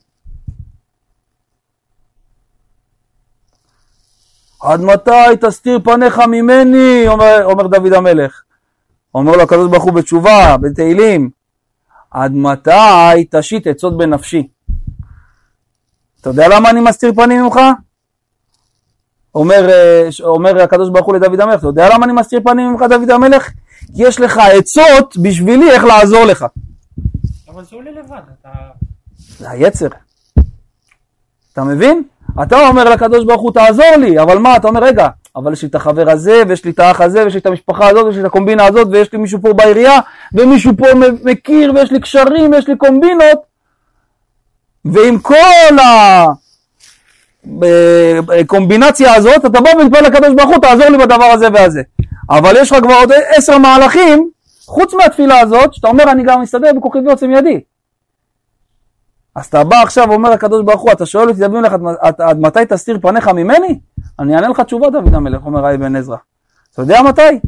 עד 4.63 4.81
מתי 4.81 5.37
תסתיר 5.41 5.79
פניך 5.85 6.19
ממני, 6.19 7.05
אומר, 7.09 7.45
אומר 7.45 7.67
דוד 7.67 7.93
המלך. 7.93 8.43
אומר 9.15 9.37
לו 9.37 9.43
הקדוש 9.43 9.71
ברוך 9.71 9.85
הוא 9.85 9.93
בתשובה, 9.93 10.57
בתהילים, 10.57 11.31
עד 12.11 12.33
מתי 12.33 13.25
תשית 13.31 13.67
עצות 13.67 13.97
בנפשי? 13.99 14.49
אתה 16.21 16.31
יודע 16.31 16.49
למה 16.49 16.71
אני 16.71 16.81
מסתיר 16.81 17.13
פנים 17.15 17.43
ממך? 17.43 17.61
אומר, 19.35 19.69
אה, 19.71 20.09
אומר 20.21 20.63
הקדוש 20.63 20.89
ברוך 20.91 21.07
הוא 21.07 21.15
לדוד 21.15 21.41
המלך, 21.41 21.59
אתה 21.59 21.67
יודע 21.67 21.89
למה 21.95 22.05
אני 22.05 22.13
מסתיר 22.13 22.41
פנים 22.45 22.73
ממך 22.73 22.83
דוד 22.83 23.11
המלך? 23.11 23.51
כי 23.97 24.03
יש 24.03 24.21
לך 24.21 24.39
עצות 24.39 25.17
בשבילי 25.17 25.71
איך 25.71 25.85
לעזור 25.85 26.25
לך. 26.25 26.47
אבל 27.49 27.65
זה 27.65 27.77
עולה 27.77 27.91
לבד, 27.91 28.21
אתה... 28.41 28.49
זה 29.39 29.51
היצר. 29.51 29.89
אתה 31.53 31.65
מבין? 31.65 32.03
אתה 32.43 32.69
אומר 32.69 32.91
לקדוש 32.91 33.25
ברוך 33.25 33.43
הוא 33.43 33.53
תעזור 33.53 33.97
לי, 33.99 34.21
אבל 34.21 34.39
מה, 34.39 34.57
אתה 34.57 34.69
אומר 34.69 34.85
רגע, 34.85 35.09
אבל 35.37 35.53
יש 35.53 35.63
לי 35.63 35.69
את 35.69 35.75
החבר 35.75 36.11
הזה, 36.11 36.43
ויש 36.49 36.65
לי 36.65 36.71
את 36.71 36.79
האח 36.79 37.01
הזה, 37.01 37.25
ויש 37.25 37.35
לי 37.35 37.41
את 37.41 37.47
המשפחה 37.47 37.89
הזאת, 37.89 38.05
ויש 38.05 38.17
לי 38.17 38.21
את 38.21 38.27
הקומבינה 38.27 38.67
הזאת, 38.67 38.89
ויש 38.91 39.13
לי 39.13 39.19
מישהו 39.19 39.41
פה 39.43 39.53
בעירייה, 39.53 39.99
ומישהו 40.33 40.73
פה 40.77 40.87
מכיר, 41.25 41.73
ויש 41.75 41.93
לי 41.93 42.01
קשרים, 42.01 42.53
ויש 42.53 42.69
לי 42.69 42.77
קומבינות, 42.77 43.39
ועם 44.85 45.19
כל 45.19 45.77
הקומבינציה 48.41 49.15
הזאת, 49.15 49.45
אתה 49.47 49.61
בא 49.61 49.71
ומתפלל 49.71 50.05
לקדוש 50.05 50.35
ברוך 50.37 50.51
הוא, 50.51 50.59
תעזור 50.59 50.87
לי 50.87 50.99
בדבר 50.99 51.25
הזה 51.25 51.49
והזה. 51.55 51.83
אבל 52.31 52.53
יש 52.57 52.73
לך 52.73 52.79
כבר 52.83 52.95
עוד 52.95 53.13
עשר 53.37 53.59
מהלכים, 53.59 54.31
חוץ 54.67 54.95
מהתפילה 54.95 55.41
הזאת, 55.41 55.75
שאתה 55.75 55.89
אומר 55.89 56.05
אני 56.11 56.23
גם 56.27 56.43
מסתדר 56.43 56.71
בכוחי 56.77 56.99
ועוצם 56.99 57.31
ידי. 57.31 57.61
אז 59.35 59.47
אתה 59.47 59.65
בא 59.65 59.77
עכשיו 59.77 60.07
ואומר 60.09 60.31
לקדוש 60.31 60.63
ברוך 60.65 60.81
הוא, 60.83 60.93
אתה 60.93 61.07
שואל 61.07 61.29
אותי, 61.29 61.41
דוד 61.41 61.65
עד, 62.01 62.21
עד 62.21 62.39
מתי 62.39 62.67
תסתיר 62.69 62.99
פניך 63.03 63.29
ממני? 63.29 63.81
אני 64.19 64.37
אענה 64.37 64.49
לך 64.49 64.61
תשובה, 64.61 64.91
דוד 64.91 65.15
המלך, 65.15 65.47
אומר 65.47 65.65
ראי 65.65 65.79
בן 65.79 65.97
עזרא. 65.97 66.17
אתה 66.73 66.83
יודע 66.83 67.03
מתי? 67.03 67.41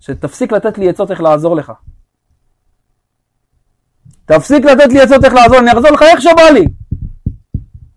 שתפסיק 0.00 0.52
לתת 0.52 0.78
לי 0.78 0.88
עצות 0.88 1.10
איך 1.10 1.20
לעזור 1.20 1.56
לך. 1.56 1.72
תפסיק 4.24 4.64
לתת 4.64 4.92
לי 4.92 5.00
עצות 5.00 5.24
איך 5.24 5.34
לעזור, 5.34 5.58
אני 5.58 5.72
אחזור 5.72 5.90
לך 5.90 6.02
איך 6.02 6.20
שבא 6.20 6.50
לי. 6.52 6.64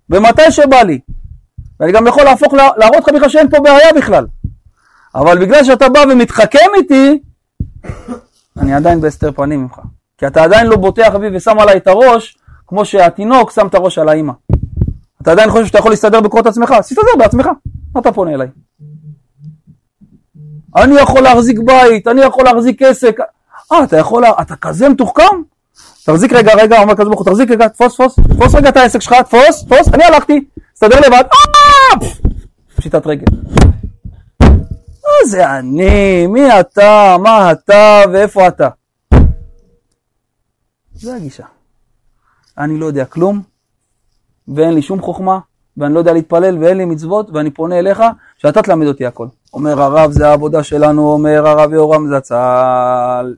ומתי 0.10 0.52
שבא 0.52 0.82
לי. 0.82 1.00
ואני 1.80 1.92
גם 1.92 2.08
יכול 2.08 2.24
להפוך, 2.24 2.54
להראות 2.54 3.08
לך 3.08 3.16
בכלל 3.16 3.30
שאין 3.30 3.50
פה 3.50 3.60
בעיה 3.60 3.94
בכלל. 3.96 4.26
אבל 5.16 5.46
בגלל 5.46 5.64
שאתה 5.64 5.90
בא 5.90 6.00
ומתחכם 6.12 6.70
איתי, 6.78 7.20
אני 8.58 8.74
עדיין 8.74 9.02
בהסתר 9.02 9.32
פנים 9.32 9.62
ממך. 9.62 9.80
כי 10.18 10.28
אתה 10.28 10.44
עדיין 10.44 10.68
לא 10.68 10.78
בוטח 10.78 11.16
בי 11.20 11.38
ושם 11.38 11.60
עליי 11.60 11.78
את 11.78 11.88
הראש, 11.88 12.38
כמו 12.68 12.86
שהתינוק 12.86 13.52
שם 13.52 13.68
את 13.68 13.76
הראש 13.76 13.98
על 13.98 14.10
האימא. 14.10 14.34
אתה 15.22 15.32
עדיין 15.32 15.50
חושב 15.50 15.66
שאתה 15.66 15.78
יכול 15.78 15.92
להסתדר 15.92 16.22
בכוחות 16.22 16.48
עצמך? 16.48 16.72
אז 16.72 16.88
תסתדר 16.88 17.16
בעצמך, 17.18 17.50
מה 17.96 18.02
אתה 18.02 18.12
פונה 18.12 18.34
אליי? 18.34 18.48
אני 20.76 20.96
יכול 20.96 21.22
להחזיק 21.22 21.60
בית, 21.60 22.08
אני 22.08 22.22
יכול 22.22 22.44
להחזיק 22.44 22.82
עסק. 22.82 23.18
אה, 23.72 23.84
אתה 23.84 23.98
יכול, 23.98 24.24
אתה 24.42 24.56
כזה 24.56 24.90
מתוחכם? 24.90 25.24
תחזיק 26.06 26.34
רגע, 26.34 26.54
רגע, 26.56 26.82
אומר 26.82 26.96
כזה 26.96 27.10
ברוך 27.10 27.28
תחזיק 27.28 27.52
רגע, 27.52 27.68
תפוס, 27.68 27.94
תפוס, 27.94 28.16
תפוס 28.16 28.56
רגע 28.56 28.70
את 28.70 28.78
העסק 28.78 29.02
שלך, 29.02 29.14
תפוס, 29.14 29.66
תפוס, 29.66 29.94
אני 29.94 30.04
הלכתי, 30.04 30.46
תסתדר 30.74 31.00
לבד, 31.00 31.24
אה! 31.24 32.08
פשיטת 32.76 33.08
רגל. 33.08 33.26
מה 35.12 35.28
זה 35.28 35.50
אני? 35.60 36.28
מי 36.28 36.60
אתה? 36.60 37.18
מה 37.24 37.52
אתה? 37.52 38.04
ואיפה 38.14 38.48
אתה? 38.48 38.70
זה 40.94 41.16
הגישה. 41.16 41.44
אני 42.58 42.78
לא 42.78 42.86
יודע 42.86 43.06
כלום, 43.06 43.42
ואין 44.48 44.74
לי 44.74 44.82
שום 44.82 45.02
חוכמה, 45.02 45.40
ואני 45.78 45.94
לא 45.94 46.00
יודע 46.00 46.14
להתפלל, 46.14 46.64
ואין 46.64 46.78
לי 46.78 46.86
מצוות, 46.86 47.30
ואני 47.34 47.52
פונה 47.52 47.80
אליך, 47.80 48.04
שאתה 48.38 48.62
תלמד 48.62 48.88
אותי 48.88 49.06
הכל. 49.06 49.28
אומר 49.54 49.82
הרב, 49.82 50.12
זה 50.12 50.28
העבודה 50.28 50.64
שלנו, 50.64 51.12
אומר 51.12 51.48
הרב 51.48 51.74
יורם 51.74 52.16
זצ"ל. 52.16 53.36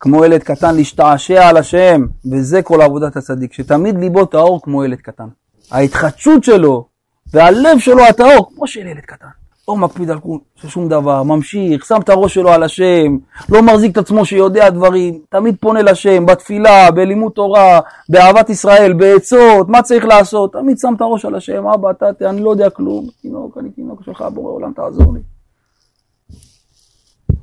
כמו 0.00 0.24
ילד 0.24 0.42
קטן 0.42 0.74
להשתעשע 0.74 1.48
על 1.48 1.56
השם, 1.56 2.06
וזה 2.32 2.62
כל 2.62 2.82
עבודת 2.82 3.16
הצדיק, 3.16 3.52
שתמיד 3.52 3.98
ליבו 3.98 4.24
טהור 4.24 4.62
כמו 4.62 4.84
ילד 4.84 5.00
קטן. 5.00 5.28
ההתחדשות 5.70 6.44
שלו, 6.44 6.88
והלב 7.32 7.78
שלו 7.78 8.04
הטהור, 8.06 8.50
כמו 8.54 8.66
של 8.66 8.86
ילד 8.86 9.04
קטן. 9.06 9.39
לא 9.70 9.76
מקפיד 9.76 10.10
על 10.10 10.18
שום 10.56 10.88
דבר, 10.88 11.22
ממשיך, 11.22 11.84
שם 11.86 12.00
את 12.00 12.08
הראש 12.08 12.34
שלו 12.34 12.50
על 12.50 12.62
השם, 12.62 13.16
לא 13.48 13.62
מחזיק 13.62 13.92
את 13.92 13.98
עצמו 13.98 14.24
שיודע 14.24 14.70
דברים, 14.70 15.20
תמיד 15.28 15.56
פונה 15.60 15.82
לשם, 15.82 16.26
בתפילה, 16.26 16.90
בלימוד 16.90 17.32
תורה, 17.32 17.80
באהבת 18.08 18.50
ישראל, 18.50 18.92
בעצות, 18.92 19.68
מה 19.68 19.82
צריך 19.82 20.04
לעשות, 20.04 20.52
תמיד 20.52 20.78
שם 20.78 20.94
את 20.96 21.00
הראש 21.00 21.24
על 21.24 21.34
השם, 21.34 21.66
אבא, 21.66 21.90
אתה, 21.90 22.12
ת- 22.12 22.22
אני 22.22 22.40
לא 22.40 22.50
יודע 22.50 22.70
כלום, 22.70 23.06
תינוק, 23.22 23.58
אני 23.58 23.70
תינוק 23.70 24.02
שלך, 24.04 24.24
בורא 24.34 24.52
עולם, 24.52 24.72
תעזור 24.72 25.14
לי. 25.14 25.20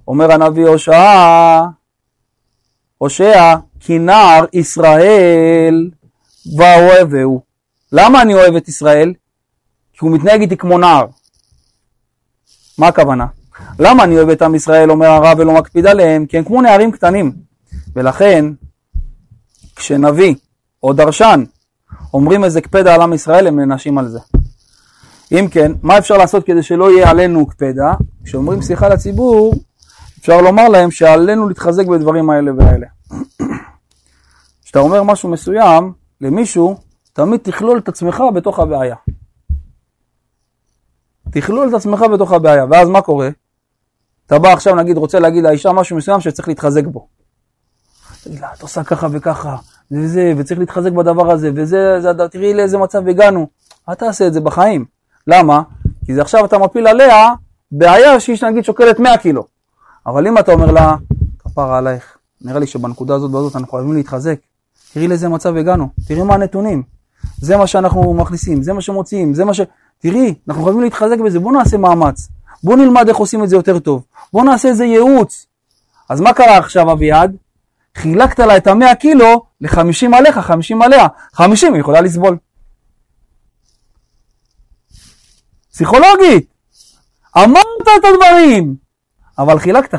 אומר 0.07 0.31
הנביא 0.31 0.67
הושע, 0.67 1.61
הושע, 2.97 3.55
כי 3.79 3.99
נער 3.99 4.45
ישראל 4.53 5.89
ואוהבהו. 6.57 7.41
למה 7.91 8.21
אני 8.21 8.33
אוהב 8.33 8.55
את 8.55 8.67
ישראל? 8.67 9.13
כי 9.93 9.99
הוא 10.05 10.11
מתנהג 10.11 10.41
איתי 10.41 10.57
כמו 10.57 10.77
נער. 10.77 11.05
מה 12.77 12.87
הכוונה? 12.87 13.25
למה 13.79 14.03
אני 14.03 14.17
אוהב 14.17 14.29
את 14.29 14.41
עם 14.41 14.55
ישראל, 14.55 14.91
אומר 14.91 15.07
הרב, 15.07 15.39
ולא 15.39 15.53
מקפיד 15.53 15.85
עליהם? 15.85 16.25
כי 16.25 16.37
הם 16.37 16.43
כמו 16.43 16.61
נערים 16.61 16.91
קטנים. 16.91 17.31
ולכן, 17.95 18.45
כשנביא 19.75 20.35
או 20.83 20.93
דרשן 20.93 21.43
אומרים 22.13 22.43
איזה 22.43 22.61
קפדה 22.61 22.95
על 22.95 23.01
עם 23.01 23.13
ישראל, 23.13 23.47
הם 23.47 23.59
נענשים 23.59 23.97
על 23.97 24.07
זה. 24.07 24.19
אם 25.31 25.47
כן, 25.51 25.71
מה 25.81 25.97
אפשר 25.97 26.17
לעשות 26.17 26.45
כדי 26.45 26.63
שלא 26.63 26.91
יהיה 26.91 27.09
עלינו 27.09 27.45
קפדה? 27.45 27.93
כשאומרים 28.23 28.61
סליחה 28.61 28.89
לציבור, 28.89 29.53
אפשר 30.19 30.41
לומר 30.41 30.69
להם 30.69 30.91
שעלינו 30.91 31.47
להתחזק 31.47 31.85
בדברים 31.85 32.29
האלה 32.29 32.51
והאלה. 32.57 32.87
כשאתה 34.63 34.79
אומר 34.79 35.03
משהו 35.03 35.29
מסוים 35.29 35.93
למישהו, 36.21 36.77
תמיד 37.13 37.39
תכלול 37.39 37.77
את 37.77 37.89
עצמך 37.89 38.23
בתוך 38.35 38.59
הבעיה. 38.59 38.95
תכלול 41.31 41.69
את 41.69 41.73
עצמך 41.73 42.05
בתוך 42.13 42.31
הבעיה, 42.31 42.65
ואז 42.69 42.89
מה 42.89 43.01
קורה? 43.01 43.29
אתה 44.25 44.39
בא 44.39 44.53
עכשיו, 44.53 44.75
נגיד, 44.75 44.97
רוצה 44.97 45.19
להגיד 45.19 45.43
לאישה 45.43 45.71
משהו 45.71 45.97
מסוים 45.97 46.21
שצריך 46.21 46.47
להתחזק 46.47 46.85
בו. 46.85 47.07
תגיד 48.23 48.39
לה, 48.39 48.47
את 48.57 48.61
עושה 48.61 48.83
ככה 48.83 49.07
וככה, 49.11 49.55
וזה, 49.91 50.33
וצריך 50.37 50.59
להתחזק 50.59 50.91
בדבר 50.91 51.31
הזה, 51.31 51.51
וזה, 51.55 52.01
זה, 52.01 52.27
תראי 52.31 52.53
לאיזה 52.53 52.77
מצב 52.77 53.07
הגענו. 53.07 53.47
אל 53.89 53.93
תעשה 53.93 54.27
את 54.27 54.33
זה 54.33 54.41
בחיים. 54.41 54.85
למה? 55.27 55.61
כי 56.05 56.13
זה 56.13 56.21
עכשיו 56.21 56.45
אתה 56.45 56.57
מפיל 56.57 56.87
עליה 56.87 57.29
בעיה 57.71 58.19
שהיא 58.19 58.37
נגיד 58.43 58.63
שוקלת 58.63 58.99
100 58.99 59.17
קילו. 59.17 59.43
אבל 60.05 60.27
אם 60.27 60.37
אתה 60.37 60.51
אומר 60.51 60.71
לה, 60.71 60.95
כפרה 61.39 61.77
עלייך, 61.77 62.17
נראה 62.41 62.59
לי 62.59 62.67
שבנקודה 62.67 63.15
הזאת 63.15 63.31
והזאת 63.31 63.55
אנחנו 63.55 63.71
חייבים 63.71 63.93
להתחזק. 63.93 64.39
תראי 64.93 65.07
לאיזה 65.07 65.29
מצב 65.29 65.55
הגענו, 65.55 65.89
תראי 66.07 66.23
מה 66.23 66.33
הנתונים. 66.33 66.83
זה 67.37 67.57
מה 67.57 67.67
שאנחנו 67.67 68.13
מכניסים, 68.13 68.63
זה 68.63 68.73
מה 68.73 68.81
שמוציאים, 68.81 69.33
זה 69.33 69.45
מה 69.45 69.53
ש... 69.53 69.61
תראי, 69.99 70.33
אנחנו 70.47 70.63
חייבים 70.63 70.83
להתחזק 70.83 71.19
בזה, 71.19 71.39
בואו 71.39 71.53
נעשה 71.53 71.77
מאמץ. 71.77 72.27
בואו 72.63 72.77
נלמד 72.77 73.07
איך 73.07 73.17
עושים 73.17 73.43
את 73.43 73.49
זה 73.49 73.55
יותר 73.55 73.79
טוב. 73.79 74.05
בואו 74.33 74.43
נעשה 74.43 74.67
איזה 74.67 74.85
ייעוץ. 74.85 75.45
אז 76.09 76.21
מה 76.21 76.33
קרה 76.33 76.57
עכשיו 76.57 76.91
אביעד? 76.91 77.35
חילקת 77.95 78.39
לה 78.39 78.57
את 78.57 78.67
המאה 78.67 78.95
קילו 78.95 79.43
ל-50 79.61 80.15
עליך, 80.17 80.39
50 80.39 80.81
עליה. 80.81 81.07
50 81.33 81.73
היא 81.73 81.81
יכולה 81.81 82.01
לסבול. 82.01 82.37
פסיכולוגית. 85.71 86.53
אמרת 87.37 87.81
את 87.81 88.03
הדברים, 88.05 88.75
אבל 89.37 89.59
חילקת 89.59 89.93
50-50. 89.93 89.97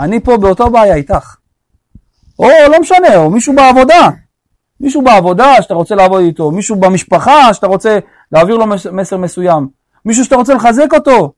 אני 0.00 0.20
פה 0.20 0.36
באותו 0.36 0.70
בעיה 0.70 0.94
איתך. 0.94 1.36
או 2.38 2.48
לא 2.68 2.80
משנה, 2.80 3.16
או 3.16 3.30
מישהו 3.30 3.54
בעבודה. 3.54 4.08
מישהו 4.80 5.02
בעבודה 5.02 5.62
שאתה 5.62 5.74
רוצה 5.74 5.94
לעבוד 5.94 6.22
איתו, 6.22 6.50
מישהו 6.50 6.76
במשפחה 6.76 7.54
שאתה 7.54 7.66
רוצה 7.66 7.98
להעביר 8.34 8.56
לו 8.56 8.66
מס- 8.66 8.86
מסר 8.86 9.16
מסוים, 9.16 9.68
מישהו 10.04 10.24
שאתה 10.24 10.36
רוצה 10.36 10.54
לחזק 10.54 10.94
אותו. 10.94 11.32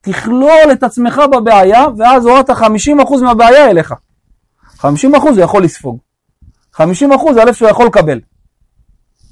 תכלול 0.00 0.72
את 0.72 0.82
עצמך 0.82 1.20
בבעיה, 1.32 1.86
ואז 1.98 2.26
הורדת 2.26 2.50
50% 2.50 2.62
מהבעיה 3.22 3.70
אליך. 3.70 3.94
50% 4.78 4.84
הוא 5.28 5.40
יכול 5.40 5.64
לספוג. 5.64 5.98
50% 6.74 6.80
זה 7.34 7.42
הלב 7.42 7.54
שהוא 7.54 7.68
יכול 7.68 7.86
לקבל. 7.86 8.20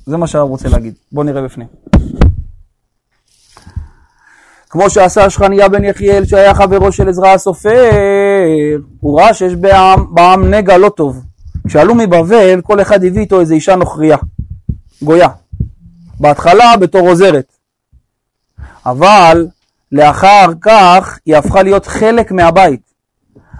זה 0.07 0.17
מה 0.17 0.27
שהרב 0.27 0.49
רוצה 0.49 0.69
להגיד. 0.69 0.95
בואו 1.13 1.27
נראה 1.27 1.43
בפנים. 1.43 1.67
כמו 4.71 4.91
שעשה 4.91 5.31
שכניה 5.31 5.69
בן 5.69 5.85
יחיאל 5.85 6.25
שהיה 6.25 6.55
חברו 6.55 6.93
של 6.93 7.09
עזרא 7.09 7.29
הסופר, 7.29 7.91
הוא 9.01 9.21
ראה 9.21 9.35
שיש 9.35 9.55
בעם, 9.55 10.15
בעם 10.15 10.55
נגע 10.55 10.79
לא 10.79 10.89
טוב. 10.89 11.25
כשעלו 11.69 11.95
מבבל, 11.95 12.61
כל 12.63 12.81
אחד 12.81 13.05
הביא 13.05 13.21
איתו 13.21 13.41
איזו 13.41 13.55
אישה 13.55 13.77
נוכריה, 13.77 14.17
גויה. 15.03 15.29
בהתחלה 16.21 16.77
בתור 16.77 17.09
עוזרת. 17.09 17.53
אבל 18.87 19.47
לאחר 19.93 20.47
כך 20.61 21.19
היא 21.27 21.37
הפכה 21.37 21.63
להיות 21.63 21.87
חלק 21.87 22.33
מהבית. 22.33 22.81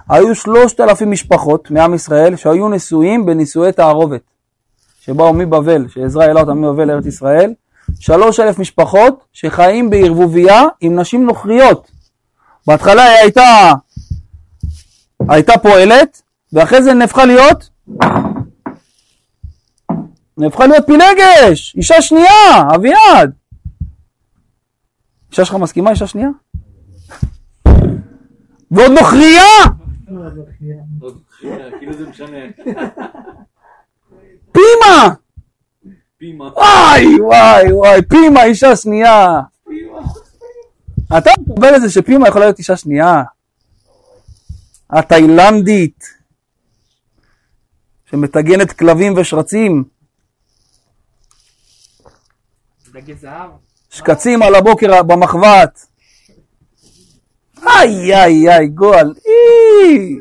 היו 0.09 0.35
שלושת 0.35 0.79
אלפים 0.79 1.11
משפחות 1.11 1.71
מעם 1.71 1.93
ישראל 1.93 2.35
שהיו 2.35 2.69
נשואים 2.69 3.25
בנישואי 3.25 3.71
תערובת, 3.71 4.21
שבאו 5.01 5.33
מבבל, 5.33 5.87
שעזרא 5.87 6.23
העלה 6.23 6.41
אותם 6.41 6.61
מבבל 6.61 6.87
לארץ 6.87 7.05
ישראל, 7.05 7.53
שלוש 7.99 8.39
אלף 8.39 8.59
משפחות 8.59 9.25
שחיים 9.33 9.89
בערבוביה 9.89 10.63
עם 10.81 10.99
נשים 10.99 11.25
נוכריות. 11.25 11.91
בהתחלה 12.67 13.03
היא 13.03 13.17
הייתה, 13.17 13.73
הייתה 15.29 15.53
פועלת, 15.57 16.21
ואחרי 16.53 16.83
זה 16.83 16.93
נהפכה 16.93 17.25
להיות, 17.25 17.69
נהפכה 20.37 20.67
להיות 20.67 20.85
פילגש, 20.85 21.75
אישה 21.75 22.01
שנייה, 22.01 22.67
אביעד. 22.75 23.31
אישה 25.31 25.45
שלך 25.45 25.55
מסכימה 25.55 25.91
אישה 25.91 26.07
שנייה? 26.07 26.29
ועוד 28.71 28.91
נוכריה? 28.91 29.41
פימה. 34.51 35.13
וואי 36.55 37.21
וואי 37.21 37.73
וואי, 37.73 38.01
פימה 38.01 38.43
אישה 38.43 38.75
שנייה. 38.75 39.41
אתה 41.17 41.31
מקבל 41.39 41.75
את 41.75 41.81
זה 41.81 41.89
שפימה 41.89 42.27
יכולה 42.27 42.45
להיות 42.45 42.59
אישה 42.59 42.77
שנייה? 42.77 43.23
התאילנדית, 44.89 46.03
שמטגנת 48.09 48.71
כלבים 48.71 49.13
ושרצים, 49.17 49.83
שקצים 53.89 54.43
על 54.43 54.55
הבוקר 54.55 55.03
במחבת. 55.03 55.85
איי 57.67 58.15
איי 58.15 58.49
איי 58.49 58.67
גועל, 58.67 59.13
אי. 59.25 60.15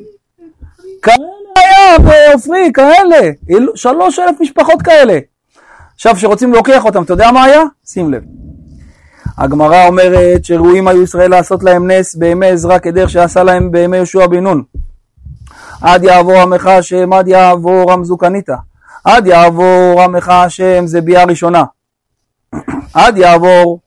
כאלה 1.03 1.27
היה 1.57 1.99
בעופרי, 1.99 2.71
כאלה. 2.75 3.31
שלוש 3.75 4.19
אלף 4.19 4.41
משפחות 4.41 4.83
כאלה. 4.83 5.19
עכשיו, 5.95 6.15
כשרוצים 6.15 6.53
להוכיח 6.53 6.85
אותם, 6.85 7.03
אתה 7.03 7.13
יודע 7.13 7.31
מה 7.31 7.45
היה? 7.45 7.63
שים 7.87 8.13
לב. 8.13 8.23
הגמרא 9.39 9.87
אומרת 9.87 10.45
שראויים 10.45 10.89
היו 10.89 11.03
ישראל 11.03 11.31
לעשות 11.31 11.63
להם 11.63 11.91
נס 11.91 12.15
בימי 12.15 12.47
עזרא 12.47 12.79
כדרך 12.79 13.11
שעשה 13.11 13.43
להם 13.43 13.71
בימי 13.71 13.97
יהושע 13.97 14.27
בן 14.27 14.45
נון. 14.45 14.63
עד 15.83 16.05
יעבור 16.05 16.37
עמך 16.37 16.67
השם, 16.67 17.13
עד 17.13 17.29
יעבור 17.29 17.93
המזוקניתא. 17.93 18.55
עד 19.05 19.27
יעבור 19.27 20.03
עמך 20.03 20.29
השם 20.29 20.87
זה 20.87 21.01
ביאה 21.01 21.25
ראשונה. 21.25 21.65
עד 22.95 23.17
יעבור 23.17 23.81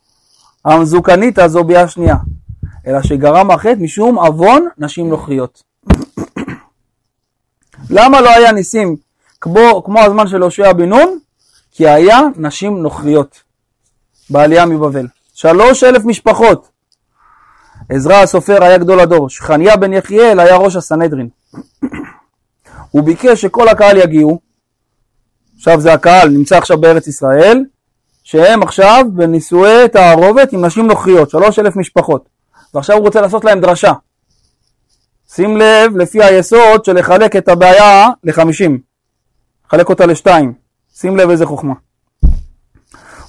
המזוקניתא 0.65 1.47
זו 1.47 1.63
ביאה 1.63 1.87
שנייה. 1.87 2.15
אלא 2.87 3.01
שגרם 3.01 3.51
החטא 3.51 3.75
משום 3.79 4.19
עוון 4.19 4.67
נשים 4.77 5.09
נוכריות. 5.09 5.63
למה 7.89 8.21
לא 8.21 8.29
היה 8.29 8.51
ניסים 8.51 8.95
כמו, 9.41 9.83
כמו 9.85 9.99
הזמן 9.99 10.27
של 10.27 10.41
הושע 10.41 10.73
בן 10.73 10.89
נון? 10.89 11.19
כי 11.71 11.87
היה 11.87 12.19
נשים 12.35 12.81
נוכריות 12.81 13.43
בעלייה 14.29 14.65
מבבל. 14.65 15.07
שלוש 15.33 15.83
אלף 15.83 16.05
משפחות. 16.05 16.69
עזרא 17.89 18.15
הסופר 18.15 18.63
היה 18.63 18.77
גדול 18.77 18.99
הדור, 18.99 19.29
שכניה 19.29 19.77
בן 19.77 19.93
יחיאל 19.93 20.39
היה 20.39 20.55
ראש 20.55 20.75
הסנהדרין. 20.75 21.29
הוא 22.91 23.03
ביקש 23.03 23.41
שכל 23.41 23.67
הקהל 23.67 23.97
יגיעו, 23.97 24.39
עכשיו 25.57 25.81
זה 25.81 25.93
הקהל, 25.93 26.29
נמצא 26.29 26.57
עכשיו 26.57 26.81
בארץ 26.81 27.07
ישראל, 27.07 27.63
שהם 28.31 28.63
עכשיו 28.63 29.05
בנישואי 29.13 29.89
תערובת 29.89 30.53
עם 30.53 30.65
נשים 30.65 30.87
נוכריות, 30.87 31.29
שלוש 31.29 31.59
אלף 31.59 31.75
משפחות, 31.75 32.29
ועכשיו 32.73 32.95
הוא 32.95 33.05
רוצה 33.05 33.21
לעשות 33.21 33.45
להם 33.45 33.59
דרשה. 33.59 33.93
שים 35.33 35.57
לב, 35.57 35.97
לפי 35.97 36.23
היסוד 36.23 36.85
של 36.85 36.99
לחלק 36.99 37.35
את 37.35 37.47
הבעיה 37.49 38.07
לחמישים, 38.23 38.79
לחלק 39.67 39.89
אותה 39.89 40.05
לשתיים, 40.05 40.53
שים 40.95 41.17
לב 41.17 41.29
איזה 41.29 41.45
חוכמה. 41.45 41.73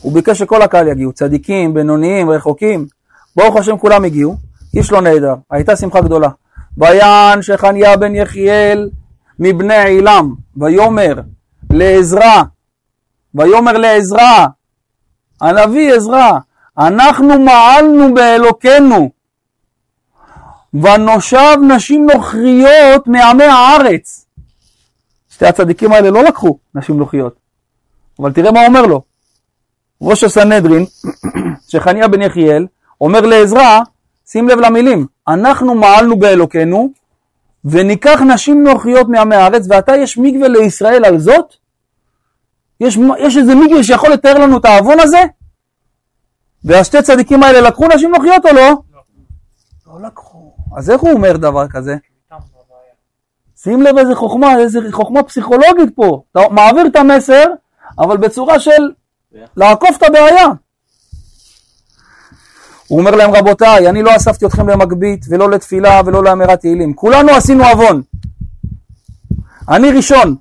הוא 0.00 0.12
ביקש 0.12 0.38
שכל 0.38 0.62
הקהל 0.62 0.88
יגיעו, 0.88 1.12
צדיקים, 1.12 1.74
בינוניים, 1.74 2.30
רחוקים. 2.30 2.86
ברוך 3.36 3.56
השם 3.56 3.78
כולם 3.78 4.04
הגיעו, 4.04 4.36
איש 4.76 4.92
לא 4.92 5.00
נעדר, 5.00 5.34
הייתה 5.50 5.76
שמחה 5.76 6.00
גדולה. 6.00 6.28
ויען 6.78 7.42
שחניה 7.42 7.96
בן 7.96 8.14
יחיאל 8.14 8.90
מבני 9.38 9.84
עילם, 9.84 10.34
ויאמר 10.56 11.14
לעזרא, 11.70 12.42
ויאמר 13.34 13.72
לעזרא, 13.72 14.46
הנביא 15.40 15.94
עזרא, 15.94 16.32
אנחנו 16.78 17.38
מעלנו 17.38 18.14
באלוקינו, 18.14 19.10
ונושב 20.74 21.56
נשים 21.68 22.06
נוכריות 22.14 23.06
מעמי 23.06 23.44
הארץ. 23.44 24.26
שתי 25.30 25.46
הצדיקים 25.46 25.92
האלה 25.92 26.10
לא 26.10 26.24
לקחו 26.24 26.58
נשים 26.74 26.98
נוכריות, 26.98 27.34
אבל 28.18 28.32
תראה 28.32 28.52
מה 28.52 28.66
אומר 28.66 28.82
לו. 28.82 29.02
ראש 30.02 30.24
הסנהדרין, 30.24 30.84
שחניה 31.70 32.08
בן 32.08 32.22
יחיאל, 32.22 32.66
אומר 33.00 33.20
לעזרא, 33.20 33.80
שים 34.26 34.48
לב 34.48 34.58
למילים, 34.58 35.06
אנחנו 35.28 35.74
מעלנו 35.74 36.18
באלוקינו, 36.18 36.90
וניקח 37.64 38.20
נשים 38.20 38.62
נוחיות 38.62 39.08
מעמי 39.08 39.36
הארץ, 39.36 39.66
ועתה 39.68 39.96
יש 39.96 40.18
מקווה 40.18 40.48
לישראל 40.48 41.04
על 41.04 41.18
זאת? 41.18 41.59
יש, 42.80 42.98
יש 43.18 43.36
איזה 43.36 43.54
מקווה 43.54 43.84
שיכול 43.84 44.10
לתאר 44.10 44.38
לנו 44.38 44.58
את 44.58 44.64
העוון 44.64 45.00
הזה? 45.00 45.22
והשתי 46.64 47.02
צדיקים 47.02 47.42
האלה 47.42 47.60
לקחו 47.60 47.88
נשים 47.94 48.10
נוחיות 48.10 48.46
או 48.46 48.52
לא? 48.52 48.74
לא 49.86 50.06
לקחו. 50.06 50.52
אז 50.76 50.90
איך 50.90 51.00
הוא 51.00 51.10
אומר 51.10 51.36
דבר 51.36 51.68
כזה? 51.68 51.96
שים 53.62 53.82
לב 53.82 53.98
איזה 53.98 54.14
חוכמה, 54.14 54.58
איזה 54.58 54.80
חוכמה 54.90 55.22
פסיכולוגית 55.22 55.94
פה. 55.94 56.22
אתה 56.32 56.40
מעביר 56.50 56.86
את 56.86 56.96
המסר, 56.96 57.44
אבל 57.98 58.16
בצורה 58.16 58.60
של 58.60 58.90
לעקוף 59.56 59.96
את 59.96 60.02
הבעיה. 60.02 60.46
הוא 62.88 63.00
אומר 63.00 63.10
להם, 63.10 63.30
רבותיי, 63.34 63.88
אני 63.88 64.02
לא 64.02 64.16
אספתי 64.16 64.46
אתכם 64.46 64.68
למגבית, 64.68 65.26
ולא 65.28 65.50
לתפילה, 65.50 66.00
ולא 66.06 66.24
לאמירת 66.24 66.60
תהילים. 66.60 66.94
כולנו 66.94 67.30
עשינו 67.30 67.64
עוון. 67.64 68.02
אני 69.68 69.90
ראשון. 69.90 70.36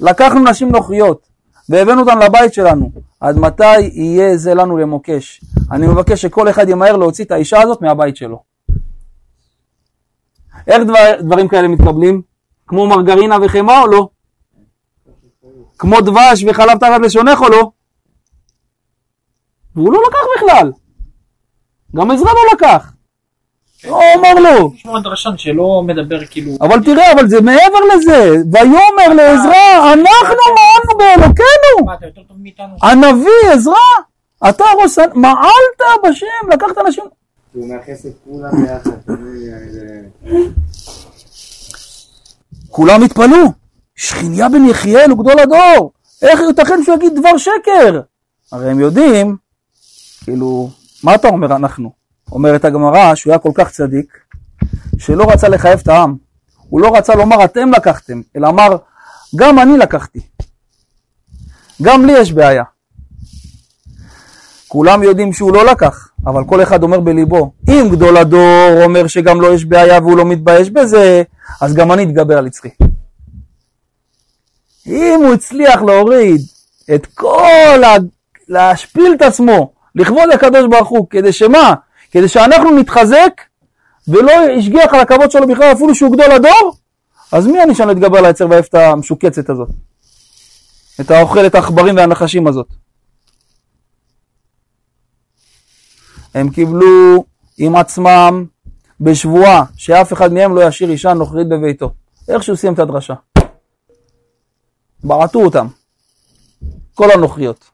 לקחנו 0.00 0.44
נשים 0.44 0.68
נוכריות, 0.72 1.28
והבאנו 1.68 2.00
אותן 2.00 2.18
לבית 2.18 2.54
שלנו. 2.54 2.90
עד 3.20 3.38
מתי 3.38 3.80
יהיה 3.80 4.36
זה 4.36 4.54
לנו 4.54 4.76
למוקש? 4.76 5.40
אני 5.70 5.86
מבקש 5.86 6.22
שכל 6.22 6.50
אחד 6.50 6.68
ימהר 6.68 6.96
להוציא 6.96 7.24
את 7.24 7.30
האישה 7.30 7.62
הזאת 7.62 7.82
מהבית 7.82 8.16
שלו. 8.16 8.42
איך 10.66 10.82
דבר, 10.82 11.20
דברים 11.20 11.48
כאלה 11.48 11.68
מתקבלים? 11.68 12.22
כמו 12.66 12.86
מרגרינה 12.86 13.36
וחמאה 13.42 13.82
או 13.82 13.86
לא? 13.86 14.08
כמו 15.78 16.00
דבש 16.00 16.44
וחלב 16.48 16.78
תחת 16.78 17.00
לשונך 17.02 17.40
או 17.40 17.48
לא? 17.48 17.70
והוא 19.76 19.92
לא 19.92 20.00
לקח 20.08 20.18
בכלל. 20.36 20.72
גם 21.96 22.10
עזרא 22.10 22.30
לא 22.30 22.40
לקח. 22.54 22.92
לא 23.86 24.00
אמר 24.18 24.34
לו. 24.34 24.72
לשמוע 24.74 25.00
דרשן 25.00 25.30
שלא 25.36 25.82
מדבר 25.86 26.24
כאילו... 26.30 26.52
אבל 26.60 26.84
תראה, 26.84 27.12
אבל 27.12 27.28
זה 27.28 27.40
מעבר 27.40 27.78
לזה. 27.94 28.30
ויאמר 28.52 29.14
לעזרא, 29.16 29.92
אנחנו 29.92 30.36
מעלנו 30.56 30.98
באלוקינו. 30.98 31.86
מה, 31.86 31.94
אתה 31.94 32.06
יותר 32.06 32.20
טוב 32.28 32.36
מאיתנו? 32.42 32.76
הנביא 32.82 33.52
עזרא, 33.52 33.74
אתה 34.48 34.64
ראש... 34.82 34.98
מעלת 35.14 35.80
בשם, 36.08 36.50
לקחת 36.52 36.78
אנשים... 36.86 37.04
הוא 37.54 37.68
מייחס 37.68 38.06
את 38.06 38.12
כולם 38.24 38.50
ביחד. 38.62 38.90
אתה 39.04 39.12
מבין? 39.12 39.50
זה- 39.72 40.00
כולם 42.68 43.02
התפלאו. 43.02 43.46
שכיניה 43.96 44.48
בן 44.48 44.64
יחיאל 44.64 45.10
הוא 45.10 45.18
גדול 45.18 45.38
הדור. 45.40 45.92
איך 46.22 46.40
ייתכן 46.48 46.82
שהוא 46.84 46.96
יגיד 46.96 47.12
דבר 47.18 47.36
שקר? 47.36 48.00
הרי 48.52 48.70
הם 48.70 48.80
יודעים, 48.80 49.36
כאילו, 50.24 50.68
מה 51.04 51.14
אתה 51.14 51.28
אומר 51.28 51.56
אנחנו? 51.56 51.90
אומרת 52.32 52.64
הגמרא 52.64 53.14
שהוא 53.14 53.32
היה 53.32 53.38
כל 53.38 53.50
כך 53.54 53.70
צדיק, 53.70 54.18
שלא 54.98 55.30
רצה 55.30 55.48
לחייב 55.48 55.80
את 55.82 55.88
העם. 55.88 56.16
הוא 56.68 56.80
לא 56.80 56.96
רצה 56.96 57.14
לומר 57.14 57.44
אתם 57.44 57.70
לקחתם, 57.70 58.20
אלא 58.36 58.48
אמר 58.48 58.76
גם 59.36 59.58
אני 59.58 59.78
לקחתי. 59.78 60.20
גם 61.82 62.06
לי 62.06 62.12
יש 62.12 62.32
בעיה. 62.32 62.64
כולם 64.68 65.02
יודעים 65.02 65.32
שהוא 65.32 65.52
לא 65.52 65.66
לקח, 65.66 66.08
אבל 66.26 66.44
כל 66.44 66.62
אחד 66.62 66.82
אומר 66.82 67.00
בליבו, 67.00 67.52
אם 67.68 67.88
גדול 67.90 68.16
הדור 68.16 68.82
אומר 68.84 69.06
שגם 69.06 69.40
לו 69.40 69.54
יש 69.54 69.64
בעיה 69.64 70.00
והוא 70.00 70.16
לא 70.16 70.24
מתבייש 70.24 70.70
בזה, 70.70 71.22
אז 71.60 71.74
גם 71.74 71.92
אני 71.92 72.04
אתגבר 72.04 72.38
על 72.38 72.46
יצחי. 72.46 72.68
אם 74.86 75.20
הוא 75.24 75.34
הצליח 75.34 75.82
להוריד 75.82 76.40
את 76.94 77.06
כל 77.06 77.84
ה... 77.84 77.96
להשפיל 78.48 79.12
את 79.16 79.22
עצמו 79.22 79.72
לכבוד 79.94 80.30
הקדוש 80.34 80.66
ברוך 80.70 80.88
הוא, 80.88 81.06
כדי 81.10 81.32
שמה? 81.32 81.74
כדי 82.16 82.28
שאנחנו 82.28 82.78
נתחזק 82.78 83.40
ולא 84.08 84.32
ישגיח 84.58 84.94
על 84.94 85.00
הכבוד 85.00 85.30
שלו 85.30 85.48
בכלל 85.48 85.72
אפילו 85.72 85.94
שהוא 85.94 86.12
גדול 86.12 86.30
הדור, 86.30 86.76
אז 87.32 87.46
מי 87.46 87.62
אני 87.62 87.72
לא 87.86 87.92
אתגבר 87.92 88.18
על 88.18 88.24
היצר 88.24 88.46
והאפת 88.50 88.74
המשוקצת 88.74 89.50
הזאת? 89.50 89.68
את 91.00 91.10
האוכלת 91.10 91.54
העכברים 91.54 91.96
והנחשים 91.96 92.46
הזאת. 92.46 92.66
הם 96.34 96.50
קיבלו 96.50 97.24
עם 97.58 97.76
עצמם 97.76 98.44
בשבועה 99.00 99.64
שאף 99.76 100.12
אחד 100.12 100.32
מהם 100.32 100.56
לא 100.56 100.68
ישאיר 100.68 100.90
אישה 100.90 101.14
נוכרית 101.14 101.48
בביתו. 101.48 101.90
איך 102.28 102.42
שהוא 102.42 102.56
סיים 102.56 102.74
את 102.74 102.78
הדרשה. 102.78 103.14
בעטו 105.04 105.44
אותם, 105.44 105.66
כל 106.94 107.10
הנוכריות. 107.10 107.70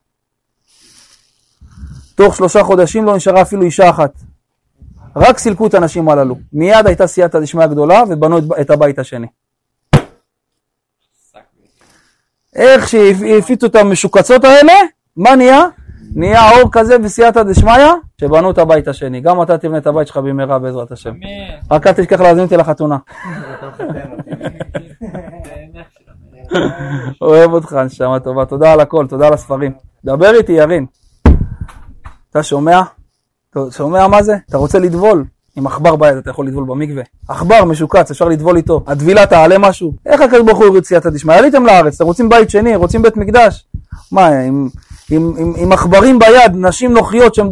תוך 2.15 2.37
שלושה 2.37 2.63
חודשים 2.63 3.05
לא 3.05 3.17
נשארה 3.17 3.43
אפילו 3.43 3.63
אישה 3.63 3.91
אחת. 3.91 4.32
רק 5.17 5.39
סילקו 5.39 5.67
את 5.67 5.75
הנשים 5.75 6.09
הללו. 6.09 6.37
מיד 6.53 6.87
הייתה 6.87 7.07
סייעתא 7.07 7.41
דשמיא 7.41 7.67
גדולה 7.67 8.03
ובנו 8.09 8.39
את- 8.39 8.45
את 8.61 8.71
הבית 8.71 8.99
השני. 8.99 9.27
איך 12.57 12.89
שהפיצו 12.89 13.67
את 13.67 13.75
המשוקצות 13.77 14.45
האלה, 14.45 14.73
מה 15.17 15.37
נהיה? 15.37 15.61
נהיה 16.15 16.51
אור 16.51 16.69
כזה 16.73 16.99
בסייעתא 16.99 17.43
דשמיא, 17.43 17.73
שבנו 18.21 18.51
את 18.51 18.59
הבית 18.59 18.89
השני. 18.89 19.21
גם 19.21 19.43
אתה 19.43 19.59
תבנה 19.59 19.79
את 19.79 19.87
הבית 19.87 20.07
שלך 20.07 20.17
במהרה 20.17 20.59
בעזרת 20.59 20.93
השם. 20.93 21.11
אמן. 21.11 21.21
רק 21.71 21.87
אל 21.87 21.93
תשכח 21.93 22.21
להזמין 22.21 22.45
אותי 22.45 22.57
לחתונה. 22.57 22.97
אוהב 27.23 27.53
אותך, 27.53 27.73
נשמה 27.73 28.21
טובה. 28.21 28.45
תודה 28.45 28.73
על 28.73 28.81
הכל, 28.81 29.07
תודה 29.09 29.27
על 29.27 29.33
הספרים. 29.33 29.73
דבר 30.05 30.35
איתי, 30.35 30.53
ירין. 30.53 30.87
אתה 32.31 32.43
שומע? 32.43 32.81
אתה 33.53 33.61
שומע 33.71 34.07
מה 34.09 34.23
זה? 34.23 34.37
אתה 34.49 34.57
רוצה 34.57 34.79
לטבול? 34.79 35.25
עם 35.57 35.67
עכבר 35.67 35.97
ביד 35.97 36.17
אתה 36.17 36.31
יכול 36.31 36.47
לטבול 36.47 36.65
במקווה. 36.65 37.03
עכבר 37.29 37.65
משוקץ, 37.65 38.11
אפשר 38.11 38.29
לטבול 38.29 38.57
איתו. 38.57 38.85
הטבילה 38.87 39.27
תעלה 39.27 39.59
משהו? 39.59 39.93
איך 40.07 40.21
הקדוש 40.21 40.43
ברוך 40.47 40.59
הוא 40.59 40.67
הוריד 40.67 40.85
סייעתא 40.85 41.11
דשמיא? 41.11 41.35
עליתם 41.35 41.67
לארץ, 41.67 41.95
אתם 41.95 42.05
רוצים 42.05 42.29
בית 42.29 42.51
שני, 42.51 42.77
רוצים 42.77 43.03
בית 43.03 43.17
מקדש? 43.17 43.65
מה, 44.13 44.29
עם, 45.11 45.73
עכברים 45.73 46.19
ביד, 46.19 46.53
נשים 46.55 46.93
נוחיות 46.93 47.35
שהם... 47.35 47.51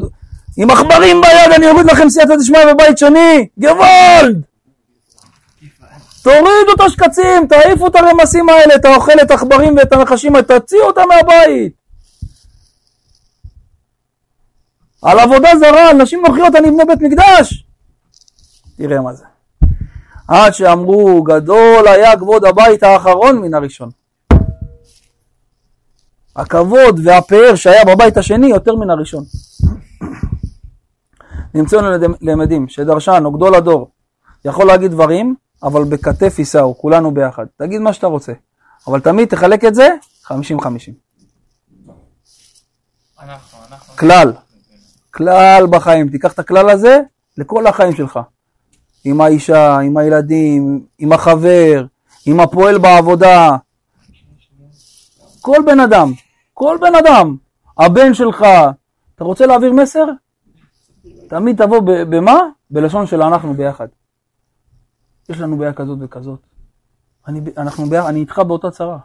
עם 0.56 0.70
עכברים 0.70 1.20
ביד 1.20 1.52
אני 1.56 1.70
אוריד 1.70 1.86
לכם 1.86 2.08
סייעתא 2.08 2.36
דשמיא 2.36 2.74
בבית 2.74 2.98
שני! 2.98 3.46
גוואלד! 3.58 4.42
תורידו 6.22 6.72
את 6.76 6.80
השקצים, 6.80 7.46
תעיפו 7.46 7.86
את 7.86 7.96
הרמסים 7.96 8.48
האלה, 8.48 8.74
את 8.74 8.84
האוכלת 8.84 9.30
עכברים 9.30 9.76
ואת 9.76 9.92
הנחשים, 9.92 10.42
תוציאו 10.42 10.86
אותם 10.86 11.02
מהבית. 11.08 11.79
על 15.02 15.18
עבודה 15.18 15.48
זרה, 15.58 15.90
על 15.90 15.96
נשים 15.96 16.22
נוחיות 16.26 16.54
אני 16.54 16.68
אבנה 16.68 16.84
בית 16.84 17.00
מקדש. 17.02 17.64
תראה 18.76 19.00
מה 19.00 19.12
זה. 19.12 19.24
עד 20.28 20.54
שאמרו, 20.54 21.22
גדול 21.22 21.88
היה 21.88 22.16
כבוד 22.16 22.44
הבית 22.44 22.82
האחרון 22.82 23.38
מן 23.38 23.54
הראשון. 23.54 23.90
הכבוד 26.36 27.00
והפאר 27.04 27.54
שהיה 27.54 27.84
בבית 27.84 28.16
השני 28.16 28.46
יותר 28.46 28.74
מן 28.74 28.90
הראשון. 28.90 29.24
נמצאנו 31.54 31.86
למדים 32.20 32.68
שדרשן 32.68 33.22
או 33.24 33.32
גדול 33.32 33.54
הדור 33.54 33.90
יכול 34.44 34.66
להגיד 34.66 34.90
דברים, 34.90 35.34
אבל 35.62 35.84
בכתף 35.84 36.38
יישאו, 36.38 36.78
כולנו 36.78 37.14
ביחד. 37.14 37.46
תגיד 37.56 37.80
מה 37.80 37.92
שאתה 37.92 38.06
רוצה, 38.06 38.32
אבל 38.86 39.00
תמיד 39.00 39.28
תחלק 39.28 39.64
את 39.64 39.74
זה 39.74 39.88
50-50. 40.24 40.30
אנחנו, 43.20 43.58
אנחנו. 43.70 43.96
כלל, 43.96 44.32
כלל 45.10 45.66
בחיים, 45.70 46.08
תיקח 46.08 46.32
את 46.32 46.38
הכלל 46.38 46.70
הזה 46.70 47.00
לכל 47.38 47.66
החיים 47.66 47.96
שלך. 47.96 48.20
עם 49.04 49.20
האישה, 49.20 49.78
עם 49.78 49.96
הילדים, 49.96 50.84
עם 50.98 51.12
החבר, 51.12 51.86
עם 52.26 52.40
הפועל 52.40 52.78
בעבודה. 52.78 53.56
כל 55.40 55.58
בן 55.66 55.80
אדם, 55.80 56.12
כל 56.54 56.78
בן 56.80 56.94
אדם, 56.94 57.36
הבן 57.78 58.14
שלך, 58.14 58.44
אתה 59.14 59.24
רוצה 59.24 59.46
להעביר 59.46 59.72
מסר? 59.72 60.04
תמיד 61.28 61.64
תבוא 61.64 61.80
במה? 61.84 62.40
בלשון 62.70 63.06
של 63.06 63.22
אנחנו 63.22 63.54
ביחד. 63.54 63.88
יש 65.28 65.40
לנו 65.40 65.56
בעיה 65.58 65.72
כזאת 65.72 65.98
וכזאת. 66.00 66.40
אני, 67.28 67.40
אנחנו 67.56 67.86
ביחד, 67.86 68.08
אני 68.08 68.20
איתך 68.20 68.38
באותה 68.38 68.70
צרה. 68.70 68.98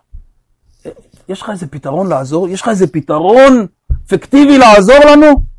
יש 1.29 1.41
לך 1.41 1.49
איזה 1.49 1.67
פתרון 1.67 2.07
לעזור? 2.07 2.49
יש 2.49 2.61
לך 2.61 2.67
איזה 2.67 2.87
פתרון 2.87 3.65
פיקטיבי 4.07 4.57
לעזור 4.57 4.99
לנו? 5.11 5.54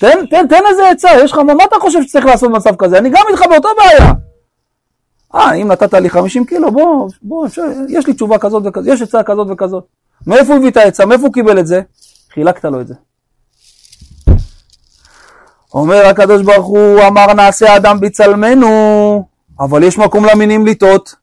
תן, 0.00 0.26
תן, 0.30 0.48
תן 0.48 0.62
איזה 0.70 0.88
עצה, 0.88 1.08
יש 1.24 1.32
לך, 1.32 1.38
מה 1.38 1.64
אתה 1.64 1.76
חושב 1.80 2.02
שצריך 2.02 2.26
לעשות 2.26 2.50
במצב 2.50 2.76
כזה? 2.76 2.98
אני 2.98 3.10
גם 3.10 3.22
איתך 3.28 3.42
באותה 3.50 3.68
בעיה. 3.78 4.12
אה, 5.34 5.54
אם 5.54 5.68
נתת 5.68 5.94
לי 5.94 6.10
50 6.10 6.44
קילו, 6.44 6.72
בוא, 6.72 7.08
בוא, 7.22 7.46
אפשר, 7.46 7.62
יש 7.88 8.06
לי 8.06 8.12
תשובה 8.12 8.38
כזאת 8.38 8.62
וכזאת, 8.66 8.86
יש 8.86 9.02
עצה 9.02 9.22
כזאת 9.22 9.46
וכזאת. 9.50 9.84
מאיפה 10.26 10.52
הוא 10.52 10.56
הביא 10.56 10.70
את 10.70 10.76
העצה? 10.76 11.06
מאיפה 11.06 11.26
הוא 11.26 11.32
קיבל 11.32 11.58
את 11.58 11.66
זה? 11.66 11.80
חילקת 12.34 12.64
לו 12.64 12.80
את 12.80 12.86
זה. 12.86 12.94
אומר 15.74 16.06
הקדוש 16.06 16.42
ברוך 16.42 16.66
הוא, 16.66 17.00
אמר 17.06 17.32
נעשה 17.32 17.76
אדם 17.76 18.00
בצלמנו, 18.00 19.24
אבל 19.60 19.82
יש 19.82 19.98
מקום 19.98 20.24
למינים 20.24 20.66
לטעות. 20.66 21.14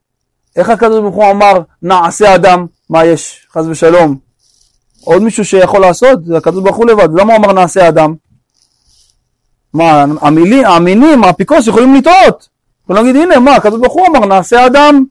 איך 0.55 0.69
הקדוש 0.69 0.99
ברוך 0.99 1.15
הוא 1.15 1.31
אמר 1.31 1.59
נעשה 1.81 2.35
אדם? 2.35 2.65
מה 2.89 3.05
יש? 3.05 3.47
חס 3.51 3.65
ושלום. 3.69 4.17
עוד 5.03 5.21
מישהו 5.21 5.45
שיכול 5.45 5.81
לעשות? 5.81 6.25
זה 6.25 6.37
הקדוש 6.37 6.63
ברוך 6.63 6.75
הוא 6.75 6.85
לבד. 6.85 7.09
למה 7.19 7.33
הוא 7.33 7.45
אמר 7.45 7.53
נעשה 7.53 7.87
אדם? 7.87 8.13
מה, 9.75 10.05
המילים, 10.21 10.65
המינים, 10.65 11.23
האפיקוס 11.23 11.67
יכולים 11.67 11.95
לטעות. 11.95 12.49
יכולים 12.83 13.05
להגיד, 13.05 13.21
הנה, 13.21 13.39
מה, 13.39 13.55
הקדוש 13.55 13.79
ברוך 13.79 13.93
הוא 13.93 14.07
אמר 14.07 14.25
נעשה 14.25 14.65
אדם. 14.65 15.03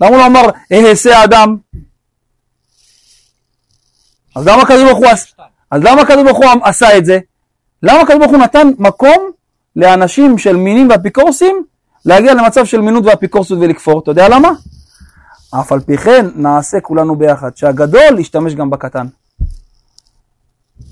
למה 0.00 0.10
הוא 0.10 0.16
לא 0.16 0.26
אמר 0.26 0.42
אעשה 0.72 1.24
אדם? 1.24 1.56
אז 4.36 4.46
למה 4.46 4.62
הקדוש 4.62 4.82
ברוך 4.82 4.98
הוא 4.98 5.06
אז 5.70 5.82
למה 5.82 6.02
הקדוש 6.02 6.24
ברוך 6.24 6.38
הוא 6.38 6.46
עשה 6.64 6.96
את 6.96 7.04
זה? 7.04 7.18
למה 7.82 8.00
הקדוש 8.00 8.18
ברוך 8.18 8.30
הוא 8.30 8.38
נתן 8.38 8.68
מקום 8.78 9.30
לאנשים 9.76 10.38
של 10.38 10.56
מינים 10.56 10.90
ואפיקורסים 10.90 11.64
להגיע 12.04 12.34
למצב 12.34 12.64
של 12.64 12.80
מינות 12.80 13.04
ואפיקורסות 13.06 13.58
ולכפור? 13.60 14.00
אתה 14.00 14.10
יודע 14.10 14.28
למה? 14.28 14.50
אף 15.60 15.72
על 15.72 15.80
פי 15.80 15.96
כן 15.96 16.26
נעשה 16.34 16.80
כולנו 16.80 17.16
ביחד, 17.16 17.56
שהגדול 17.56 18.18
ישתמש 18.18 18.54
גם 18.54 18.70
בקטן. 18.70 19.06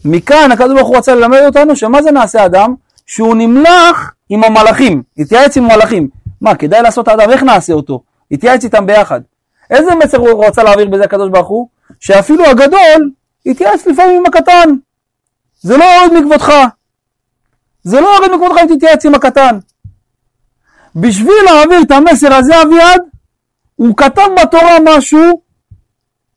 מכאן 0.05 0.53
הקדוש 0.53 0.73
ברוך 0.75 0.89
הוא 0.89 0.97
רצה 0.97 1.15
ללמד 1.15 1.41
אותנו 1.47 1.77
שמה 1.77 2.03
זה 2.03 2.11
נעשה 2.11 2.47
אדם? 2.47 2.75
שהוא 3.07 3.37
נמלח 3.37 4.15
עם 4.29 4.45
המלאכים, 4.45 5.03
התייעץ 5.19 5.57
עם 5.57 5.71
המלאכים. 5.71 6.09
מה, 6.41 6.55
כדאי 6.55 6.83
לעשות 6.83 7.09
אדם, 7.09 7.31
איך 7.31 7.43
נעשה 7.43 7.73
אותו? 7.73 8.03
התייעץ 8.31 8.65
איתם 8.65 8.87
ביחד. 8.87 9.21
איזה 9.71 9.95
מסר 9.95 10.19
הוא 10.19 10.45
רצה 10.45 10.63
להעביר 10.63 10.89
בזה 10.89 11.05
הקדוש 11.05 11.31
ברוך 11.31 11.49
הוא? 11.49 11.69
שאפילו 12.01 12.45
הגדול 12.45 13.11
התייעץ 13.47 13.87
לפעמים 13.87 14.17
עם 14.17 14.27
הקטן. 14.27 14.71
זה 15.61 15.77
לא 15.77 15.85
יורד 15.85 16.13
מכבודך. 16.13 16.53
זה 17.83 18.01
לא 18.01 18.07
יורד 18.07 18.35
מכבודך 18.35 18.59
אם 18.63 18.77
תתייעץ 18.77 19.07
עם 19.07 19.15
הקטן. 19.15 19.59
בשביל 20.97 21.35
להעביר 21.45 21.83
את 21.83 21.91
המסר 21.91 22.35
הזה, 22.35 22.63
אביעד, 22.63 23.01
הוא 23.77 23.97
כתב 23.97 24.29
בתורה 24.43 24.77
משהו, 24.85 25.41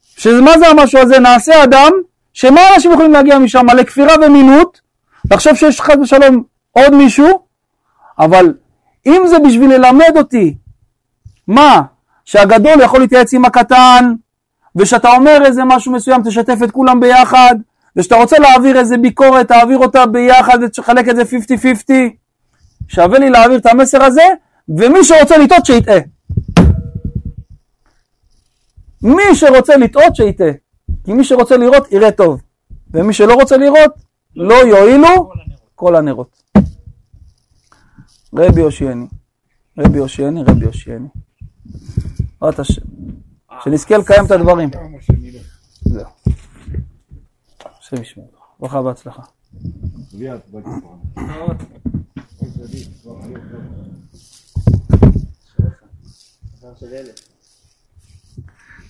שמה 0.01 0.57
זה 0.59 0.67
המשהו 0.67 0.99
הזה? 0.99 1.20
נעשה 1.20 1.63
אדם, 1.63 1.91
שמה 2.34 2.61
אנשים 2.76 2.91
יכולים 2.91 3.13
להגיע 3.13 3.39
משם? 3.39 3.65
לכפירה 3.78 4.13
ומינות, 4.22 4.82
לחשוב 5.32 5.55
שיש 5.55 5.82
חס 5.82 5.95
ושלום 6.01 6.43
עוד 6.72 6.95
מישהו, 6.95 7.39
אבל 8.20 8.53
אם 9.05 9.22
זה 9.28 9.39
בשביל 9.39 9.74
ללמד 9.74 10.17
אותי, 10.17 10.57
מה? 11.47 11.82
שהגדול 12.26 12.82
יכול 12.82 12.99
להתייעץ 12.99 13.34
עם 13.34 13.45
הקטן, 13.45 14.13
ושאתה 14.76 15.09
אומר 15.09 15.41
איזה 15.45 15.61
משהו 15.65 15.91
מסוים, 15.91 16.22
תשתף 16.24 16.57
את 16.63 16.72
כולם 16.72 16.99
ביחד, 16.99 17.55
ושאתה 17.95 18.15
רוצה 18.15 18.39
להעביר 18.39 18.80
איזה 18.80 18.97
ביקורת, 18.97 19.47
תעביר 19.47 19.78
אותה 19.78 20.05
ביחד 20.05 20.59
ותחלק 20.61 21.09
את 21.09 21.15
זה 21.15 21.22
50-50. 21.24 21.91
שווה 22.88 23.20
לי 23.20 23.30
להעביר 23.30 23.57
את 23.57 23.65
המסר 23.65 24.03
הזה, 24.03 24.24
ומי 24.70 25.03
שרוצה 25.03 25.38
לטעות 25.38 25.65
שיטעה. 25.65 25.99
מי 29.01 29.24
שרוצה 29.34 29.78
לטעות 29.78 30.15
שיטעה. 30.15 30.51
כי 31.05 31.13
מי 31.13 31.24
שרוצה 31.24 31.57
לראות 31.57 31.91
יראה 31.91 32.11
טוב, 32.11 32.41
ומי 32.93 33.13
שלא 33.13 33.34
רוצה 33.34 33.57
לראות 33.57 33.91
לא 34.36 34.55
יועילו 34.55 35.30
כל 35.80 35.96
הנרות. 35.96 36.44
רבי 38.36 38.62
יושייני, 38.62 39.08
רבי 39.78 39.98
יושייני, 39.98 40.44
רבי 40.44 40.66
יושייני. 40.66 41.08
בעזרת 42.42 42.60
השם. 42.60 42.82
שנזכה 43.64 43.98
לקיים 43.98 44.26
את 44.26 44.32
הדברים. 44.32 44.70
זהו. 45.82 46.06
השם 47.80 48.02
ישמור. 48.02 48.32
ברכה 48.60 48.82
והצלחה. 48.82 49.22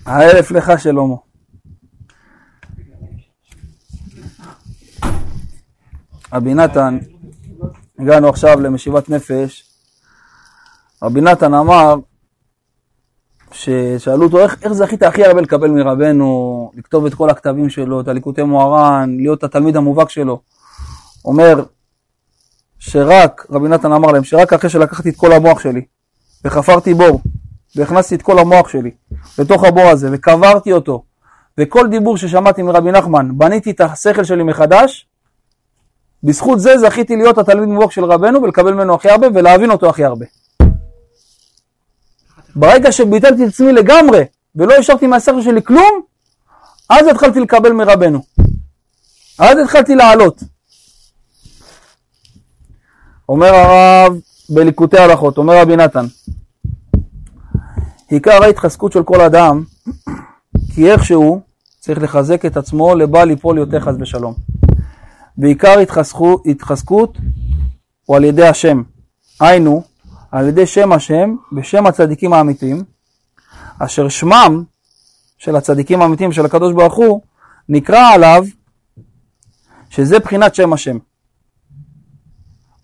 האלף 0.06 0.52
לך 0.52 0.72
שלמה. 0.78 1.16
רבי 6.34 6.54
נתן, 6.54 6.98
הגענו 8.00 8.30
עכשיו 8.30 8.60
למשיבת 8.60 9.10
נפש, 9.10 9.64
רבי 11.04 11.22
נתן 11.22 11.54
אמר 11.54 11.96
ששאלו 13.52 14.24
אותו 14.24 14.40
איך, 14.40 14.64
איך 14.64 14.74
זכית 14.74 15.04
הכי 15.04 15.26
הרבה 15.26 15.42
לקבל 15.42 15.70
מרבנו, 15.72 16.72
לכתוב 16.76 17.06
את 17.06 17.14
כל 17.14 17.30
הכתבים 17.30 17.70
שלו, 17.70 18.02
את 18.02 18.08
הליקוטי 18.08 18.44
מוהר"ן, 18.44 19.16
להיות 19.18 19.44
התלמיד 19.44 19.76
המובהק 19.76 20.10
שלו. 20.10 20.42
אומר 21.26 21.64
שרק, 22.80 23.46
רבי 23.50 23.68
נתן 23.68 23.92
אמר 23.92 24.12
להם, 24.12 24.24
שרק 24.24 24.54
אחרי 24.54 24.70
שלקחתי 24.70 25.10
את 25.10 25.16
כל 25.16 25.32
המוח 25.32 25.60
שלי 25.60 25.82
וחפרתי 26.46 26.94
בור 26.94 27.22
והכנסתי 27.76 28.16
את 28.16 28.22
כל 28.22 28.40
המוח 28.40 28.70
שלי 28.70 28.92
לתוך 29.40 29.64
הבור 29.64 29.84
הזה 29.84 30.10
וקברתי 30.12 30.74
אותו 30.74 31.04
וכל 31.58 31.88
דיבור 31.88 32.18
ששמעתי 32.18 32.62
מרבי 32.62 32.92
נחמן, 32.92 33.38
בניתי 33.38 33.72
את 33.72 33.82
השכל 33.82 34.24
שלי 34.24 34.44
מחדש, 34.44 35.09
בזכות 36.24 36.60
זה 36.60 36.78
זכיתי 36.78 37.16
להיות 37.16 37.38
התלמיד 37.38 37.70
מובהק 37.70 37.92
של 37.92 38.06
רבנו 38.06 38.42
ולקבל 38.42 38.74
ממנו 38.74 38.96
הכי 38.96 39.10
הרבה 39.10 39.28
ולהבין 39.34 39.72
אותו 39.72 39.90
הכי 39.90 40.06
הרבה. 40.06 40.26
ברגע 42.56 42.92
שביטלתי 42.92 43.44
את 43.44 43.50
עצמי 43.50 43.72
לגמרי 43.72 44.24
ולא 44.56 44.74
השארתי 44.74 45.08
מהשכל 45.08 45.42
שלי 45.42 45.64
כלום, 45.64 46.02
אז 46.90 47.08
התחלתי 47.08 47.40
לקבל 47.40 47.72
מרבנו. 47.72 48.22
אז 49.40 49.58
התחלתי 49.58 49.96
לעלות. 49.96 50.44
אומר 53.30 53.56
הרב 53.56 54.20
בליקוטי 54.50 54.98
הלכות, 54.98 55.38
אומר 55.38 55.62
רבי 55.62 55.76
נתן, 55.76 56.06
עיקר 58.08 58.44
ההתחזקות 58.44 58.92
של 58.92 59.04
כל 59.04 59.22
אדם, 59.22 59.64
כי 60.76 60.92
איכשהו 60.92 61.42
צריך 61.80 62.04
לחזק 62.04 62.46
את 62.46 62.58
עצמו 62.58 62.96
לבל 62.96 63.26
ליפול 63.26 63.58
יותר 63.58 63.80
חס 63.80 63.96
ושלום. 64.00 64.49
ועיקר 65.40 65.80
התחזקות, 65.80 66.44
התחזקות 66.46 67.18
הוא 68.06 68.18
על 68.18 68.24
ידי 68.24 68.48
השם. 68.48 68.84
היינו, 69.40 69.84
על 70.32 70.48
ידי 70.48 70.68
שם 70.68 70.92
השם, 70.92 71.36
בשם 71.52 71.88
הצדיקים 71.88 72.34
האמיתיים, 72.34 72.84
אשר 73.80 74.10
שמם 74.10 74.64
של 75.38 75.56
הצדיקים 75.56 76.02
האמיתיים 76.02 76.32
של 76.32 76.46
הקדוש 76.46 76.74
ברוך 76.74 76.96
הוא, 76.96 77.22
נקרא 77.70 78.14
עליו 78.14 78.44
שזה 79.90 80.20
בחינת 80.20 80.56
שם 80.56 80.74
השם. 80.74 80.98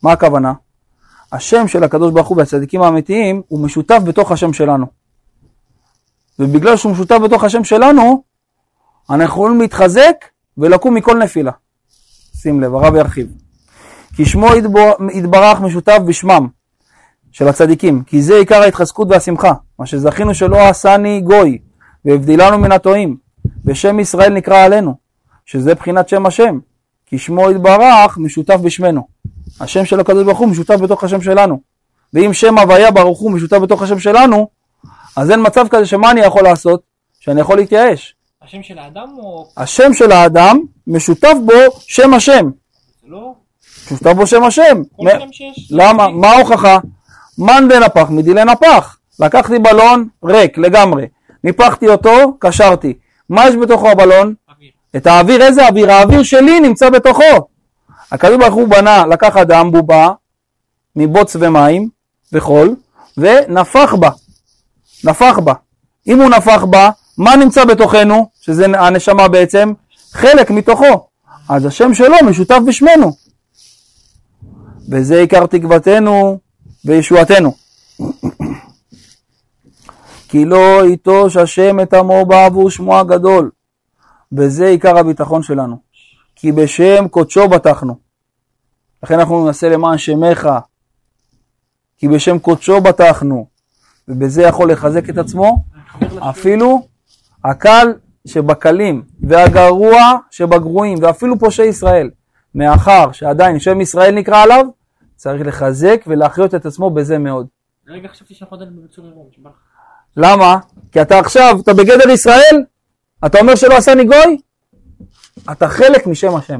מה 0.03 0.11
הכוונה? 0.11 0.53
השם 1.31 1.67
של 1.67 1.83
הקדוש 1.83 2.13
ברוך 2.13 2.27
הוא 2.27 2.37
והצדיקים 2.37 2.81
האמיתיים 2.81 3.41
הוא 3.47 3.59
משותף 3.59 3.99
בתוך 4.05 4.31
השם 4.31 4.53
שלנו. 4.53 4.85
ובגלל 6.39 6.77
שהוא 6.77 6.91
משותף 6.91 7.17
בתוך 7.25 7.43
השם 7.43 7.63
שלנו, 7.63 8.23
אנחנו 9.09 9.25
יכולים 9.25 9.61
להתחזק 9.61 10.15
ולקום 10.57 10.95
מכל 10.95 11.17
נפילה. 11.17 11.51
שים 12.45 12.61
לב, 12.61 12.75
הרב 12.75 12.95
ירחיב. 12.95 13.27
כי 14.15 14.25
שמו 14.25 14.47
יתברך 15.13 15.61
משותף 15.61 15.97
בשמם 16.07 16.47
של 17.31 17.47
הצדיקים, 17.47 18.03
כי 18.03 18.21
זה 18.21 18.35
עיקר 18.35 18.61
ההתחזקות 18.61 19.07
והשמחה, 19.11 19.53
מה 19.79 19.85
שזכינו 19.85 20.33
שלא 20.33 20.57
עשני 20.57 21.21
גוי, 21.21 21.57
והבדילנו 22.05 22.57
מן 22.57 22.71
הטועים, 22.71 23.17
ושם 23.65 23.99
ישראל 23.99 24.33
נקרא 24.33 24.57
עלינו, 24.57 24.95
שזה 25.45 25.75
בחינת 25.75 26.09
שם 26.09 26.25
השם, 26.25 26.59
כי 27.05 27.17
שמו 27.17 27.51
יתברך 27.51 28.17
משותף 28.17 28.57
בשמנו. 28.63 29.07
השם 29.59 29.85
של 29.85 29.99
הקדוש 29.99 30.23
ברוך 30.23 30.39
הוא 30.39 30.47
משותף 30.47 30.75
בתוך 30.75 31.03
השם 31.03 31.21
שלנו. 31.21 31.59
ואם 32.13 32.33
שם 32.33 32.57
הוויה 32.57 32.91
ברוך 32.91 33.19
הוא 33.19 33.31
משותף 33.31 33.57
בתוך 33.57 33.81
השם 33.81 33.99
שלנו, 33.99 34.47
אז 35.17 35.31
אין 35.31 35.39
מצב 35.45 35.67
כזה 35.67 35.85
שמה 35.85 36.11
אני 36.11 36.21
יכול 36.21 36.43
לעשות? 36.43 36.81
שאני 37.19 37.41
יכול 37.41 37.57
להתייאש. 37.57 38.14
השם 38.45 38.63
של 38.63 38.79
האדם 38.79 39.09
או... 39.17 39.47
השם 39.57 39.93
של 39.93 40.11
האדם 40.11 40.59
משותף 40.87 41.33
בו 41.45 41.53
שם 41.79 42.13
השם. 42.13 42.49
זה 43.01 43.07
לא... 43.07 43.33
משותף 43.85 44.13
בו 44.13 44.27
שם 44.27 44.43
השם. 44.43 44.81
כל 44.95 45.09
שם 45.09 45.31
שיש... 45.31 45.67
למה? 45.71 46.07
מה 46.07 46.27
ההוכחה? 46.27 46.77
מאן 47.37 47.67
דנפח 47.69 48.09
מדילי 48.09 48.45
נפח. 48.45 48.97
לקחתי 49.19 49.59
בלון 49.59 50.07
ריק 50.23 50.57
לגמרי, 50.57 51.05
ניפחתי 51.43 51.87
אותו, 51.87 52.37
קשרתי. 52.39 52.93
מה 53.29 53.47
יש 53.47 53.55
בתוכו 53.55 53.89
הבלון? 53.89 54.33
אוויר. 54.49 54.71
את 54.95 55.07
האוויר, 55.07 55.41
איזה 55.41 55.67
אוויר? 55.67 55.91
האוויר 55.91 56.23
שלי 56.23 56.59
נמצא 56.59 56.89
בתוכו. 56.89 57.47
הקדוש 58.11 58.37
ברוך 58.37 58.53
הוא 58.53 58.67
בנה, 58.67 59.05
לקח 59.05 59.37
אדם, 59.37 59.71
בובה, 59.71 60.09
מבוץ 60.95 61.35
ומים 61.39 61.89
וחול, 62.33 62.75
ונפח 63.17 63.95
בה. 63.99 64.09
נפח 65.03 65.39
בה. 65.43 65.53
אם 66.07 66.21
הוא 66.21 66.29
נפח 66.29 66.63
בה, 66.63 66.89
מה 67.17 67.35
נמצא 67.35 67.65
בתוכנו, 67.65 68.29
שזה 68.41 68.65
הנשמה 68.65 69.27
בעצם? 69.27 69.73
חלק 70.11 70.51
מתוכו. 70.51 71.07
אז 71.49 71.65
השם 71.65 71.93
שלו 71.93 72.15
משותף 72.29 72.57
בשמנו. 72.67 73.11
וזה 74.89 75.19
עיקר 75.19 75.45
תקוותנו 75.45 76.39
וישועתנו. 76.85 77.53
כי 80.29 80.45
לא 80.45 80.85
יטוש 80.85 81.37
השם 81.37 81.79
את 81.79 81.93
עמו 81.93 82.25
בעבור 82.25 82.69
שמו 82.69 82.97
הגדול. 82.99 83.51
וזה 84.37 84.65
עיקר 84.65 84.97
הביטחון 84.97 85.43
שלנו. 85.43 85.77
כי 86.35 86.51
בשם 86.51 87.07
קודשו 87.07 87.47
בטחנו. 87.47 87.95
לכן 89.03 89.19
אנחנו 89.19 89.45
נעשה 89.45 89.69
למען 89.69 89.97
שמך, 89.97 90.49
כי 91.97 92.07
בשם 92.07 92.39
קודשו 92.39 92.81
בטחנו, 92.81 93.47
ובזה 94.07 94.43
יכול 94.43 94.71
לחזק 94.71 95.09
את 95.09 95.17
עצמו, 95.17 95.63
אפילו 96.19 96.87
הקל 97.49 97.93
שבקלים, 98.27 99.03
והגרוע 99.19 100.17
שבגרועים, 100.31 100.97
ואפילו 101.01 101.39
פושעי 101.39 101.67
ישראל. 101.67 102.09
מאחר 102.55 103.11
שעדיין 103.11 103.59
שם 103.59 103.81
ישראל 103.81 104.15
נקרא 104.15 104.43
עליו, 104.43 104.65
צריך 105.15 105.47
לחזק 105.47 106.03
ולהחיות 106.07 106.55
את 106.55 106.65
עצמו 106.65 106.89
בזה 106.89 107.17
מאוד. 107.17 107.47
רגע 107.87 108.07
חשבתי 108.07 108.33
שאנחנו 108.33 108.55
עדיין 108.55 108.71
בצור 108.83 109.05
עירום. 109.05 109.27
למה? 110.17 110.57
כי 110.91 111.01
אתה 111.01 111.19
עכשיו, 111.19 111.57
אתה 111.63 111.73
בגדר 111.73 112.09
ישראל? 112.09 112.63
אתה 113.25 113.39
אומר 113.39 113.55
שלא 113.55 113.77
עשני 113.77 114.03
גוי? 114.03 114.37
אתה 115.51 115.67
חלק 115.67 116.07
משם 116.07 116.35
השם. 116.35 116.59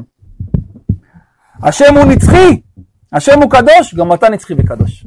השם 1.62 1.96
הוא 1.96 2.04
נצחי, 2.04 2.60
השם 3.12 3.42
הוא 3.42 3.50
קדוש, 3.50 3.94
גם 3.94 4.12
אתה 4.12 4.28
נצחי 4.28 4.54
וקדוש. 4.58 5.06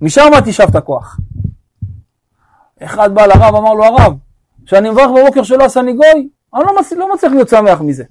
משם 0.00 0.30
תשאב 0.44 0.68
את 0.68 0.74
הכוח. 0.74 1.20
אחד 2.82 3.14
בא 3.14 3.26
לרב, 3.26 3.54
אמר 3.54 3.74
לו 3.74 3.84
הרב, 3.84 4.12
כשאני 4.70 4.90
מברך 4.90 5.10
בבוקר 5.10 5.42
שלא 5.42 5.64
עשני 5.64 5.92
גוי, 5.92 6.28
אני 6.54 6.62
לא, 6.66 6.80
מצ... 6.80 6.92
לא 6.92 7.14
מצליח 7.14 7.32
להיות 7.32 7.48
שמח 7.48 7.80
מזה. 7.80 8.04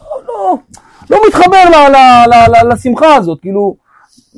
לא, 0.00 0.06
לא, 0.28 0.56
לא 1.10 1.18
מתחבר 1.28 1.64
ל, 1.70 1.74
ל, 1.74 1.96
ל, 2.26 2.34
ל, 2.50 2.72
לשמחה 2.72 3.14
הזאת, 3.14 3.40
כאילו, 3.40 3.76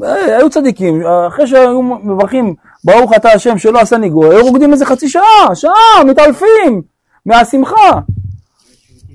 אה, 0.03 0.37
היו 0.37 0.51
צדיקים, 0.51 1.03
אחרי 1.29 1.47
שהיו 1.47 1.83
מברכים 1.83 2.55
ברוך 2.85 3.13
אתה 3.17 3.29
השם 3.29 3.59
שלא 3.59 3.79
עשני 3.81 4.09
גוי, 4.09 4.35
היו 4.35 4.45
רוקדים 4.45 4.73
איזה 4.73 4.87
חצי 4.87 5.09
שעה, 5.09 5.55
שעה, 5.55 6.05
מתעלפים 6.07 6.83
מהשמחה. 7.27 8.01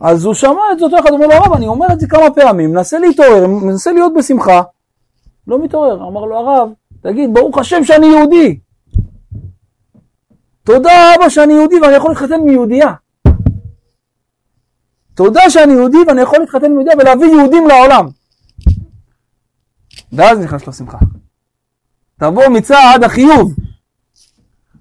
אז 0.02 0.26
הוא 0.26 0.34
שמע 0.34 0.62
את 0.72 0.80
זה, 0.80 0.86
אותו 0.86 1.00
אחד 1.00 1.12
אומר 1.12 1.28
לו 1.28 1.34
הרב, 1.34 1.54
אני 1.54 1.68
אומר 1.68 1.88
את 1.94 2.00
זה 2.00 2.08
כמה 2.08 2.32
פעמים, 2.32 2.74
מנסה 2.74 3.00
להתעורר, 3.00 3.48
מנסה 3.48 3.92
להיות 3.92 4.14
בשמחה, 4.14 4.62
לא 5.48 5.64
מתעורר. 5.64 6.08
אמר 6.08 6.26
לו 6.26 6.38
הרב, 6.38 6.70
תגיד, 7.02 7.34
ברוך 7.34 7.58
השם 7.58 7.84
שאני 7.84 8.08
יהודי. 8.08 8.60
תודה 10.74 11.16
אבא 11.16 11.30
שאני 11.30 11.54
יהודי 11.54 11.76
ואני 11.80 11.96
יכול 11.96 12.12
להתחתן 12.12 12.34
עם 12.34 12.50
יהודייה. 12.50 12.94
תודה 15.14 15.50
שאני 15.50 15.74
יהודי 15.74 15.98
ואני 16.08 16.22
יכול 16.22 16.40
להתחתן 16.40 16.66
עם 16.66 16.72
יהודייה 16.72 16.96
ולהביא 17.00 17.28
יהודים 17.28 17.68
לעולם. 17.68 18.08
ואז 20.14 20.40
נכנס 20.40 20.68
לו 20.68 20.74
שמחה. 20.74 20.98
תבוא 22.20 22.48
מצעד 22.48 23.04
החיוב. 23.04 23.54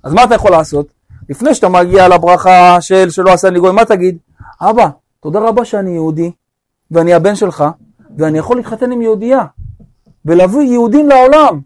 אז 0.02 0.12
מה 0.12 0.24
אתה 0.24 0.34
יכול 0.34 0.50
לעשות? 0.50 0.92
לפני 1.28 1.54
שאתה 1.54 1.68
מגיע 1.68 2.08
לברכה 2.08 2.80
של 2.80 3.10
שלא 3.10 3.32
עשה 3.32 3.50
לי 3.50 3.60
גוי, 3.60 3.72
מה 3.72 3.84
תגיד? 3.84 4.18
אבא, 4.60 4.88
תודה 5.20 5.38
רבה 5.40 5.64
שאני 5.64 5.90
יהודי, 5.90 6.30
ואני 6.90 7.14
הבן 7.14 7.34
שלך, 7.34 7.64
ואני 8.18 8.38
יכול 8.38 8.56
להתחתן 8.56 8.92
עם 8.92 9.02
יהודייה, 9.02 9.44
ולהביא 10.24 10.60
יהודים 10.60 11.08
לעולם. 11.08 11.60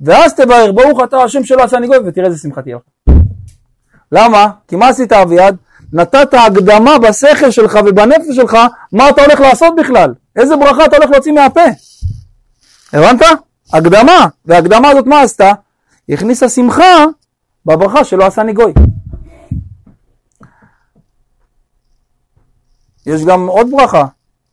ואז 0.00 0.34
תבהר, 0.34 0.72
ברוך 0.72 1.00
אתה 1.04 1.16
השם 1.16 1.44
שלא 1.44 1.62
עשה 1.62 1.80
לי 1.80 1.86
גוי, 1.86 1.98
ותראה 2.06 2.26
איזה 2.26 2.38
שמחה 2.38 2.62
תהיה 2.62 2.76
לך. 2.76 2.91
למה? 4.12 4.50
כי 4.68 4.76
מה 4.76 4.88
עשית 4.88 5.12
אביעד? 5.12 5.56
נתת 5.92 6.34
הקדמה 6.34 6.98
בשכל 6.98 7.50
שלך 7.50 7.78
ובנפש 7.86 8.36
שלך, 8.36 8.58
מה 8.92 9.08
אתה 9.08 9.22
הולך 9.22 9.40
לעשות 9.40 9.74
בכלל? 9.76 10.14
איזה 10.36 10.56
ברכה 10.56 10.84
אתה 10.84 10.96
הולך 10.96 11.10
להוציא 11.10 11.32
מהפה? 11.32 11.60
הבנת? 12.92 13.22
הקדמה. 13.72 14.26
וההקדמה 14.44 14.88
הזאת 14.88 15.06
מה 15.06 15.20
עשתה? 15.20 15.52
הכניסה 16.08 16.48
שמחה 16.48 17.04
בברכה 17.66 18.04
שלא 18.04 18.24
עשני 18.24 18.52
גוי. 18.52 18.72
יש 23.06 23.24
גם 23.24 23.46
עוד 23.46 23.70
ברכה, 23.70 24.04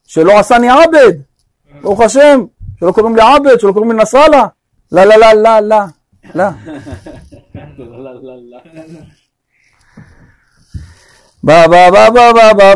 שלא 0.07 0.39
עשני 0.39 0.69
עבד, 0.69 1.13
ברוך 1.81 2.01
השם, 2.01 2.45
שלא 2.79 2.91
קוראים 2.91 3.15
לי 3.15 3.21
עבד, 3.21 3.59
שלא 3.59 3.71
קוראים 3.71 3.91
לי 3.91 3.97
נסראללה. 3.97 4.45
לא, 4.91 5.03
לא, 5.03 5.15
לא, 5.15 5.33
לא, 5.33 5.59
לא, 5.59 5.79
לא. 6.35 6.45
בא 11.43 11.67
בא 11.67 11.89
בא 11.89 12.09
בא 12.09 12.33
בא 12.33 12.53
בא 12.53 12.75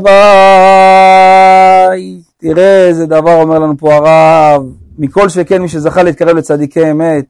ביי. 1.90 2.22
תראה 2.38 2.88
איזה 2.88 3.06
דבר 3.06 3.42
אומר 3.42 3.60
לנו 3.60 3.78
פה 3.78 3.96
הרב. 3.96 4.64
מכל 4.98 5.30
שכן 5.30 5.62
מי 5.62 5.70
שזכה 5.70 6.04
להתקרב 6.04 6.38
לצדיקי 6.38 6.92
אמת, 6.92 7.26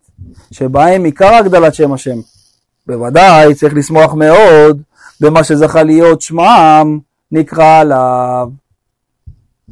שבהם 0.51 1.03
עיקר 1.03 1.33
הגדלת 1.35 1.73
שם 1.73 1.93
השם. 1.93 2.17
בוודאי 2.87 3.55
צריך 3.55 3.73
לשמוח 3.73 4.13
מאוד 4.13 4.81
במה 5.21 5.43
שזכה 5.43 5.83
להיות 5.83 6.21
שמם 6.21 6.99
נקרא 7.31 7.79
עליו. 7.79 8.49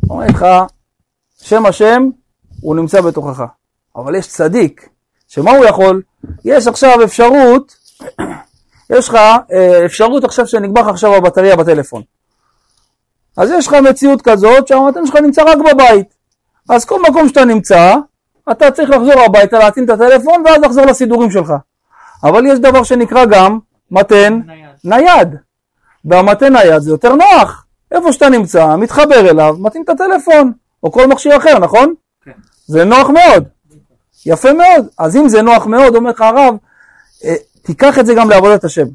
אומר 0.10 0.26
לך, 0.26 0.46
שם 1.42 1.66
השם 1.66 2.10
הוא 2.62 2.76
נמצא 2.76 3.02
בתוכך, 3.02 3.44
אבל 3.96 4.16
יש 4.16 4.28
צדיק, 4.28 4.90
שמה 5.28 5.52
הוא 5.52 5.66
יכול? 5.66 6.02
יש 6.46 6.68
עכשיו 6.68 7.04
אפשרות, 7.04 7.76
יש 8.92 9.10
לך 9.10 9.16
אה, 9.52 9.86
אפשרות 9.86 10.24
עכשיו 10.24 10.48
שנגמר 10.48 10.82
לך 10.82 10.88
עכשיו 10.88 11.16
הבטריה 11.16 11.56
בטלפון. 11.56 12.02
אז 13.38 13.52
יש 13.52 13.68
לך 13.68 13.74
מציאות 13.74 14.22
כזאת 14.22 14.68
שהמטען 14.68 15.06
שלך 15.06 15.16
נמצא 15.16 15.44
רק 15.44 15.58
בבית. 15.58 16.08
אז 16.70 16.86
כל 16.86 17.02
מקום 17.10 17.28
שאתה 17.28 17.46
נמצא, 17.46 17.96
אתה 18.52 18.72
צריך 18.72 18.90
לחזור 18.90 19.22
הביתה, 19.26 19.60
להטעין 19.60 19.86
את 19.86 19.90
הטלפון 19.90 20.44
ואז 20.46 20.62
לחזור 20.62 20.86
לסידורים 20.86 21.32
שלך. 21.32 21.54
אבל 22.24 22.46
יש 22.46 22.60
דבר 22.60 22.84
שנקרא 22.84 23.26
גם 23.26 23.60
מטען 23.92 24.40
נייד. 24.46 24.70
נייד. 24.84 25.36
והמטען 26.06 26.54
נייד 26.54 26.82
זה 26.82 26.92
יותר 26.92 27.16
נוח. 27.16 27.66
איפה 27.92 28.14
שאתה 28.14 28.30
נמצא, 28.30 28.76
מתחבר 28.76 29.30
אליו, 29.30 29.56
מתאים 29.60 29.84
את 29.84 29.90
הטלפון, 29.90 30.52
או 30.84 30.92
כל 30.92 31.08
מכשיר 31.08 31.38
אחר, 31.38 31.60
נכון? 31.60 31.94
כן. 32.24 32.32
זה 32.68 32.84
נוח 32.84 33.10
מאוד. 33.10 33.44
יפה 34.26 34.54
מאוד. 34.54 34.88
אז 34.98 35.16
אם 35.16 35.30
זה 35.30 35.42
נוח 35.42 35.66
מאוד, 35.66 35.96
אומר 35.96 36.10
לך 36.10 36.22
הרב, 36.22 36.56
אה, 37.24 37.36
תיקח 37.62 38.00
את 38.00 38.06
זה 38.06 38.14
גם 38.14 38.30
לעבודת 38.30 38.64
השם. 38.64 38.86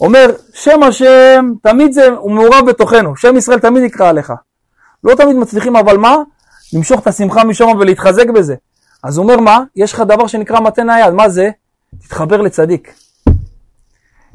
אומר, 0.00 0.30
שם 0.54 0.82
השם, 0.82 1.52
תמיד 1.62 1.92
זה, 1.92 2.08
הוא 2.08 2.30
מעורב 2.30 2.66
בתוכנו, 2.66 3.16
שם 3.16 3.36
ישראל 3.36 3.58
תמיד 3.58 3.82
יקרא 3.82 4.08
עליך. 4.08 4.32
לא 5.04 5.14
תמיד 5.14 5.36
מצליחים, 5.36 5.76
אבל 5.76 5.96
מה? 5.96 6.16
למשוך 6.72 7.00
את 7.00 7.06
השמחה 7.06 7.44
משם 7.44 7.66
ולהתחזק 7.66 8.28
בזה. 8.28 8.54
אז 9.04 9.16
הוא 9.16 9.22
אומר 9.24 9.40
מה? 9.40 9.60
יש 9.76 9.92
לך 9.92 10.00
דבר 10.00 10.26
שנקרא 10.26 10.60
מתן 10.60 10.86
נייד, 10.86 11.14
מה 11.14 11.28
זה? 11.28 11.50
תתחבר 12.02 12.40
לצדיק. 12.40 12.94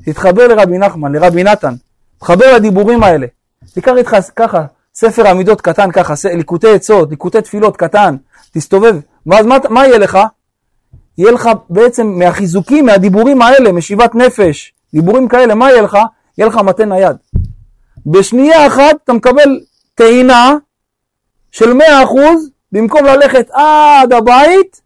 תתחבר 0.06 0.47
לרבי 0.47 0.78
נחמן, 0.78 1.12
לרבי 1.12 1.43
נתן. 1.43 1.74
תתחבר 2.18 2.56
לדיבורים 2.56 3.03
האלה. 3.03 3.28
תיקח 3.74 3.91
איתך 3.97 4.16
ככה, 4.36 4.66
ספר 4.95 5.28
עמידות 5.28 5.62
קטן 5.62 5.91
ככה, 5.91 6.14
ליקוטי 6.34 6.74
עצות, 6.74 7.10
ליקוטי 7.10 7.41
תפילות 7.41 7.78
קטן, 7.78 8.16
תסתובב. 8.51 8.95
ואז 9.28 9.45
מה, 9.45 9.58
מה 9.70 9.88
יהיה 9.88 9.97
לך? 9.97 10.18
יהיה 11.18 11.32
לך 11.32 11.49
בעצם 11.70 12.07
מהחיזוקים, 12.07 12.86
מהדיבורים 12.86 13.41
האלה, 13.41 13.72
משיבת 13.72 14.16
נפש, 14.16 14.74
דיבורים 14.93 15.28
כאלה, 15.28 15.55
מה 15.55 15.72
יהיה 15.72 15.82
לך? 15.82 15.97
יהיה 16.38 16.47
לך 16.47 16.55
מתן 16.55 16.89
נייד. 16.89 17.16
בשנייה 18.05 18.68
אחת 18.68 18.95
אתה 19.03 19.13
מקבל 19.13 19.59
טעינה 19.95 20.55
של 21.51 21.72
100% 21.72 21.84
במקום 22.72 23.05
ללכת 23.05 23.49
עד 23.51 24.13
הבית 24.13 24.82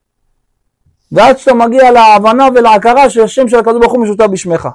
ועד 1.12 1.38
שאתה 1.38 1.54
מגיע 1.54 1.92
להבנה 1.92 2.48
ולהכרה 2.56 3.10
שהשם 3.10 3.48
של 3.48 3.60
הקדוש 3.60 3.80
ברוך 3.82 3.94
הוא 3.94 4.04
משותף 4.04 4.26
בשמך. 4.32 4.68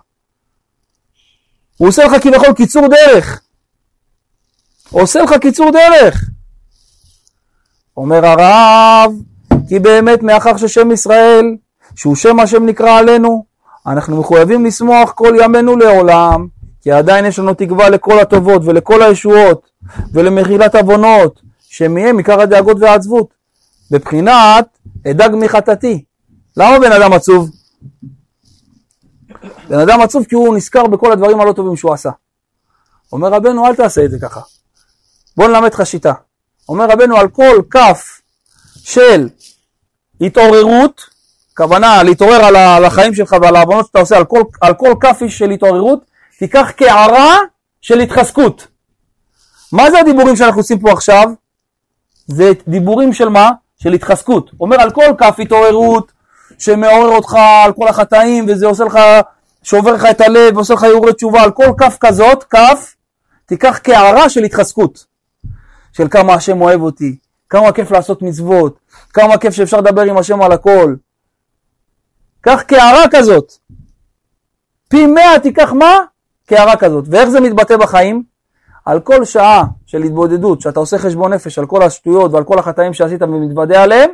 הוא 1.77 1.89
עושה 1.89 2.05
לך 2.05 2.23
כביכול 2.23 2.53
קיצור 2.53 2.89
דרך. 2.89 3.41
עושה 4.91 5.23
לך 5.23 5.33
קיצור 5.41 5.71
דרך. 5.71 6.25
אומר 7.97 8.27
הרב, 8.27 9.13
כי 9.69 9.79
באמת 9.79 10.23
מאחר 10.23 10.57
ששם 10.57 10.91
ישראל, 10.91 11.57
שהוא 11.95 12.17
שם 12.17 12.41
השם 12.41 12.67
נקרא 12.67 12.99
עלינו, 12.99 13.45
אנחנו 13.87 14.21
מחויבים 14.21 14.65
לשמוח 14.65 15.13
כל 15.13 15.37
ימינו 15.43 15.77
לעולם, 15.77 16.47
כי 16.83 16.93
עדיין 16.93 17.25
יש 17.25 17.39
לנו 17.39 17.55
תקווה 17.55 17.89
לכל 17.89 18.19
הטובות 18.21 18.63
ולכל 18.65 19.03
הישועות 19.03 19.71
ולמחילת 20.13 20.75
עוונות, 20.75 21.41
שמהם 21.61 22.19
עיקר 22.19 22.41
הדאגות 22.41 22.77
והעצבות. 22.81 23.35
בבחינת 23.91 24.79
אדאג 25.11 25.35
מחטאתי. 25.35 26.05
למה 26.57 26.79
בן 26.79 26.93
אדם 26.93 27.13
עצוב? 27.13 27.51
בן 29.69 29.79
אדם 29.79 30.01
עצוב 30.01 30.25
כי 30.25 30.35
הוא 30.35 30.57
נזכר 30.57 30.87
בכל 30.87 31.13
הדברים 31.13 31.41
הלא 31.41 31.53
טובים 31.53 31.77
שהוא 31.77 31.95
עשה. 31.95 32.11
אומר 33.13 33.29
רבנו 33.29 33.67
אל 33.67 33.75
תעשה 33.75 34.05
את 34.05 34.11
זה 34.11 34.19
ככה. 34.19 34.41
בוא 35.37 35.49
נלמד 35.49 35.75
לך 35.75 35.87
שיטה. 35.87 36.13
אומר 36.69 36.91
רבנו 36.91 37.17
על 37.17 37.29
כל 37.29 37.63
כף 37.71 38.21
של 38.75 39.29
התעוררות, 40.27 41.01
כוונה 41.57 42.03
להתעורר 42.03 42.45
על 42.45 42.85
החיים 42.85 43.15
שלך 43.15 43.37
ועל 43.43 43.57
העוונות 43.57 43.87
שאתה 43.87 43.99
עושה, 43.99 44.17
על 44.17 44.25
כל, 44.25 44.43
על 44.61 44.75
כל 44.75 44.95
כף 45.01 45.21
של 45.29 45.51
התעוררות, 45.51 46.05
תיקח 46.39 46.71
קערה 46.71 47.39
של 47.81 48.01
התחזקות. 48.01 48.67
מה 49.73 49.91
זה 49.91 49.99
הדיבורים 49.99 50.37
שאנחנו 50.37 50.61
עושים 50.61 50.79
פה 50.79 50.93
עכשיו? 50.93 51.31
זה 52.27 52.53
דיבורים 52.69 53.13
של 53.13 53.29
מה? 53.29 53.51
של 53.79 53.93
התחזקות. 53.93 54.51
אומר 54.61 54.81
על 54.81 54.91
כל 54.91 55.15
כף 55.19 55.37
התעוררות 55.39 56.13
שמעורר 56.59 57.17
אותך 57.17 57.35
על 57.65 57.73
כל 57.73 57.89
החטאים 57.89 58.47
וזה 58.49 58.67
עושה 58.67 58.85
לך, 58.85 58.99
שובר 59.63 59.93
לך 59.93 60.05
את 60.11 60.21
הלב 60.21 60.57
ועושה 60.57 60.75
לך 60.75 60.83
הרהורי 60.83 61.13
תשובה, 61.13 61.43
על 61.43 61.51
כל 61.51 61.73
כף 61.79 61.97
כזאת, 62.01 62.45
כף, 62.45 62.95
תיקח 63.47 63.79
קערה 63.79 64.29
של 64.29 64.45
התחזקות. 64.45 65.05
של 65.97 66.09
כמה 66.09 66.35
השם 66.35 66.61
אוהב 66.61 66.83
אותי, 66.83 67.17
כמה 67.55 67.73
כיף 67.73 67.91
לעשות 67.91 68.23
מצוות, 68.23 68.79
כמה 69.13 69.39
כיף 69.39 69.55
שאפשר 69.55 69.81
לדבר 69.81 70.03
עם 70.03 70.17
השם 70.17 70.43
על 70.43 70.53
הכל. 70.53 70.95
קח 72.41 72.63
קערה 72.63 73.05
כזאת. 73.11 73.53
פי 74.89 75.07
מאה 75.07 75.39
תיקח 75.43 75.73
מה? 75.73 75.95
קערה 76.47 76.77
כזאת. 76.77 77.05
ואיך 77.09 77.29
זה 77.29 77.41
מתבטא 77.41 77.77
בחיים? 77.77 78.23
על 78.85 79.01
כל 79.01 79.25
שעה 79.25 79.65
של 79.87 80.03
התבודדות, 80.03 80.61
שאתה 80.61 80.81
עושה 80.81 80.99
חשבון 80.99 81.33
נפש 81.33 81.59
על 81.59 81.67
כל 81.67 81.83
השטויות 81.83 82.33
ועל 82.33 82.45
כל 82.45 82.59
החטאים 82.59 82.95
שעשית 82.95 83.23
ומתוודה 83.23 83.83
עליהם, 83.83 84.11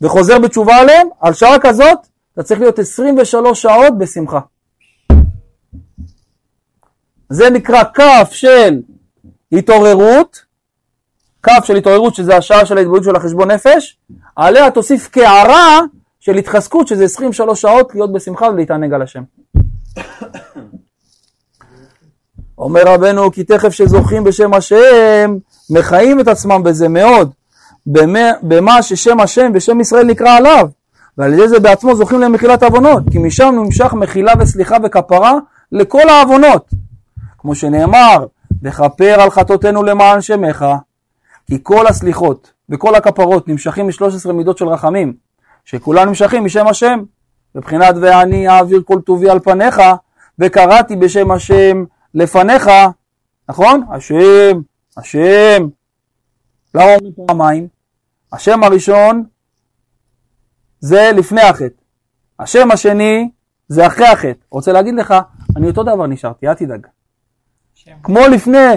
וחוזר 0.00 0.38
בתשובה 0.38 0.76
עליהם, 0.76 1.08
על 1.20 1.34
שעה 1.34 1.58
כזאת, 1.60 1.98
אתה 2.34 2.42
צריך 2.42 2.60
להיות 2.60 2.78
23 2.78 3.62
שעות 3.62 3.98
בשמחה. 3.98 4.40
זה 7.28 7.50
נקרא 7.50 7.82
כף 7.94 8.28
של 8.32 8.80
התעוררות, 9.52 10.47
כף 11.42 11.64
של 11.64 11.76
התעוררות 11.76 12.14
שזה 12.14 12.36
השעה 12.36 12.66
של 12.66 12.78
ההתבודדות 12.78 13.04
של 13.04 13.16
החשבון 13.16 13.50
נפש, 13.50 13.96
עליה 14.36 14.70
תוסיף 14.70 15.08
קערה 15.08 15.80
של 16.20 16.34
התחזקות 16.34 16.88
שזה 16.88 17.04
23 17.04 17.60
שעות 17.60 17.94
להיות 17.94 18.12
בשמחה 18.12 18.46
ולהתענג 18.46 18.92
על 18.92 19.02
השם. 19.02 19.22
אומר 22.58 22.82
רבנו 22.86 23.32
כי 23.32 23.44
תכף 23.44 23.68
שזוכים 23.68 24.24
בשם 24.24 24.54
השם 24.54 25.36
מחיים 25.70 26.20
את 26.20 26.28
עצמם 26.28 26.62
בזה 26.62 26.88
מאוד. 26.88 27.30
במה, 27.86 28.30
במה 28.42 28.82
ששם 28.82 29.20
השם 29.20 29.50
ושם 29.54 29.80
ישראל 29.80 30.06
נקרא 30.06 30.36
עליו. 30.36 30.68
ועל 31.18 31.32
ידי 31.32 31.48
זה 31.48 31.60
בעצמו 31.60 31.94
זוכים 31.94 32.20
למחילת 32.20 32.62
עוונות. 32.62 33.02
כי 33.10 33.18
משם 33.18 33.54
נמשך 33.64 33.94
מחילה 33.94 34.32
וסליחה 34.38 34.76
וכפרה 34.84 35.34
לכל 35.72 36.08
העוונות. 36.08 36.66
כמו 37.38 37.54
שנאמר 37.54 38.26
וכפר 38.62 39.20
על 39.20 39.30
חטאותינו 39.30 39.82
למען 39.82 40.20
שמך 40.20 40.66
כי 41.50 41.58
כל 41.62 41.86
הסליחות 41.86 42.52
וכל 42.68 42.94
הכפרות 42.94 43.48
נמשכים 43.48 43.86
מ-13 43.86 44.32
מידות 44.32 44.58
של 44.58 44.68
רחמים 44.68 45.14
שכולם 45.64 46.08
נמשכים 46.08 46.44
משם 46.44 46.66
השם 46.66 47.02
בבחינת 47.54 47.94
ואני 48.00 48.48
אעביר 48.48 48.82
כל 48.84 49.00
טובי 49.00 49.30
על 49.30 49.40
פניך 49.40 49.80
וקראתי 50.38 50.96
בשם 50.96 51.30
השם 51.30 51.84
לפניך, 52.14 52.70
נכון? 53.48 53.82
השם, 53.92 54.60
השם. 54.96 55.68
למה 56.74 56.94
אומרים 56.94 57.12
פעמיים? 57.26 57.68
השם 58.32 58.64
הראשון 58.64 59.24
זה 60.80 61.10
לפני 61.16 61.40
החטא. 61.40 61.82
השם 62.38 62.70
השני 62.70 63.30
זה 63.68 63.86
אחרי 63.86 64.06
החטא. 64.06 64.40
רוצה 64.50 64.72
להגיד 64.72 64.94
לך, 64.94 65.14
אני 65.56 65.66
אותו 65.66 65.82
דבר 65.82 66.06
נשארתי, 66.06 66.48
אל 66.48 66.54
תדאג. 66.54 66.86
שם. 67.74 67.92
כמו 68.02 68.20
לפני, 68.32 68.74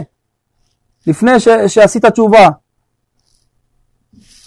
לפני 1.08 1.40
ש, 1.40 1.48
שעשית 1.68 2.06
תשובה. 2.06 2.50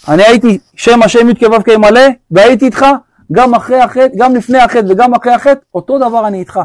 אני 0.07 0.23
הייתי 0.23 0.59
שם 0.75 1.03
השם 1.03 1.29
י"ק 1.29 1.41
ו"ק 1.41 1.69
מלא, 1.69 2.01
והייתי 2.31 2.65
איתך 2.65 2.85
גם 3.31 3.53
אחרי 3.53 3.81
החטא, 3.81 4.07
גם 4.17 4.35
לפני 4.35 4.59
החטא 4.59 4.85
וגם 4.89 5.13
אחרי 5.13 5.33
החטא, 5.33 5.59
אותו 5.73 5.97
דבר 5.97 6.27
אני 6.27 6.39
איתך, 6.39 6.59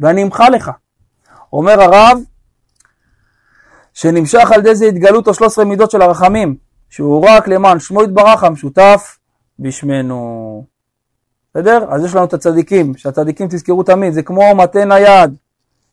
ואני 0.00 0.22
אמחה 0.22 0.48
לך. 0.48 0.70
אומר 1.52 1.82
הרב, 1.82 2.18
שנמשך 3.94 4.52
על 4.52 4.60
ידי 4.60 4.74
זה 4.74 4.86
התגלות 4.86 5.28
השלוש 5.28 5.52
עשרה 5.52 5.64
מידות 5.64 5.90
של 5.90 6.02
הרחמים, 6.02 6.56
שהוא 6.90 7.26
רק 7.28 7.48
למען 7.48 7.78
שמו 7.78 8.02
יתברך 8.02 8.44
המשותף 8.44 9.18
בשמנו. 9.58 10.64
בסדר? 11.50 11.86
אז 11.88 12.04
יש 12.04 12.14
לנו 12.14 12.24
את 12.24 12.34
הצדיקים, 12.34 12.96
שהצדיקים 12.96 13.48
תזכרו 13.48 13.82
תמיד, 13.82 14.12
זה 14.12 14.22
כמו 14.22 14.42
מתן 14.56 14.92
היד, 14.92 15.34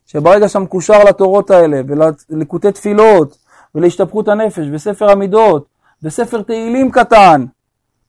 שברגע 0.06 0.48
שאתה 0.48 0.58
מקושר 0.58 1.04
לתורות 1.04 1.50
האלה, 1.50 1.80
ולליקוטי 1.88 2.72
תפילות, 2.72 3.38
ולהשתפכות 3.74 4.28
הנפש, 4.28 4.66
וספר 4.72 5.10
המידות, 5.10 5.69
וספר 6.02 6.42
תהילים 6.42 6.90
קטן, 6.90 7.44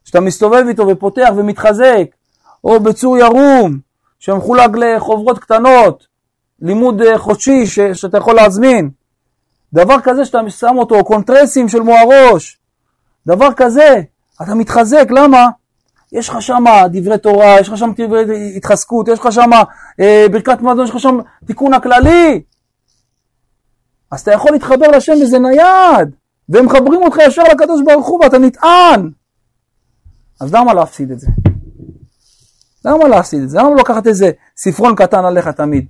שאתה 0.04 0.20
מסתובב 0.20 0.64
איתו 0.68 0.88
ופותח 0.88 1.30
ומתחזק, 1.36 2.06
או 2.64 2.80
בצור 2.80 3.18
ירום, 3.18 3.80
שמחולק 4.20 4.70
לחוברות 4.76 5.40
קטנות, 5.40 6.08
לימוד 6.60 7.02
אה, 7.02 7.18
חודשי 7.18 7.66
ש, 7.66 7.80
שאתה 7.80 8.18
יכול 8.18 8.36
להזמין, 8.36 8.90
דבר 9.74 9.96
כזה 10.04 10.26
שאתה 10.26 10.40
שם 10.50 10.78
אותו, 10.78 11.04
קונטרסים 11.04 11.70
של 11.70 11.80
מוהראש, 11.80 12.60
דבר 13.28 13.54
כזה, 13.54 14.02
אתה 14.42 14.56
מתחזק, 14.56 15.08
למה? 15.10 15.48
יש 16.12 16.30
לך 16.30 16.42
שם 16.42 16.64
דברי 16.92 17.18
תורה, 17.18 17.60
יש 17.60 17.70
לך 17.70 17.78
שם 17.78 17.92
דברי 17.98 18.58
התחזקות, 18.58 19.08
יש 19.08 19.20
לך 19.20 19.32
שם 19.32 19.50
אה, 20.00 20.26
ברכת 20.32 20.62
מזון, 20.62 20.84
יש 20.84 20.90
לך 20.90 21.00
שם 21.00 21.18
תיקון 21.46 21.74
הכללי. 21.74 22.42
אז 24.12 24.22
אתה 24.22 24.32
יכול 24.32 24.52
להתחבר 24.52 24.88
לשם 24.88 25.14
וזה 25.22 25.40
נייד, 25.40 26.16
והם 26.52 26.66
מחברים 26.66 27.02
אותך 27.02 27.18
ישר 27.28 27.44
לקדוש 27.44 27.82
ברוך 27.86 28.08
הוא 28.08 28.24
ואתה 28.24 28.38
נטען. 28.38 29.12
אז 30.42 30.54
למה 30.54 30.74
להפסיד 30.74 31.12
את 31.12 31.20
זה? 31.20 31.28
למה 32.86 33.08
להפסיד 33.08 33.42
את 33.42 33.50
זה? 33.50 33.60
למה 33.60 33.76
לקחת 33.76 34.08
איזה 34.08 34.32
ספרון 34.58 34.96
קטן 34.96 35.26
עליך 35.26 35.48
תמיד? 35.48 35.86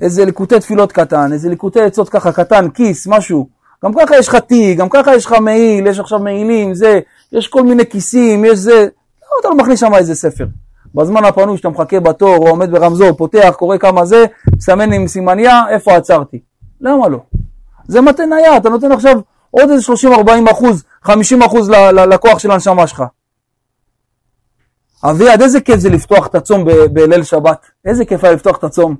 איזה 0.00 0.24
ליקוטי 0.24 0.60
תפילות 0.60 0.92
קטן, 0.92 1.32
איזה 1.32 1.48
ליקוטי 1.48 1.80
עצות 1.80 2.08
ככה 2.08 2.32
קטן, 2.32 2.70
כיס, 2.70 3.06
משהו. 3.06 3.48
גם 3.84 3.92
ככה 3.94 4.16
יש 4.16 4.28
לך 4.28 4.34
תיק, 4.34 4.78
גם 4.78 4.88
ככה 4.88 5.14
יש 5.14 5.26
לך 5.26 5.32
מעיל, 5.32 5.86
יש 5.86 5.98
עכשיו 5.98 6.18
מעילים, 6.18 6.74
זה, 6.74 7.00
יש 7.32 7.48
כל 7.48 7.62
מיני 7.62 7.86
כיסים, 7.86 8.44
יש 8.44 8.58
זה. 8.58 8.80
למה 8.80 9.40
אתה 9.40 9.48
לא 9.48 9.56
מכניס 9.56 9.80
שם 9.80 9.94
איזה 9.94 10.14
ספר? 10.14 10.46
בזמן 10.94 11.24
הפנוי 11.24 11.56
שאתה 11.56 11.68
מחכה 11.68 12.00
בתור, 12.00 12.36
או 12.36 12.48
עומד 12.48 12.70
ברמזור, 12.70 13.12
פותח, 13.12 13.54
קורא 13.58 13.76
כמה 13.76 14.04
זה, 14.04 14.24
מסמן 14.56 14.92
עם 14.92 15.06
סימניה, 15.06 15.62
איפה 15.68 15.96
עצרתי? 15.96 16.40
למה 16.80 17.08
לא? 17.08 17.18
זה 17.88 18.00
מתניה, 18.00 18.56
אתה 18.56 18.68
נותן 18.68 18.92
עכשיו 18.92 19.20
עוד 19.50 19.70
איזה 19.70 19.92
30-40 19.92 20.50
אחוז, 20.50 20.84
50 21.02 21.42
אחוז 21.42 21.70
ל- 21.70 21.90
ל- 22.00 22.14
לכוח 22.14 22.38
של 22.38 22.50
הנשמה 22.50 22.86
שלך. 22.86 23.02
אביעד, 25.04 25.42
איזה 25.42 25.60
כיף 25.60 25.76
זה 25.76 25.90
לפתוח 25.90 26.26
את 26.26 26.34
הצום 26.34 26.64
בליל 26.92 27.22
שבת. 27.22 27.66
איזה 27.84 28.04
כיף 28.04 28.24
היה 28.24 28.32
לפתוח 28.32 28.56
את 28.58 28.64
הצום. 28.64 28.96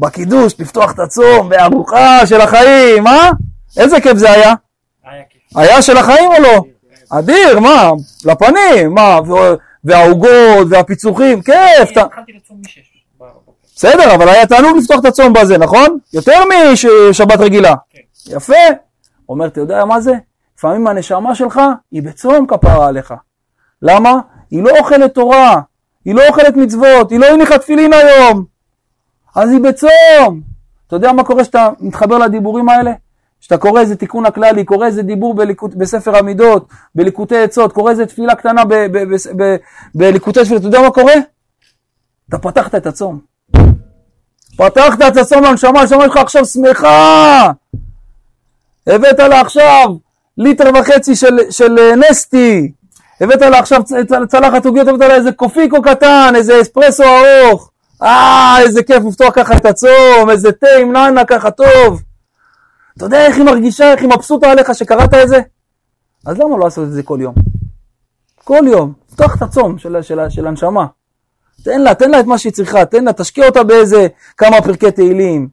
בקידוש, 0.00 0.54
לפתוח 0.60 0.92
את 0.92 0.98
הצום, 0.98 1.48
בארוחה 1.48 2.26
של 2.26 2.40
החיים, 2.40 3.06
אה? 3.06 3.30
איזה 3.76 4.00
כיף 4.00 4.16
זה 4.16 4.30
היה? 4.30 4.54
היה 5.04 5.22
כיף. 5.30 5.42
היה 5.56 5.82
של 5.82 5.96
החיים 5.96 6.30
או 6.36 6.42
לא? 6.42 6.62
אדיר, 7.10 7.60
מה? 7.60 7.90
לפנים, 8.24 8.94
מה? 8.94 9.18
והעוגות 9.84 10.66
והפיצוחים, 10.70 11.42
כיף. 11.42 11.90
התחלתי 11.96 12.32
לצום 12.32 12.56
משש. 12.64 12.80
בסדר, 13.76 14.14
אבל 14.14 14.28
היה 14.28 14.46
תענוג 14.46 14.76
לפתוח 14.76 15.00
את 15.00 15.04
הצום 15.04 15.32
בזה, 15.32 15.58
נכון? 15.58 15.98
יותר 16.12 16.40
משבת 17.10 17.40
רגילה. 17.40 17.74
כן. 17.90 17.98
יפה. 18.26 18.54
אומר, 19.28 19.46
אתה 19.46 19.60
יודע 19.60 19.84
מה 19.84 20.00
זה? 20.00 20.12
לפעמים 20.58 20.86
הנשמה 20.86 21.34
שלך 21.34 21.60
היא 21.90 22.02
בצום 22.02 22.46
כפרה 22.46 22.86
עליך. 22.86 23.14
למה? 23.82 24.20
היא 24.50 24.62
לא 24.62 24.70
אוכלת 24.78 25.14
תורה, 25.14 25.60
היא 26.04 26.14
לא 26.14 26.28
אוכלת 26.28 26.56
מצוות, 26.56 27.10
היא 27.10 27.20
לא 27.20 27.26
הניחה 27.26 27.58
תפילין 27.58 27.92
היום. 27.92 28.44
אז 29.36 29.50
היא 29.50 29.60
בצום. 29.60 30.40
אתה 30.86 30.96
יודע 30.96 31.12
מה 31.12 31.24
קורה 31.24 31.42
כשאתה 31.42 31.68
מתחבר 31.80 32.18
לדיבורים 32.18 32.68
האלה? 32.68 32.92
כשאתה 33.40 33.58
קורא 33.58 33.80
איזה 33.80 33.96
תיקון 33.96 34.26
הכללי, 34.26 34.64
קורא 34.64 34.86
איזה 34.86 35.02
דיבור 35.02 35.34
בליקוט, 35.34 35.74
בספר 35.74 36.16
המידות, 36.16 36.68
בליקוטי 36.94 37.38
עצות, 37.38 37.72
קורא 37.72 37.90
איזה 37.90 38.06
תפילה 38.06 38.34
קטנה 38.34 38.64
ב- 38.64 38.86
בליקוטי 39.94 40.40
תפילה, 40.40 40.58
אתה 40.58 40.66
יודע 40.66 40.80
מה 40.80 40.90
קורה? 40.90 41.14
אתה 42.28 42.38
פתחת 42.38 42.74
את 42.74 42.86
הצום. 42.86 43.20
פתחת 44.56 45.02
את 45.08 45.16
הצום 45.16 45.44
לנשמה, 45.44 45.80
הנשמה 45.80 46.04
שלך 46.04 46.16
עכשיו 46.16 46.44
שמחה. 46.44 47.50
הבאת 48.86 49.18
לה 49.18 49.40
עכשיו 49.40 49.96
ליטר 50.38 50.70
וחצי 50.80 51.16
של, 51.16 51.38
של 51.50 51.78
אה, 51.78 51.96
נסטי, 51.96 52.72
הבאת 53.20 53.40
לה 53.40 53.58
עכשיו 53.58 53.82
צלחת 54.28 54.66
עוגיות, 54.66 54.88
הבאת 54.88 55.00
לה 55.00 55.14
איזה 55.14 55.32
קופיקו 55.32 55.82
קטן, 55.82 56.32
איזה 56.36 56.60
אספרסו 56.60 57.02
ארוך. 57.02 57.70
אה, 58.02 58.56
איזה 58.60 58.82
כיף 58.82 59.04
לפתוח 59.04 59.34
ככה 59.34 59.56
את 59.56 59.66
הצום, 59.66 60.30
איזה 60.30 60.52
תה 60.52 60.66
עם 60.80 60.92
נענה 60.92 61.24
ככה 61.24 61.50
טוב. 61.50 62.02
אתה 62.96 63.04
יודע 63.04 63.26
איך 63.26 63.36
היא 63.36 63.44
מרגישה, 63.44 63.92
איך 63.92 64.00
היא 64.00 64.08
מבסוטה 64.08 64.50
עליך 64.50 64.74
שקראת 64.74 65.14
את 65.14 65.28
זה? 65.28 65.40
אז 66.26 66.38
למה 66.38 66.56
לא 66.56 66.64
לעשות 66.64 66.88
את 66.88 66.92
זה 66.92 67.02
כל 67.02 67.18
יום? 67.20 67.34
כל 68.44 68.64
יום, 68.66 68.92
פתוח 69.12 69.36
את 69.36 69.42
הצום 69.42 69.78
של, 69.78 70.02
של, 70.02 70.18
של 70.28 70.46
הנשמה. 70.46 70.86
תן 71.64 71.80
לה, 71.80 71.94
תן 71.94 72.10
לה 72.10 72.20
את 72.20 72.24
מה 72.24 72.38
שהיא 72.38 72.52
צריכה, 72.52 72.84
תן 72.84 73.04
לה, 73.04 73.12
תשקיע 73.12 73.46
אותה 73.46 73.62
באיזה 73.62 74.06
כמה 74.36 74.62
פרקי 74.62 74.90
תהילים, 74.90 75.48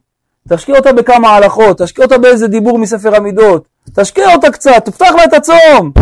תשקיע 0.48 0.76
אותה 0.76 0.92
בכמה 0.92 1.28
הלכות, 1.28 1.78
תשקיע 1.78 2.04
אותה 2.04 2.18
באיזה 2.18 2.48
דיבור 2.48 2.78
מספר 2.78 3.16
המידות, 3.16 3.64
תשקיע 3.94 4.34
אותה 4.34 4.50
קצת, 4.50 4.84
תפתח 4.84 5.10
לה 5.16 5.24
את 5.24 5.32
הצום. 5.32 5.92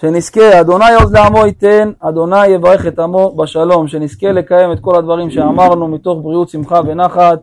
שנזכה, 0.00 0.60
אדוני 0.60 0.94
עוז 1.00 1.12
לעמו 1.12 1.46
ייתן, 1.46 1.90
אדוני 2.00 2.46
יברך 2.46 2.86
את 2.86 2.98
עמו 2.98 3.36
בשלום, 3.36 3.88
שנזכה 3.88 4.32
לקיים 4.32 4.72
את 4.72 4.80
כל 4.80 4.96
הדברים 4.96 5.30
שאמרנו 5.30 5.88
מתוך 5.88 6.18
בריאות, 6.22 6.48
שמחה 6.48 6.80
ונחת, 6.86 7.38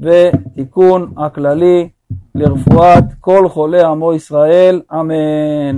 ותיקון 0.00 1.12
הכללי 1.16 1.88
לרפואת 2.34 3.04
כל 3.20 3.48
חולי 3.48 3.82
עמו 3.82 4.12
ישראל, 4.12 4.80
אמן. 4.92 5.76